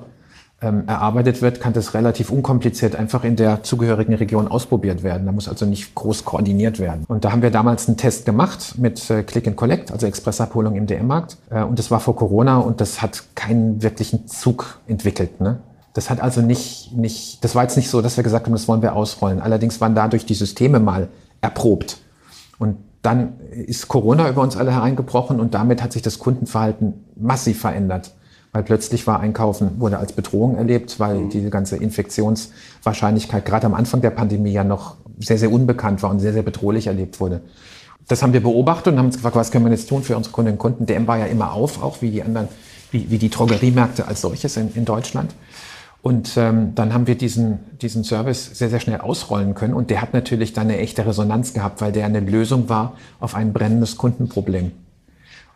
ähm, 0.61 0.83
erarbeitet 0.87 1.41
wird, 1.41 1.61
kann 1.61 1.73
das 1.73 1.93
relativ 1.93 2.31
unkompliziert 2.31 2.95
einfach 2.95 3.23
in 3.23 3.35
der 3.35 3.63
zugehörigen 3.63 4.13
Region 4.13 4.47
ausprobiert 4.47 5.03
werden. 5.03 5.25
Da 5.25 5.31
muss 5.31 5.47
also 5.47 5.65
nicht 5.65 5.95
groß 5.95 6.25
koordiniert 6.25 6.79
werden. 6.79 7.05
Und 7.07 7.23
da 7.23 7.31
haben 7.31 7.41
wir 7.41 7.51
damals 7.51 7.87
einen 7.87 7.97
Test 7.97 8.25
gemacht 8.25 8.75
mit 8.77 9.09
äh, 9.09 9.23
Click 9.23 9.47
and 9.47 9.55
Collect, 9.55 9.91
also 9.91 10.05
Expressabholung 10.05 10.75
im 10.75 10.85
DM-Markt. 10.85 11.37
Äh, 11.49 11.63
und 11.63 11.79
das 11.79 11.91
war 11.91 11.99
vor 11.99 12.15
Corona 12.15 12.57
und 12.57 12.81
das 12.81 13.01
hat 13.01 13.23
keinen 13.35 13.81
wirklichen 13.81 14.27
Zug 14.27 14.79
entwickelt. 14.87 15.39
Ne? 15.39 15.59
Das 15.93 16.09
hat 16.09 16.21
also 16.21 16.41
nicht, 16.41 16.95
nicht, 16.95 17.43
das 17.43 17.55
war 17.55 17.63
jetzt 17.63 17.75
nicht 17.75 17.89
so, 17.89 18.01
dass 18.01 18.17
wir 18.17 18.23
gesagt 18.23 18.45
haben, 18.45 18.53
das 18.53 18.67
wollen 18.67 18.81
wir 18.81 18.95
ausrollen. 18.95 19.41
Allerdings 19.41 19.81
waren 19.81 19.95
dadurch 19.95 20.25
die 20.25 20.35
Systeme 20.35 20.79
mal 20.79 21.09
erprobt. 21.41 21.97
Und 22.59 22.77
dann 23.01 23.39
ist 23.51 23.87
Corona 23.87 24.29
über 24.29 24.41
uns 24.41 24.57
alle 24.57 24.71
hereingebrochen 24.71 25.39
und 25.39 25.53
damit 25.53 25.81
hat 25.81 25.93
sich 25.93 26.01
das 26.01 26.19
Kundenverhalten 26.19 27.05
massiv 27.15 27.61
verändert. 27.61 28.13
Weil 28.51 28.63
plötzlich 28.63 29.05
war 29.07 29.19
Einkaufen, 29.19 29.79
wurde 29.79 29.99
als 29.99 30.13
Bedrohung 30.13 30.57
erlebt, 30.57 30.99
weil 30.99 31.19
mhm. 31.19 31.29
diese 31.29 31.49
ganze 31.49 31.77
Infektionswahrscheinlichkeit 31.77 33.45
gerade 33.45 33.67
am 33.67 33.73
Anfang 33.73 34.01
der 34.01 34.09
Pandemie 34.09 34.51
ja 34.51 34.63
noch 34.63 34.97
sehr, 35.19 35.37
sehr 35.37 35.51
unbekannt 35.51 36.01
war 36.01 36.09
und 36.09 36.19
sehr, 36.19 36.33
sehr 36.33 36.43
bedrohlich 36.43 36.87
erlebt 36.87 37.19
wurde. 37.19 37.41
Das 38.07 38.23
haben 38.23 38.33
wir 38.33 38.41
beobachtet 38.41 38.93
und 38.93 38.99
haben 38.99 39.05
uns 39.05 39.17
gefragt, 39.17 39.35
was 39.35 39.51
können 39.51 39.65
wir 39.65 39.71
jetzt 39.71 39.87
tun 39.87 40.01
für 40.01 40.17
unsere 40.17 40.33
Kundinnen 40.33 40.57
und 40.57 40.61
Kunden. 40.61 40.85
DM 40.87 41.05
war 41.05 41.19
ja 41.19 41.25
immer 41.25 41.53
auf, 41.53 41.83
auch 41.83 42.01
wie 42.01 42.09
die 42.09 42.23
anderen, 42.23 42.47
wie, 42.91 43.11
wie 43.11 43.19
die 43.19 43.29
Drogeriemärkte 43.29 44.07
als 44.07 44.21
solches 44.21 44.57
in, 44.57 44.73
in 44.73 44.83
Deutschland. 44.83 45.31
Und 46.01 46.37
ähm, 46.37 46.75
dann 46.75 46.93
haben 46.93 47.07
wir 47.07 47.15
diesen, 47.15 47.59
diesen 47.81 48.03
Service 48.03 48.51
sehr, 48.53 48.69
sehr 48.69 48.79
schnell 48.79 49.01
ausrollen 49.01 49.53
können. 49.53 49.73
Und 49.73 49.89
der 49.89 50.01
hat 50.01 50.13
natürlich 50.13 50.53
dann 50.53 50.67
eine 50.67 50.77
echte 50.77 51.05
Resonanz 51.05 51.53
gehabt, 51.53 51.81
weil 51.81 51.91
der 51.91 52.05
eine 52.05 52.21
Lösung 52.21 52.69
war 52.69 52.93
auf 53.19 53.35
ein 53.35 53.51
brennendes 53.51 53.97
Kundenproblem. 53.97 54.71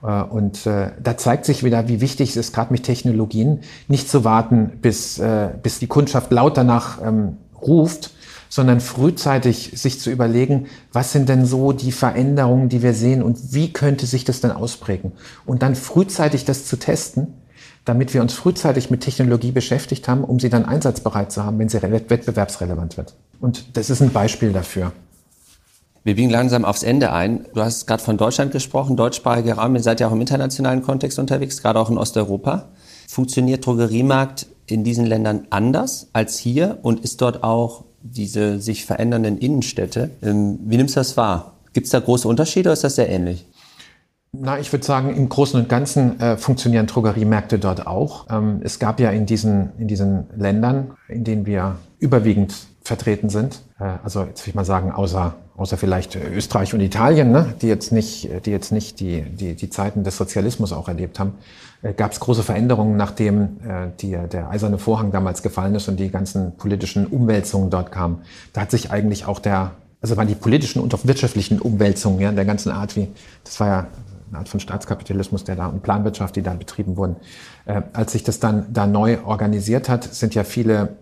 Äh, 0.03 0.23
und 0.23 0.65
äh, 0.65 0.91
da 1.01 1.17
zeigt 1.17 1.45
sich 1.45 1.63
wieder, 1.63 1.88
wie 1.88 2.01
wichtig 2.01 2.32
es 2.32 2.36
ist, 2.36 2.53
gerade 2.53 2.73
mit 2.73 2.84
Technologien, 2.84 3.62
nicht 3.88 4.10
zu 4.10 4.25
warten, 4.25 4.73
bis, 4.82 5.17
äh, 5.17 5.49
bis 5.62 5.79
die 5.79 5.88
Kundschaft 5.88 6.32
laut 6.32 6.58
danach 6.58 7.01
ähm, 7.01 7.38
ruft, 7.62 8.12
sondern 8.49 8.82
frühzeitig 8.82 9.71
sich 9.75 9.99
zu 9.99 10.12
überlegen, 10.12 10.67
was 10.91 11.12
sind 11.13 11.29
denn 11.29 11.45
so 11.45 11.71
die 11.71 11.91
Veränderungen, 11.91 12.69
die 12.69 12.84
wir 12.84 12.93
sehen 12.93 13.23
und 13.23 13.53
wie 13.53 13.73
könnte 13.73 14.06
sich 14.06 14.25
das 14.25 14.41
dann 14.41 14.51
ausprägen. 14.51 15.13
Und 15.45 15.63
dann 15.63 15.73
frühzeitig 15.73 16.45
das 16.45 16.65
zu 16.65 16.77
testen 16.77 17.34
damit 17.86 18.13
wir 18.13 18.22
uns 18.22 18.34
frühzeitig 18.34 18.89
mit 18.89 19.02
Technologie 19.02 19.52
beschäftigt 19.52 20.08
haben, 20.08 20.24
um 20.24 20.39
sie 20.39 20.50
dann 20.50 20.65
einsatzbereit 20.65 21.32
zu 21.32 21.43
haben, 21.43 21.60
wenn 21.60 21.69
sie 21.69 21.82
wettbewerbsrelevant 21.82 22.98
wird. 22.98 23.13
Und 23.41 23.78
das 23.78 23.89
ist 23.89 24.02
ein 24.02 24.12
Beispiel 24.12 24.54
dafür. 24.54 24.91
Wir 26.06 26.15
biegen 26.15 26.30
langsam 26.30 26.65
aufs 26.65 26.84
Ende 26.84 27.13
ein. 27.13 27.46
Du 27.54 27.62
hast 27.62 27.88
gerade 27.88 28.04
von 28.04 28.17
Deutschland 28.17 28.52
gesprochen, 28.52 28.98
deutschsprachiger 28.98 29.56
Raum. 29.56 29.76
Ihr 29.76 29.84
seid 29.84 30.00
ja 30.00 30.08
auch 30.08 30.12
im 30.12 30.22
internationalen 30.22 30.82
Kontext 30.82 31.17
unterwegs, 31.17 31.62
gerade 31.62 31.80
auch 31.80 31.89
in 31.89 31.98
Osteuropa. 31.98 32.69
Funktioniert 33.08 33.65
Drogeriemarkt 33.65 34.48
in 34.65 34.84
diesen 34.84 35.06
Ländern 35.06 35.48
anders 35.50 36.08
als 36.13 36.38
hier 36.38 36.80
und 36.82 37.00
ist 37.02 37.22
dort 37.22 37.43
auch 37.43 37.86
diese 38.02 38.60
sich 38.60 38.86
verändernden 38.86 39.38
Innenstädte? 39.38 40.12
Ähm, 40.22 40.60
wie 40.65 40.78
nimmst 40.78 40.96
du 40.96 41.00
das 41.00 41.15
wahr? 41.15 41.54
Gibt 41.72 41.86
es 41.86 41.91
da 41.91 42.00
große 42.00 42.28
Unterschiede 42.28 42.69
oder 42.69 42.74
ist 42.74 42.84
das 42.84 42.96
sehr 42.96 43.10
ähnlich? 43.10 43.46
Na, 44.36 44.60
ich 44.60 44.74
würde 44.74 44.84
sagen, 44.84 45.15
im 45.15 45.30
Großen 45.30 45.60
und 45.60 45.69
Ganzen 45.69 46.19
äh, 46.19 46.38
funktionieren 46.38 46.88
Drogeriemärkte 46.88 47.60
dort 47.60 47.86
auch. 47.86 48.26
Ähm, 48.32 48.62
es 48.63 48.80
gab 48.80 49.00
ja 49.00 49.12
in 49.12 49.28
diesen, 49.28 49.69
in 49.78 49.88
diesen 49.88 50.26
Ländern, 50.36 50.98
in 51.08 51.24
denen 51.24 51.46
wir 51.46 51.76
überwiegend 52.00 52.56
vertreten 52.82 53.30
sind, 53.30 53.62
äh, 53.80 53.84
also 54.04 54.24
jetzt 54.24 54.43
will 54.43 54.50
ich 54.50 54.56
mal 54.56 54.65
sagen, 54.65 54.91
außer, 54.91 55.36
außer 55.56 55.78
vielleicht 55.78 56.15
Österreich 56.15 56.74
und 56.74 56.80
Italien, 56.80 57.32
ne, 57.32 57.54
die 57.62 57.67
jetzt 57.67 57.91
nicht, 57.91 58.28
die, 58.48 58.50
jetzt 58.50 58.72
nicht 58.72 59.00
die, 59.00 59.22
die, 59.22 59.54
die 59.54 59.69
Zeiten 59.69 60.04
des 60.04 60.17
Sozialismus 60.17 60.74
auch 60.74 60.88
erlebt 60.88 61.19
haben, 61.19 61.36
äh, 61.84 61.93
gab 61.93 62.12
es 62.12 62.19
große 62.19 62.41
Veränderungen, 62.41 62.98
nachdem 62.98 63.60
äh, 63.67 63.91
die, 64.00 64.17
der 64.32 64.50
eiserne 64.50 64.80
Vorhang 64.80 65.12
damals 65.12 65.43
gefallen 65.43 65.76
ist 65.76 65.88
und 65.89 66.00
die 66.00 66.10
ganzen 66.10 66.58
politischen 66.58 67.06
Umwälzungen 67.06 67.69
dort 67.69 67.91
kamen. 67.91 68.24
Da 68.52 68.62
hat 68.62 68.72
sich 68.72 68.89
eigentlich 68.89 69.28
auch 69.28 69.39
der 69.39 69.74
also 70.02 70.17
waren 70.17 70.27
die 70.27 70.36
politischen 70.36 70.81
und 70.81 70.94
auch 70.94 71.06
wirtschaftlichen 71.06 71.60
Umwälzungen 71.60 72.19
ja, 72.19 72.29
der 72.34 72.44
ganzen 72.44 72.73
Art, 72.73 72.98
wie 72.98 73.08
das 73.46 73.58
war 73.62 73.67
ja 73.67 73.88
eine 74.30 74.40
Art 74.40 74.50
von 74.50 74.60
Staatskapitalismus, 74.60 75.44
der 75.44 75.56
da 75.56 75.67
und 75.67 75.84
Planwirtschaft, 75.84 76.36
die 76.36 76.42
da 76.42 76.54
betrieben 76.54 76.98
wurden. 76.98 77.15
Äh, 77.65 77.82
als 77.94 78.12
sich 78.12 78.24
das 78.24 78.40
dann 78.40 78.71
da 78.74 78.88
neu 78.88 79.19
organisiert 79.24 79.90
hat, 79.90 80.04
sind 80.04 80.36
ja 80.36 80.44
viele 80.44 80.98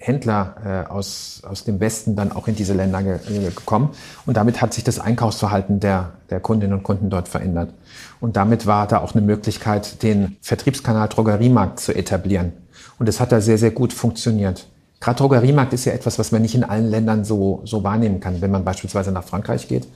Händler 0.00 0.86
äh, 0.88 0.90
aus, 0.90 1.42
aus 1.46 1.64
dem 1.64 1.78
Westen 1.78 2.16
dann 2.16 2.32
auch 2.32 2.48
in 2.48 2.56
diese 2.56 2.72
Länder 2.72 3.02
ge 3.02 3.18
äh, 3.28 3.50
gekommen. 3.50 3.90
Und 4.24 4.36
damit 4.36 4.62
hat 4.62 4.72
sich 4.72 4.82
das 4.82 4.98
Einkaufsverhalten 4.98 5.78
der, 5.78 6.12
der 6.30 6.40
Kundinnen 6.40 6.78
und 6.78 6.82
Kunden 6.82 7.10
dort 7.10 7.28
verändert. 7.28 7.74
Und 8.18 8.36
damit 8.36 8.66
war 8.66 8.86
da 8.86 8.98
auch 8.98 9.14
eine 9.14 9.20
Möglichkeit, 9.20 10.02
den 10.02 10.38
Vertriebskanal 10.40 11.08
Drogeriemarkt 11.08 11.80
zu 11.80 11.94
etablieren. 11.94 12.52
Und 12.98 13.08
es 13.10 13.20
hat 13.20 13.30
da 13.30 13.42
sehr, 13.42 13.58
sehr 13.58 13.72
gut 13.72 13.92
funktioniert. 13.92 14.66
Gerade 15.00 15.18
Drogeriemarkt 15.18 15.74
ist 15.74 15.84
ja 15.84 15.92
etwas, 15.92 16.18
was 16.18 16.32
man 16.32 16.42
nicht 16.42 16.54
in 16.54 16.64
allen 16.64 16.90
Ländern 16.90 17.24
so, 17.24 17.60
so 17.64 17.84
wahrnehmen 17.84 18.20
kann. 18.20 18.40
Wenn 18.40 18.50
man 18.50 18.64
beispielsweise 18.64 19.12
nach 19.12 19.24
Frankreich 19.24 19.68
geht, 19.68 19.86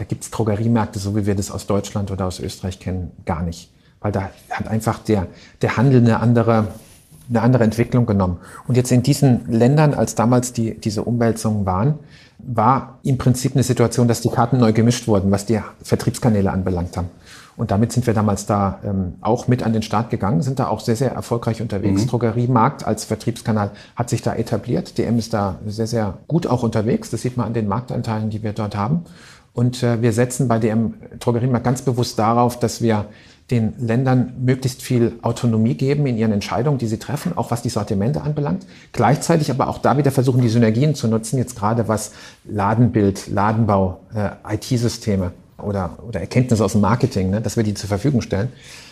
da 0.00 0.06
gibt 0.06 0.24
es 0.24 0.30
Drogeriemärkte, 0.30 0.98
so 0.98 1.14
wie 1.14 1.26
wir 1.26 1.34
das 1.34 1.50
aus 1.50 1.66
Deutschland 1.66 2.10
oder 2.10 2.24
aus 2.24 2.40
Österreich 2.40 2.80
kennen, 2.80 3.10
gar 3.26 3.42
nicht. 3.42 3.70
Weil 4.00 4.12
da 4.12 4.30
hat 4.48 4.66
einfach 4.66 4.98
der, 4.98 5.26
der 5.60 5.76
Handel 5.76 6.00
eine 6.00 6.20
andere, 6.20 6.68
eine 7.28 7.42
andere 7.42 7.64
Entwicklung 7.64 8.06
genommen. 8.06 8.38
Und 8.66 8.78
jetzt 8.78 8.90
in 8.92 9.02
diesen 9.02 9.52
Ländern, 9.52 9.92
als 9.92 10.14
damals 10.14 10.54
die, 10.54 10.80
diese 10.80 11.04
Umwälzungen 11.04 11.66
waren, 11.66 11.98
war 12.38 12.98
im 13.02 13.18
Prinzip 13.18 13.52
eine 13.52 13.62
Situation, 13.62 14.08
dass 14.08 14.22
die 14.22 14.30
Karten 14.30 14.56
neu 14.56 14.72
gemischt 14.72 15.06
wurden, 15.06 15.30
was 15.30 15.44
die 15.44 15.60
Vertriebskanäle 15.82 16.50
anbelangt 16.50 16.96
haben. 16.96 17.10
Und 17.58 17.70
damit 17.70 17.92
sind 17.92 18.06
wir 18.06 18.14
damals 18.14 18.46
da 18.46 18.78
ähm, 18.82 19.16
auch 19.20 19.48
mit 19.48 19.62
an 19.62 19.74
den 19.74 19.82
Start 19.82 20.08
gegangen, 20.08 20.40
sind 20.40 20.58
da 20.60 20.68
auch 20.68 20.80
sehr, 20.80 20.96
sehr 20.96 21.12
erfolgreich 21.12 21.60
unterwegs. 21.60 22.04
Mhm. 22.04 22.06
Drogeriemarkt 22.06 22.86
als 22.86 23.04
Vertriebskanal 23.04 23.72
hat 23.96 24.08
sich 24.08 24.22
da 24.22 24.32
etabliert. 24.32 24.96
DM 24.96 25.18
ist 25.18 25.34
da 25.34 25.58
sehr, 25.66 25.86
sehr 25.86 26.14
gut 26.26 26.46
auch 26.46 26.62
unterwegs. 26.62 27.10
Das 27.10 27.20
sieht 27.20 27.36
man 27.36 27.48
an 27.48 27.52
den 27.52 27.68
Marktanteilen, 27.68 28.30
die 28.30 28.42
wir 28.42 28.54
dort 28.54 28.76
haben. 28.76 29.04
Und 29.52 29.82
äh, 29.82 30.00
wir 30.00 30.12
setzen 30.12 30.48
bei 30.48 30.58
DM 30.58 30.94
Drogeriemarkt 31.18 31.64
ganz 31.64 31.82
bewusst 31.82 32.18
darauf, 32.18 32.58
dass 32.58 32.82
wir 32.82 33.06
den 33.50 33.74
Ländern 33.78 34.32
möglichst 34.44 34.80
viel 34.80 35.14
Autonomie 35.22 35.74
geben 35.74 36.06
in 36.06 36.16
ihren 36.16 36.32
Entscheidungen, 36.32 36.78
die 36.78 36.86
sie 36.86 36.98
treffen, 36.98 37.36
auch 37.36 37.50
was 37.50 37.62
die 37.62 37.68
Sortimente 37.68 38.22
anbelangt. 38.22 38.64
Gleichzeitig 38.92 39.50
aber 39.50 39.68
auch 39.68 39.78
da 39.78 39.96
wieder 39.96 40.12
versuchen, 40.12 40.40
die 40.40 40.48
Synergien 40.48 40.94
zu 40.94 41.08
nutzen, 41.08 41.36
jetzt 41.38 41.56
gerade 41.56 41.88
was 41.88 42.12
Ladenbild, 42.44 43.28
Ladenbau, 43.28 44.00
äh, 44.14 44.54
IT-Systeme 44.54 45.32
oder, 45.58 45.98
oder 46.06 46.20
Erkenntnisse 46.20 46.64
aus 46.64 46.72
dem 46.72 46.80
Marketing, 46.80 47.30
ne, 47.30 47.40
dass 47.40 47.56
wir 47.56 47.64
die 47.64 47.74
zur 47.74 47.88
Verfügung 47.88 48.22
stellen. 48.22 48.48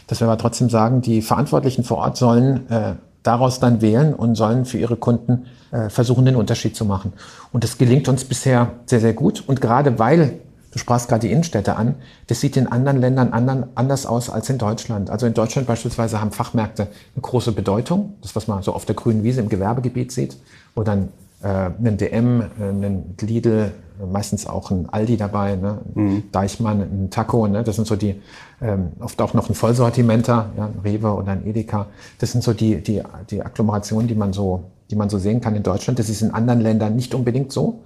Dass 0.08 0.20
wir 0.20 0.26
aber 0.26 0.38
trotzdem 0.38 0.70
sagen, 0.70 1.02
die 1.02 1.22
Verantwortlichen 1.22 1.84
vor 1.84 1.98
Ort 1.98 2.16
sollen 2.16 2.68
äh, 2.70 2.94
daraus 3.22 3.60
dann 3.60 3.80
wählen 3.80 4.14
und 4.14 4.34
sollen 4.34 4.64
für 4.64 4.78
ihre 4.78 4.96
Kunden 4.96 5.46
äh, 5.70 5.88
versuchen, 5.88 6.24
den 6.24 6.34
Unterschied 6.34 6.74
zu 6.74 6.84
machen. 6.84 7.12
Und 7.52 7.62
das 7.62 7.78
gelingt 7.78 8.08
uns 8.08 8.24
bisher 8.24 8.72
sehr, 8.86 9.00
sehr 9.00 9.12
gut. 9.12 9.44
Und 9.46 9.60
gerade 9.60 9.98
weil 9.98 10.40
Du 10.70 10.78
sprachst 10.78 11.08
gerade 11.08 11.26
die 11.26 11.32
Innenstädte 11.32 11.76
an. 11.76 11.94
Das 12.26 12.40
sieht 12.40 12.56
in 12.56 12.66
anderen 12.66 12.98
Ländern 12.98 13.32
anderen, 13.32 13.66
anders 13.74 14.04
aus 14.06 14.28
als 14.28 14.50
in 14.50 14.58
Deutschland. 14.58 15.10
Also 15.10 15.26
in 15.26 15.34
Deutschland 15.34 15.66
beispielsweise 15.66 16.20
haben 16.20 16.30
Fachmärkte 16.30 16.82
eine 16.82 17.22
große 17.22 17.52
Bedeutung. 17.52 18.14
Das, 18.22 18.36
was 18.36 18.48
man 18.48 18.62
so 18.62 18.74
auf 18.74 18.84
der 18.84 18.94
grünen 18.94 19.24
Wiese 19.24 19.40
im 19.40 19.48
Gewerbegebiet 19.48 20.12
sieht, 20.12 20.36
dann 20.74 21.08
äh, 21.42 21.70
ein 21.82 21.96
DM, 21.96 22.42
ein 22.60 23.16
Lidl, 23.20 23.72
meistens 24.10 24.46
auch 24.46 24.70
ein 24.70 24.88
Aldi 24.88 25.16
dabei, 25.16 25.56
ne? 25.56 25.78
Mhm. 25.94 26.22
Deichmann, 26.30 26.80
ein 26.80 27.10
Taco, 27.10 27.46
ne? 27.46 27.64
das 27.64 27.76
sind 27.76 27.86
so 27.86 27.96
die, 27.96 28.20
ähm, 28.60 28.92
oft 29.00 29.20
auch 29.20 29.34
noch 29.34 29.48
ein 29.48 29.54
Vollsortimenter, 29.54 30.50
ja? 30.56 30.66
ein 30.66 30.80
Rewe 30.84 31.14
oder 31.14 31.32
ein 31.32 31.46
Edeka. 31.46 31.86
Das 32.18 32.32
sind 32.32 32.44
so 32.44 32.52
die, 32.52 32.82
die, 32.82 33.02
die 33.30 33.42
Agglomerationen, 33.42 34.08
die 34.08 34.14
man 34.14 34.32
so, 34.32 34.64
die 34.90 34.96
man 34.96 35.08
so 35.08 35.18
sehen 35.18 35.40
kann 35.40 35.54
in 35.54 35.62
Deutschland. 35.62 35.98
Das 35.98 36.08
ist 36.08 36.22
in 36.22 36.32
anderen 36.32 36.60
Ländern 36.60 36.96
nicht 36.96 37.14
unbedingt 37.14 37.52
so. 37.52 37.80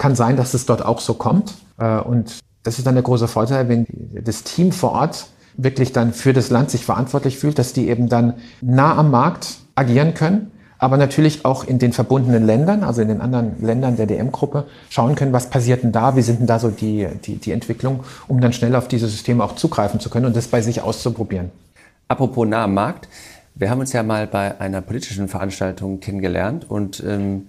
Kann 0.00 0.14
sein, 0.14 0.38
dass 0.38 0.54
es 0.54 0.64
dort 0.64 0.82
auch 0.82 0.98
so 0.98 1.12
kommt. 1.12 1.52
Äh, 1.78 2.00
und 2.00 2.38
das 2.62 2.78
ist 2.78 2.86
dann 2.86 2.94
der 2.94 3.04
große 3.04 3.28
Vorteil, 3.28 3.68
wenn 3.68 3.86
das 4.24 4.44
Team 4.44 4.72
vor 4.72 4.92
Ort 4.92 5.26
wirklich 5.58 5.92
dann 5.92 6.14
für 6.14 6.32
das 6.32 6.48
Land 6.48 6.70
sich 6.70 6.86
verantwortlich 6.86 7.36
fühlt, 7.36 7.58
dass 7.58 7.74
die 7.74 7.86
eben 7.90 8.08
dann 8.08 8.34
nah 8.62 8.96
am 8.96 9.10
Markt 9.10 9.58
agieren 9.74 10.14
können, 10.14 10.52
aber 10.78 10.96
natürlich 10.96 11.44
auch 11.44 11.64
in 11.64 11.78
den 11.78 11.92
verbundenen 11.92 12.46
Ländern, 12.46 12.82
also 12.82 13.02
in 13.02 13.08
den 13.08 13.20
anderen 13.20 13.62
Ländern 13.62 13.96
der 13.96 14.06
DM-Gruppe, 14.06 14.64
schauen 14.88 15.16
können, 15.16 15.34
was 15.34 15.50
passiert 15.50 15.82
denn 15.82 15.92
da, 15.92 16.16
wie 16.16 16.22
sind 16.22 16.40
denn 16.40 16.46
da 16.46 16.58
so 16.58 16.70
die, 16.70 17.06
die, 17.22 17.36
die 17.36 17.52
Entwicklungen, 17.52 18.00
um 18.26 18.40
dann 18.40 18.54
schnell 18.54 18.74
auf 18.74 18.88
diese 18.88 19.06
Systeme 19.06 19.44
auch 19.44 19.54
zugreifen 19.54 20.00
zu 20.00 20.08
können 20.08 20.24
und 20.24 20.34
das 20.34 20.48
bei 20.48 20.62
sich 20.62 20.80
auszuprobieren. 20.80 21.50
Apropos 22.08 22.48
nah 22.48 22.64
am 22.64 22.72
Markt, 22.72 23.06
wir 23.54 23.68
haben 23.68 23.80
uns 23.80 23.92
ja 23.92 24.02
mal 24.02 24.26
bei 24.26 24.58
einer 24.60 24.80
politischen 24.80 25.28
Veranstaltung 25.28 26.00
kennengelernt 26.00 26.64
und 26.70 27.04
ähm, 27.06 27.48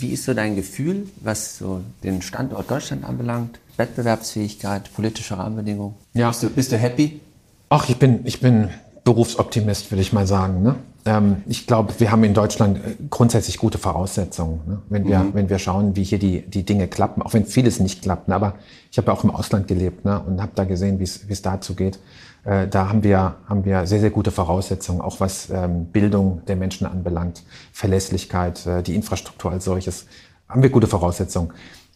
wie 0.00 0.10
ist 0.10 0.24
so 0.24 0.34
dein 0.34 0.56
Gefühl, 0.56 1.08
was 1.20 1.58
so 1.58 1.80
den 2.02 2.22
Standort 2.22 2.70
Deutschland 2.70 3.04
anbelangt? 3.04 3.58
Wettbewerbsfähigkeit, 3.76 4.92
politische 4.94 5.38
Rahmenbedingungen? 5.38 5.94
Ja. 6.14 6.28
Bist 6.28 6.42
du, 6.42 6.50
bist 6.50 6.72
du 6.72 6.76
happy? 6.76 7.20
Ach, 7.68 7.88
ich 7.88 7.96
bin, 7.96 8.20
ich 8.24 8.40
bin 8.40 8.68
Berufsoptimist, 9.04 9.90
würde 9.90 10.02
ich 10.02 10.12
mal 10.12 10.26
sagen. 10.26 10.62
Ne? 10.62 10.76
Ähm, 11.04 11.42
ich 11.46 11.66
glaube, 11.66 11.94
wir 11.98 12.12
haben 12.12 12.22
in 12.22 12.34
Deutschland 12.34 12.78
äh, 12.78 12.96
grundsätzlich 13.10 13.58
gute 13.58 13.78
Voraussetzungen, 13.78 14.60
ne? 14.66 14.78
wenn, 14.88 15.08
wir, 15.08 15.18
mhm. 15.20 15.34
wenn 15.34 15.48
wir 15.48 15.58
schauen, 15.58 15.96
wie 15.96 16.04
hier 16.04 16.18
die, 16.18 16.42
die 16.42 16.64
Dinge 16.64 16.86
klappen, 16.86 17.22
auch 17.22 17.32
wenn 17.32 17.46
vieles 17.46 17.80
nicht 17.80 18.02
klappt. 18.02 18.28
Ne? 18.28 18.34
Aber 18.34 18.54
ich 18.90 18.98
habe 18.98 19.08
ja 19.08 19.14
auch 19.14 19.24
im 19.24 19.30
Ausland 19.30 19.68
gelebt 19.68 20.04
ne? 20.04 20.20
und 20.20 20.40
habe 20.40 20.52
da 20.54 20.64
gesehen, 20.64 21.00
wie 21.00 21.04
es 21.04 21.42
dazu 21.42 21.74
geht. 21.74 21.98
Äh, 22.44 22.68
da 22.68 22.88
haben 22.88 23.02
wir, 23.02 23.36
haben 23.48 23.64
wir 23.64 23.86
sehr, 23.86 24.00
sehr 24.00 24.10
gute 24.10 24.30
Voraussetzungen, 24.30 25.00
auch 25.00 25.20
was 25.20 25.50
ähm, 25.50 25.86
Bildung 25.86 26.42
der 26.46 26.56
Menschen 26.56 26.86
anbelangt, 26.86 27.42
Verlässlichkeit, 27.72 28.66
äh, 28.66 28.82
die 28.82 28.94
Infrastruktur 28.94 29.50
als 29.52 29.64
solches, 29.64 30.06
haben 30.48 30.62
wir 30.62 30.70
gute 30.70 30.86
Voraussetzungen. 30.86 31.52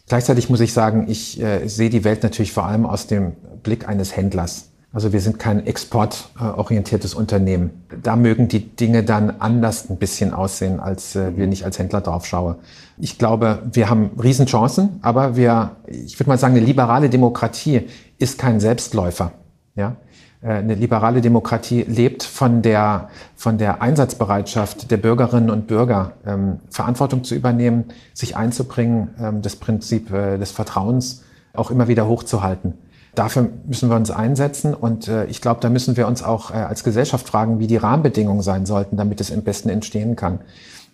Gleichzeitig 0.07 0.49
muss 0.49 0.61
ich 0.61 0.71
sagen, 0.71 1.05
ich 1.09 1.41
äh, 1.41 1.67
sehe 1.67 1.89
die 1.89 2.05
Welt 2.05 2.23
natürlich 2.23 2.53
vor 2.53 2.65
allem 2.65 2.85
aus 2.85 3.07
dem 3.07 3.33
Blick 3.61 3.89
eines 3.89 4.15
Händlers. 4.15 4.69
Also 4.93 5.11
wir 5.11 5.19
sind 5.19 5.37
kein 5.37 5.67
exportorientiertes 5.67 7.13
Unternehmen. 7.13 7.83
Da 8.01 8.15
mögen 8.15 8.47
die 8.47 8.75
Dinge 8.75 9.03
dann 9.03 9.41
anders 9.41 9.89
ein 9.89 9.97
bisschen 9.97 10.33
aussehen, 10.33 10.79
als 10.79 11.15
äh, 11.17 11.35
wir 11.35 11.45
nicht 11.45 11.65
als 11.65 11.77
Händler 11.77 11.99
drauf 11.99 12.25
schaue. 12.25 12.55
Ich 12.97 13.17
glaube, 13.17 13.63
wir 13.73 13.89
haben 13.89 14.11
Riesenchancen, 14.21 14.99
aber 15.01 15.35
wir, 15.35 15.75
ich 15.87 16.17
würde 16.17 16.29
mal 16.29 16.37
sagen, 16.37 16.55
eine 16.55 16.65
liberale 16.65 17.09
Demokratie 17.09 17.81
ist 18.17 18.39
kein 18.39 18.61
Selbstläufer. 18.61 19.33
Ja? 19.75 19.97
Äh, 20.41 20.53
eine 20.53 20.75
liberale 20.75 21.21
Demokratie 21.21 21.83
lebt 21.83 22.23
von 22.23 22.61
der, 22.61 23.09
von 23.35 23.57
der 23.57 23.81
Einsatzbereitschaft 23.81 24.91
der 24.91 24.97
Bürgerinnen 24.97 25.49
und 25.49 25.67
Bürger, 25.67 26.13
ähm, 26.25 26.59
Verantwortung 26.69 27.23
zu 27.23 27.35
übernehmen, 27.35 27.85
sich 28.13 28.35
einzubringen, 28.35 29.09
ähm, 29.19 29.41
das 29.41 29.55
Prinzip 29.55 30.11
äh, 30.11 30.37
des 30.37 30.51
Vertrauens 30.51 31.23
auch 31.53 31.71
immer 31.71 31.87
wieder 31.87 32.07
hochzuhalten. 32.07 32.75
Dafür 33.15 33.49
müssen 33.65 33.89
wir 33.89 33.95
uns 33.95 34.11
einsetzen 34.11 34.75
und 34.75 35.07
äh, 35.07 35.25
ich 35.25 35.41
glaube, 35.41 35.59
da 35.59 35.69
müssen 35.69 35.97
wir 35.97 36.07
uns 36.07 36.21
auch 36.21 36.51
äh, 36.51 36.53
als 36.53 36.83
Gesellschaft 36.83 37.27
fragen, 37.27 37.57
wie 37.57 37.65
die 37.65 37.77
Rahmenbedingungen 37.77 38.43
sein 38.43 38.67
sollten, 38.67 38.95
damit 38.95 39.19
es 39.19 39.31
im 39.31 39.43
Besten 39.43 39.69
entstehen 39.69 40.15
kann. 40.15 40.39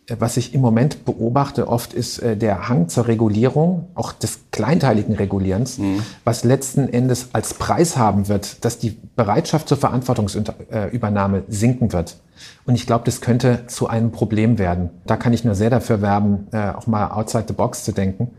Äh, 0.08 0.16
was 0.20 0.38
ich 0.38 0.54
im 0.54 0.62
Moment 0.62 1.06
beobachte 1.06 1.68
oft 1.68 1.93
ist 1.93 2.20
äh, 2.20 2.36
der 2.36 2.68
Hang 2.70 2.89
zur 2.89 3.08
Regulierung, 3.08 3.88
auch 3.95 4.12
des 4.12 4.39
kleinteiligen 4.51 5.16
Regulierens, 5.16 5.78
mhm. 5.78 6.04
was 6.24 6.43
letzten 6.43 6.89
Endes 6.89 7.30
als 7.34 7.54
Preis 7.54 7.97
haben 7.97 8.28
wird, 8.28 8.64
dass 8.66 8.80
die 8.80 8.97
Bereitschaft 9.16 9.68
zur 9.68 9.78
Verantwortungsübernahme 9.78 11.43
sinken 11.47 11.93
wird. 11.93 12.18
Und 12.66 12.76
ich 12.76 12.86
glaube, 12.86 13.06
das 13.06 13.22
könnte 13.22 13.68
zu 13.68 13.88
einem 13.88 14.12
Problem 14.12 14.58
werden. 14.58 14.89
Da 15.06 15.16
kann 15.18 15.34
ich 15.34 15.45
nur 15.45 15.56
sehr 15.56 15.70
dafür 15.70 16.01
werben, 16.01 16.47
äh, 16.51 16.72
auch 16.72 16.88
mal 16.88 17.12
outside 17.12 17.45
the 17.47 17.54
box 17.54 17.84
zu 17.84 17.91
denken. 17.91 18.30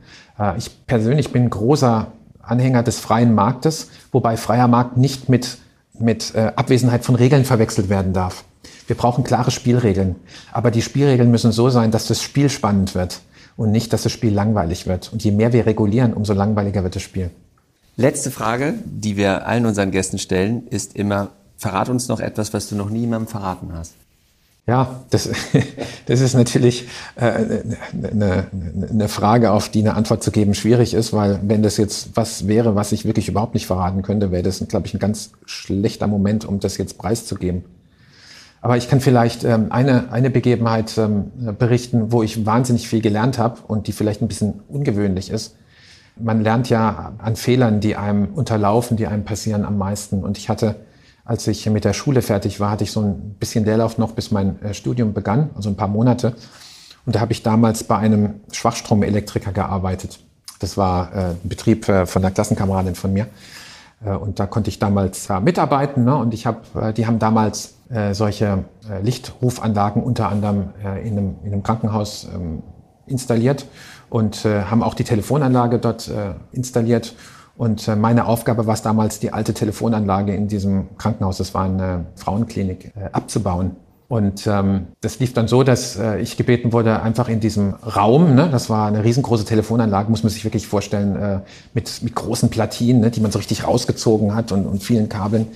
Ich 0.57 0.85
persönlich 0.89 1.31
bin 1.31 1.49
großer 1.49 2.09
Anhänger 2.43 2.83
des 2.83 2.99
freien 2.99 3.37
Marktes, 3.37 3.89
wobei 4.11 4.37
freier 4.37 4.67
Markt 4.67 4.97
nicht 4.97 5.29
mit, 5.29 5.59
mit 5.97 6.35
Abwesenheit 6.35 7.05
von 7.05 7.15
Regeln 7.15 7.45
verwechselt 7.45 7.89
werden 7.89 8.12
darf. 8.12 8.43
Wir 8.87 8.97
brauchen 8.97 9.24
klare 9.24 9.51
Spielregeln. 9.51 10.16
Aber 10.53 10.70
die 10.70 10.82
Spielregeln 10.82 11.30
müssen 11.30 11.53
so 11.53 11.70
sein, 11.70 11.91
dass 11.91 12.07
das 12.07 12.22
Spiel 12.22 12.51
spannend 12.51 12.95
wird 12.95 13.20
und 13.57 13.70
nicht, 13.70 13.93
dass 13.93 14.03
das 14.03 14.12
Spiel 14.12 14.32
langweilig 14.32 14.87
wird. 14.87 15.12
Und 15.12 15.24
je 15.24 15.30
mehr 15.30 15.53
wir 15.53 15.66
regulieren, 15.66 16.12
umso 16.12 16.32
langweiliger 16.32 16.82
wird 16.82 16.97
das 16.97 17.03
Spiel. 17.03 17.30
Letzte 17.97 18.30
Frage, 18.30 18.74
die 18.85 19.16
wir 19.16 19.47
allen 19.47 19.66
unseren 19.66 19.91
Gästen 19.91 20.18
stellen, 20.18 20.66
ist 20.68 20.97
immer, 20.97 21.30
verrat 21.57 21.89
uns 21.89 22.09
noch 22.09 22.20
etwas, 22.20 22.53
was 22.53 22.68
du 22.68 22.74
noch 22.74 22.91
niemandem 22.91 23.28
verraten 23.28 23.72
hast. 23.72 23.95
Ja, 24.66 25.05
das, 25.11 25.28
das 26.07 26.20
ist 26.20 26.35
natürlich 26.35 26.89
äh, 27.16 27.62
eine, 27.93 28.47
eine 28.91 29.09
Frage, 29.09 29.53
auf 29.53 29.68
die 29.68 29.80
eine 29.80 29.95
Antwort 29.95 30.22
zu 30.22 30.30
geben 30.30 30.55
schwierig 30.55 30.95
ist, 30.95 31.12
weil 31.12 31.39
wenn 31.43 31.62
das 31.62 31.76
jetzt 31.76 32.11
was 32.14 32.49
wäre, 32.49 32.74
was 32.74 32.93
ich 32.93 33.05
wirklich 33.05 33.28
überhaupt 33.28 33.55
nicht 33.55 33.66
verraten 33.66 34.03
könnte, 34.03 34.30
wäre 34.30 34.43
das, 34.43 34.66
glaube 34.66 34.87
ich, 34.87 34.95
ein 34.95 35.01
ganz 35.01 35.32
schlechter 35.45 36.07
Moment, 36.07 36.45
um 36.47 36.61
das 36.61 36.78
jetzt 36.78 36.99
preiszugeben. 36.99 37.64
Aber 38.65 38.79
ich 38.79 38.89
kann 38.89 39.01
vielleicht 39.01 39.45
ähm, 39.45 39.67
eine, 39.69 40.11
eine 40.11 40.31
Begebenheit 40.31 40.97
ähm, 40.97 41.31
berichten, 41.59 42.12
wo 42.12 42.23
ich 42.23 42.47
wahnsinnig 42.47 42.89
viel 42.89 43.03
gelernt 43.03 43.37
habe 43.37 43.59
und 43.69 43.89
die 43.89 43.93
vielleicht 43.93 44.23
ein 44.23 44.27
bisschen 44.27 44.62
ungewöhnlich 44.69 45.29
ist. 45.29 45.57
Man 46.19 46.43
lernt 46.43 46.71
ja 46.71 47.12
an 47.19 47.37
Fehlern, 47.37 47.81
die 47.81 47.95
einem 47.95 48.33
unterlaufen, 48.33 48.97
die 48.97 49.07
einem 49.07 49.27
passieren 49.27 49.67
am 49.67 49.77
meisten. 49.77 50.25
Und 50.25 50.39
ich 50.39 50.49
hatte, 50.49 50.77
als 51.27 51.47
ich 51.47 51.69
mit 51.69 51.85
der 51.85 51.93
Schule 51.93 52.23
fertig 52.23 52.59
war, 52.59 52.71
hatte 52.71 52.85
ich 52.85 52.91
so 52.91 53.03
ein 53.03 53.35
bisschen 53.39 53.67
Leerlauf 53.67 53.99
noch, 53.99 54.12
bis 54.12 54.31
mein 54.31 54.59
äh, 54.62 54.73
Studium 54.73 55.12
begann, 55.12 55.51
also 55.55 55.69
ein 55.69 55.77
paar 55.77 55.89
Monate. 55.89 56.33
Und 57.05 57.17
da 57.17 57.21
habe 57.21 57.33
ich 57.33 57.43
damals 57.43 57.85
bei 57.85 57.99
einem 57.99 58.41
Schwachstromelektriker 58.51 59.53
gearbeitet. 59.53 60.21
Das 60.61 60.79
war 60.79 61.15
äh, 61.15 61.19
ein 61.33 61.41
Betrieb 61.43 61.87
äh, 61.87 62.07
von 62.07 62.25
einer 62.25 62.33
Klassenkameradin 62.33 62.95
von 62.95 63.12
mir. 63.12 63.27
Äh, 64.03 64.12
und 64.12 64.41
da 64.41 64.47
konnte 64.47 64.71
ich 64.71 64.79
damals 64.79 65.29
äh, 65.29 65.39
mitarbeiten. 65.41 66.05
Ne? 66.05 66.17
Und 66.17 66.33
ich 66.33 66.47
habe, 66.47 66.61
äh, 66.81 66.95
die 66.95 67.07
haben 67.07 67.19
damals 67.19 67.75
äh, 67.95 68.13
solche 68.13 68.65
äh, 68.91 69.01
Lichtrufanlagen 69.03 70.03
unter 70.03 70.29
anderem 70.29 70.71
äh, 70.85 71.07
in, 71.07 71.17
einem, 71.17 71.37
in 71.45 71.53
einem 71.53 71.63
Krankenhaus 71.63 72.27
ähm, 72.35 72.63
installiert 73.07 73.67
und 74.11 74.45
äh, 74.45 74.65
haben 74.65 74.83
auch 74.83 74.95
die 74.95 75.05
Telefonanlage 75.05 75.79
dort 75.79 76.09
äh, 76.09 76.35
installiert. 76.53 77.15
Und 77.57 77.87
meine 77.87 78.27
Aufgabe 78.27 78.67
war 78.67 78.75
es 78.75 78.83
damals, 78.83 79.21
die 79.21 79.33
alte 79.33 79.55
Telefonanlage 79.55 80.35
in 80.35 80.49
diesem 80.49 80.97
Krankenhaus, 80.99 81.39
das 81.39 81.55
war 81.55 81.67
eine 81.67 82.07
Frauenklinik, 82.17 82.93
abzubauen. 83.13 83.77
Und 84.09 84.47
ähm, 84.49 84.89
das 85.01 85.19
lief 85.19 85.33
dann 85.35 85.49
so, 85.49 85.63
dass 85.63 85.97
äh, 85.97 86.19
ich 86.19 86.37
gebeten 86.37 86.73
wurde, 86.73 87.01
einfach 87.01 87.29
in 87.29 87.41
diesem 87.41 87.75
Raum, 87.75 88.35
ne, 88.35 88.49
das 88.51 88.69
war 88.71 88.89
eine 88.89 89.05
riesengroße 89.05 89.45
Telefonanlage, 89.45 90.11
muss 90.11 90.25
man 90.25 90.31
sich 90.31 90.45
wirklich 90.45 90.67
vorstellen, 90.67 91.17
äh, 91.17 91.41
mit, 91.73 92.03
mit 92.03 92.15
großen 92.15 92.51
Platinen, 92.51 93.01
ne, 93.01 93.11
die 93.11 93.21
man 93.21 93.31
so 93.31 93.39
richtig 93.39 93.67
rausgezogen 93.67 94.35
hat 94.35 94.51
und, 94.53 94.67
und 94.67 94.83
vielen 94.83 95.09
Kabeln. 95.09 95.47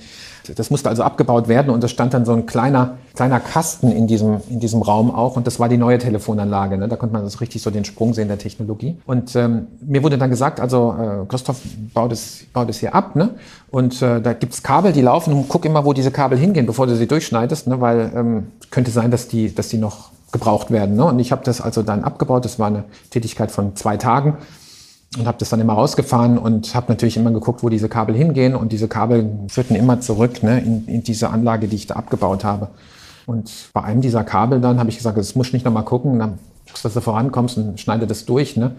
Das 0.55 0.69
musste 0.69 0.89
also 0.89 1.03
abgebaut 1.03 1.47
werden 1.47 1.69
und 1.69 1.83
es 1.83 1.91
stand 1.91 2.13
dann 2.13 2.25
so 2.25 2.33
ein 2.33 2.45
kleiner, 2.45 2.97
kleiner 3.15 3.39
Kasten 3.39 3.91
in 3.91 4.07
diesem, 4.07 4.41
in 4.49 4.59
diesem 4.59 4.81
Raum 4.81 5.13
auch 5.13 5.35
und 5.35 5.47
das 5.47 5.59
war 5.59 5.69
die 5.69 5.77
neue 5.77 5.97
Telefonanlage. 5.97 6.77
Ne? 6.77 6.87
Da 6.87 6.95
konnte 6.95 7.13
man 7.13 7.23
also 7.23 7.37
richtig 7.39 7.61
so 7.61 7.69
den 7.69 7.85
Sprung 7.85 8.13
sehen 8.13 8.27
der 8.27 8.37
Technologie. 8.37 8.97
Und 9.05 9.35
ähm, 9.35 9.67
mir 9.81 10.03
wurde 10.03 10.17
dann 10.17 10.29
gesagt, 10.29 10.59
also 10.59 10.95
äh, 10.99 11.25
Christoph, 11.27 11.61
bau 11.93 12.07
das, 12.07 12.39
bau 12.53 12.65
das 12.65 12.79
hier 12.79 12.95
ab 12.95 13.15
ne? 13.15 13.31
und 13.71 14.01
äh, 14.01 14.21
da 14.21 14.33
gibt's 14.33 14.63
Kabel, 14.63 14.91
die 14.93 15.01
laufen 15.01 15.33
und 15.33 15.49
guck 15.49 15.65
immer, 15.65 15.85
wo 15.85 15.93
diese 15.93 16.11
Kabel 16.11 16.37
hingehen, 16.37 16.65
bevor 16.65 16.87
du 16.87 16.95
sie 16.95 17.07
durchschneidest, 17.07 17.67
ne? 17.67 17.81
weil 17.81 18.11
ähm, 18.15 18.47
könnte 18.71 18.91
sein, 18.91 19.11
dass 19.11 19.27
die, 19.27 19.53
dass 19.53 19.69
die 19.69 19.77
noch 19.77 20.11
gebraucht 20.31 20.71
werden. 20.71 20.95
Ne? 20.95 21.05
Und 21.05 21.19
ich 21.19 21.31
habe 21.31 21.43
das 21.43 21.61
also 21.61 21.81
dann 21.81 22.03
abgebaut. 22.03 22.45
Das 22.45 22.59
war 22.59 22.67
eine 22.67 22.83
Tätigkeit 23.09 23.51
von 23.51 23.75
zwei 23.75 23.97
Tagen 23.97 24.37
und 25.17 25.25
habe 25.25 25.37
das 25.39 25.49
dann 25.49 25.59
immer 25.59 25.73
rausgefahren 25.73 26.37
und 26.37 26.75
habe 26.75 26.87
natürlich 26.89 27.17
immer 27.17 27.31
geguckt, 27.31 27.63
wo 27.63 27.69
diese 27.69 27.89
Kabel 27.89 28.15
hingehen 28.15 28.55
und 28.55 28.71
diese 28.71 28.87
Kabel 28.87 29.39
führten 29.47 29.75
immer 29.75 30.01
zurück 30.01 30.43
ne, 30.43 30.59
in, 30.59 30.87
in 30.87 31.03
diese 31.03 31.29
Anlage, 31.29 31.67
die 31.67 31.75
ich 31.75 31.87
da 31.87 31.95
abgebaut 31.95 32.43
habe. 32.43 32.69
Und 33.25 33.69
bei 33.73 33.83
einem 33.83 34.01
dieser 34.01 34.23
Kabel 34.23 34.61
dann 34.61 34.79
habe 34.79 34.89
ich 34.89 34.97
gesagt, 34.97 35.17
das 35.17 35.35
muss 35.35 35.47
ich 35.47 35.53
nicht 35.53 35.65
nochmal 35.65 35.85
gucken, 35.85 36.19
dann 36.19 36.37
guckst, 36.67 36.85
dass 36.85 36.93
du 36.93 37.01
vorankommst 37.01 37.57
und 37.57 37.79
schneide 37.79 38.05
das 38.05 38.25
durch 38.25 38.55
ne, 38.55 38.75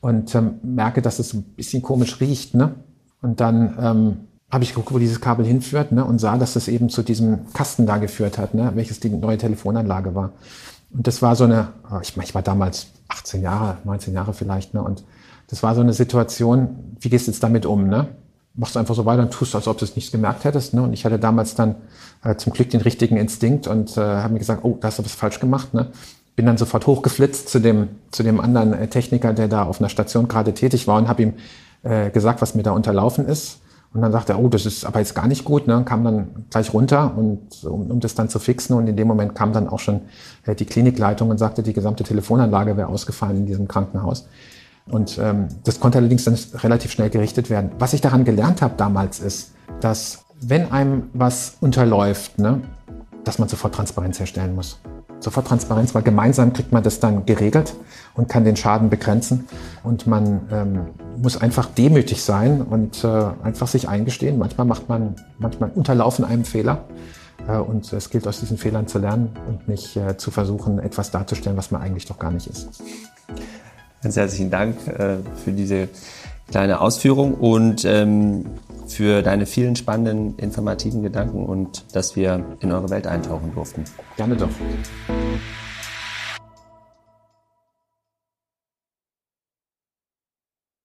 und 0.00 0.34
ähm, 0.34 0.54
merke, 0.62 1.02
dass 1.02 1.18
es 1.18 1.34
ein 1.34 1.42
bisschen 1.42 1.82
komisch 1.82 2.20
riecht. 2.20 2.54
Ne. 2.54 2.74
Und 3.20 3.40
dann 3.40 3.76
ähm, 3.80 4.16
habe 4.50 4.64
ich 4.64 4.74
geguckt, 4.74 4.92
wo 4.92 4.98
dieses 4.98 5.20
Kabel 5.20 5.44
hinführt 5.44 5.90
ne, 5.90 6.04
und 6.04 6.20
sah, 6.20 6.36
dass 6.36 6.54
es 6.54 6.68
eben 6.68 6.90
zu 6.90 7.02
diesem 7.02 7.52
Kasten 7.54 7.86
da 7.86 7.96
geführt 7.96 8.38
hat, 8.38 8.54
ne, 8.54 8.70
welches 8.74 9.00
die 9.00 9.10
neue 9.10 9.38
Telefonanlage 9.38 10.14
war. 10.14 10.30
Und 10.92 11.06
das 11.06 11.22
war 11.22 11.34
so 11.34 11.44
eine, 11.44 11.68
oh, 11.90 11.98
ich, 12.02 12.16
ich 12.16 12.34
war 12.34 12.42
damals 12.42 12.88
18 13.08 13.42
Jahre, 13.42 13.78
19 13.84 14.14
Jahre 14.14 14.32
vielleicht, 14.32 14.74
ne, 14.74 14.82
und 14.82 15.02
das 15.52 15.62
war 15.62 15.74
so 15.74 15.82
eine 15.82 15.92
Situation, 15.92 16.96
wie 16.98 17.10
gehst 17.10 17.26
du 17.26 17.30
jetzt 17.30 17.42
damit 17.42 17.66
um, 17.66 17.86
ne? 17.86 18.08
Machst 18.54 18.74
du 18.74 18.78
einfach 18.78 18.94
so 18.94 19.04
weiter 19.04 19.20
und 19.20 19.32
tust, 19.32 19.54
als 19.54 19.68
ob 19.68 19.76
du 19.76 19.84
es 19.84 19.96
nicht 19.96 20.10
gemerkt 20.10 20.44
hättest, 20.44 20.72
ne? 20.72 20.82
Und 20.82 20.94
ich 20.94 21.04
hatte 21.04 21.18
damals 21.18 21.54
dann 21.54 21.74
äh, 22.24 22.36
zum 22.36 22.54
Glück 22.54 22.70
den 22.70 22.80
richtigen 22.80 23.18
Instinkt 23.18 23.66
und 23.66 23.98
äh, 23.98 24.00
habe 24.00 24.32
mir 24.32 24.38
gesagt, 24.38 24.64
oh, 24.64 24.78
da 24.80 24.88
hast 24.88 24.98
du 24.98 25.04
was 25.04 25.12
falsch 25.12 25.40
gemacht, 25.40 25.74
ne? 25.74 25.88
Bin 26.36 26.46
dann 26.46 26.56
sofort 26.56 26.86
hochgeflitzt 26.86 27.50
zu 27.50 27.58
dem, 27.58 27.88
zu 28.12 28.22
dem 28.22 28.40
anderen 28.40 28.72
äh, 28.72 28.88
Techniker, 28.88 29.34
der 29.34 29.46
da 29.46 29.64
auf 29.64 29.78
einer 29.78 29.90
Station 29.90 30.26
gerade 30.26 30.54
tätig 30.54 30.86
war 30.86 30.96
und 30.96 31.06
habe 31.06 31.22
ihm 31.22 31.34
äh, 31.82 32.08
gesagt, 32.08 32.40
was 32.40 32.54
mir 32.54 32.62
da 32.62 32.70
unterlaufen 32.70 33.26
ist. 33.26 33.58
Und 33.92 34.00
dann 34.00 34.10
sagte 34.10 34.32
er, 34.32 34.38
oh, 34.38 34.48
das 34.48 34.64
ist 34.64 34.86
aber 34.86 35.00
jetzt 35.00 35.14
gar 35.14 35.26
nicht 35.26 35.44
gut, 35.44 35.66
ne? 35.66 35.82
kam 35.84 36.02
dann 36.02 36.46
gleich 36.48 36.72
runter 36.72 37.12
und 37.14 37.62
um, 37.64 37.90
um 37.90 38.00
das 38.00 38.14
dann 38.14 38.30
zu 38.30 38.38
fixen. 38.38 38.74
Und 38.74 38.86
in 38.86 38.96
dem 38.96 39.06
Moment 39.06 39.34
kam 39.34 39.52
dann 39.52 39.68
auch 39.68 39.80
schon 39.80 40.00
äh, 40.46 40.54
die 40.54 40.64
Klinikleitung 40.64 41.28
und 41.28 41.36
sagte, 41.36 41.62
die 41.62 41.74
gesamte 41.74 42.04
Telefonanlage 42.04 42.78
wäre 42.78 42.88
ausgefallen 42.88 43.36
in 43.36 43.44
diesem 43.44 43.68
Krankenhaus. 43.68 44.26
Und 44.86 45.18
ähm, 45.18 45.48
das 45.64 45.80
konnte 45.80 45.98
allerdings 45.98 46.24
dann 46.24 46.36
relativ 46.54 46.90
schnell 46.90 47.10
gerichtet 47.10 47.50
werden. 47.50 47.70
Was 47.78 47.92
ich 47.92 48.00
daran 48.00 48.24
gelernt 48.24 48.62
habe 48.62 48.74
damals 48.76 49.20
ist, 49.20 49.52
dass 49.80 50.24
wenn 50.40 50.72
einem 50.72 51.04
was 51.12 51.56
unterläuft, 51.60 52.38
ne, 52.38 52.60
dass 53.24 53.38
man 53.38 53.48
sofort 53.48 53.74
Transparenz 53.74 54.18
herstellen 54.18 54.54
muss. 54.54 54.80
Sofort 55.20 55.46
Transparenz, 55.46 55.94
weil 55.94 56.02
gemeinsam 56.02 56.52
kriegt 56.52 56.72
man 56.72 56.82
das 56.82 56.98
dann 56.98 57.24
geregelt 57.26 57.74
und 58.14 58.28
kann 58.28 58.44
den 58.44 58.56
Schaden 58.56 58.90
begrenzen. 58.90 59.46
Und 59.84 60.08
man 60.08 60.40
ähm, 60.50 60.80
muss 61.16 61.40
einfach 61.40 61.66
demütig 61.66 62.24
sein 62.24 62.60
und 62.60 63.04
äh, 63.04 63.06
einfach 63.42 63.68
sich 63.68 63.88
eingestehen. 63.88 64.36
Manchmal 64.38 64.66
macht 64.66 64.88
man, 64.88 65.14
manchmal 65.38 65.70
unterlaufen 65.70 66.24
einem 66.24 66.44
Fehler. 66.44 66.84
Äh, 67.46 67.58
und 67.58 67.92
es 67.92 68.10
gilt 68.10 68.26
aus 68.26 68.40
diesen 68.40 68.58
Fehlern 68.58 68.88
zu 68.88 68.98
lernen 68.98 69.30
und 69.48 69.68
nicht 69.68 69.96
äh, 69.96 70.16
zu 70.16 70.32
versuchen, 70.32 70.80
etwas 70.80 71.12
darzustellen, 71.12 71.56
was 71.56 71.70
man 71.70 71.82
eigentlich 71.82 72.06
doch 72.06 72.18
gar 72.18 72.32
nicht 72.32 72.48
ist. 72.48 72.82
Ganz 74.02 74.16
herzlichen 74.16 74.50
Dank 74.50 74.76
äh, 74.88 75.18
für 75.44 75.52
diese 75.52 75.88
kleine 76.50 76.80
Ausführung 76.80 77.34
und 77.34 77.84
ähm, 77.84 78.46
für 78.88 79.22
deine 79.22 79.46
vielen 79.46 79.76
spannenden, 79.76 80.36
informativen 80.38 81.02
Gedanken 81.02 81.46
und 81.46 81.84
dass 81.94 82.16
wir 82.16 82.44
in 82.60 82.72
eure 82.72 82.90
Welt 82.90 83.06
eintauchen 83.06 83.52
durften. 83.54 83.84
Gerne 84.16 84.36
doch. 84.36 84.50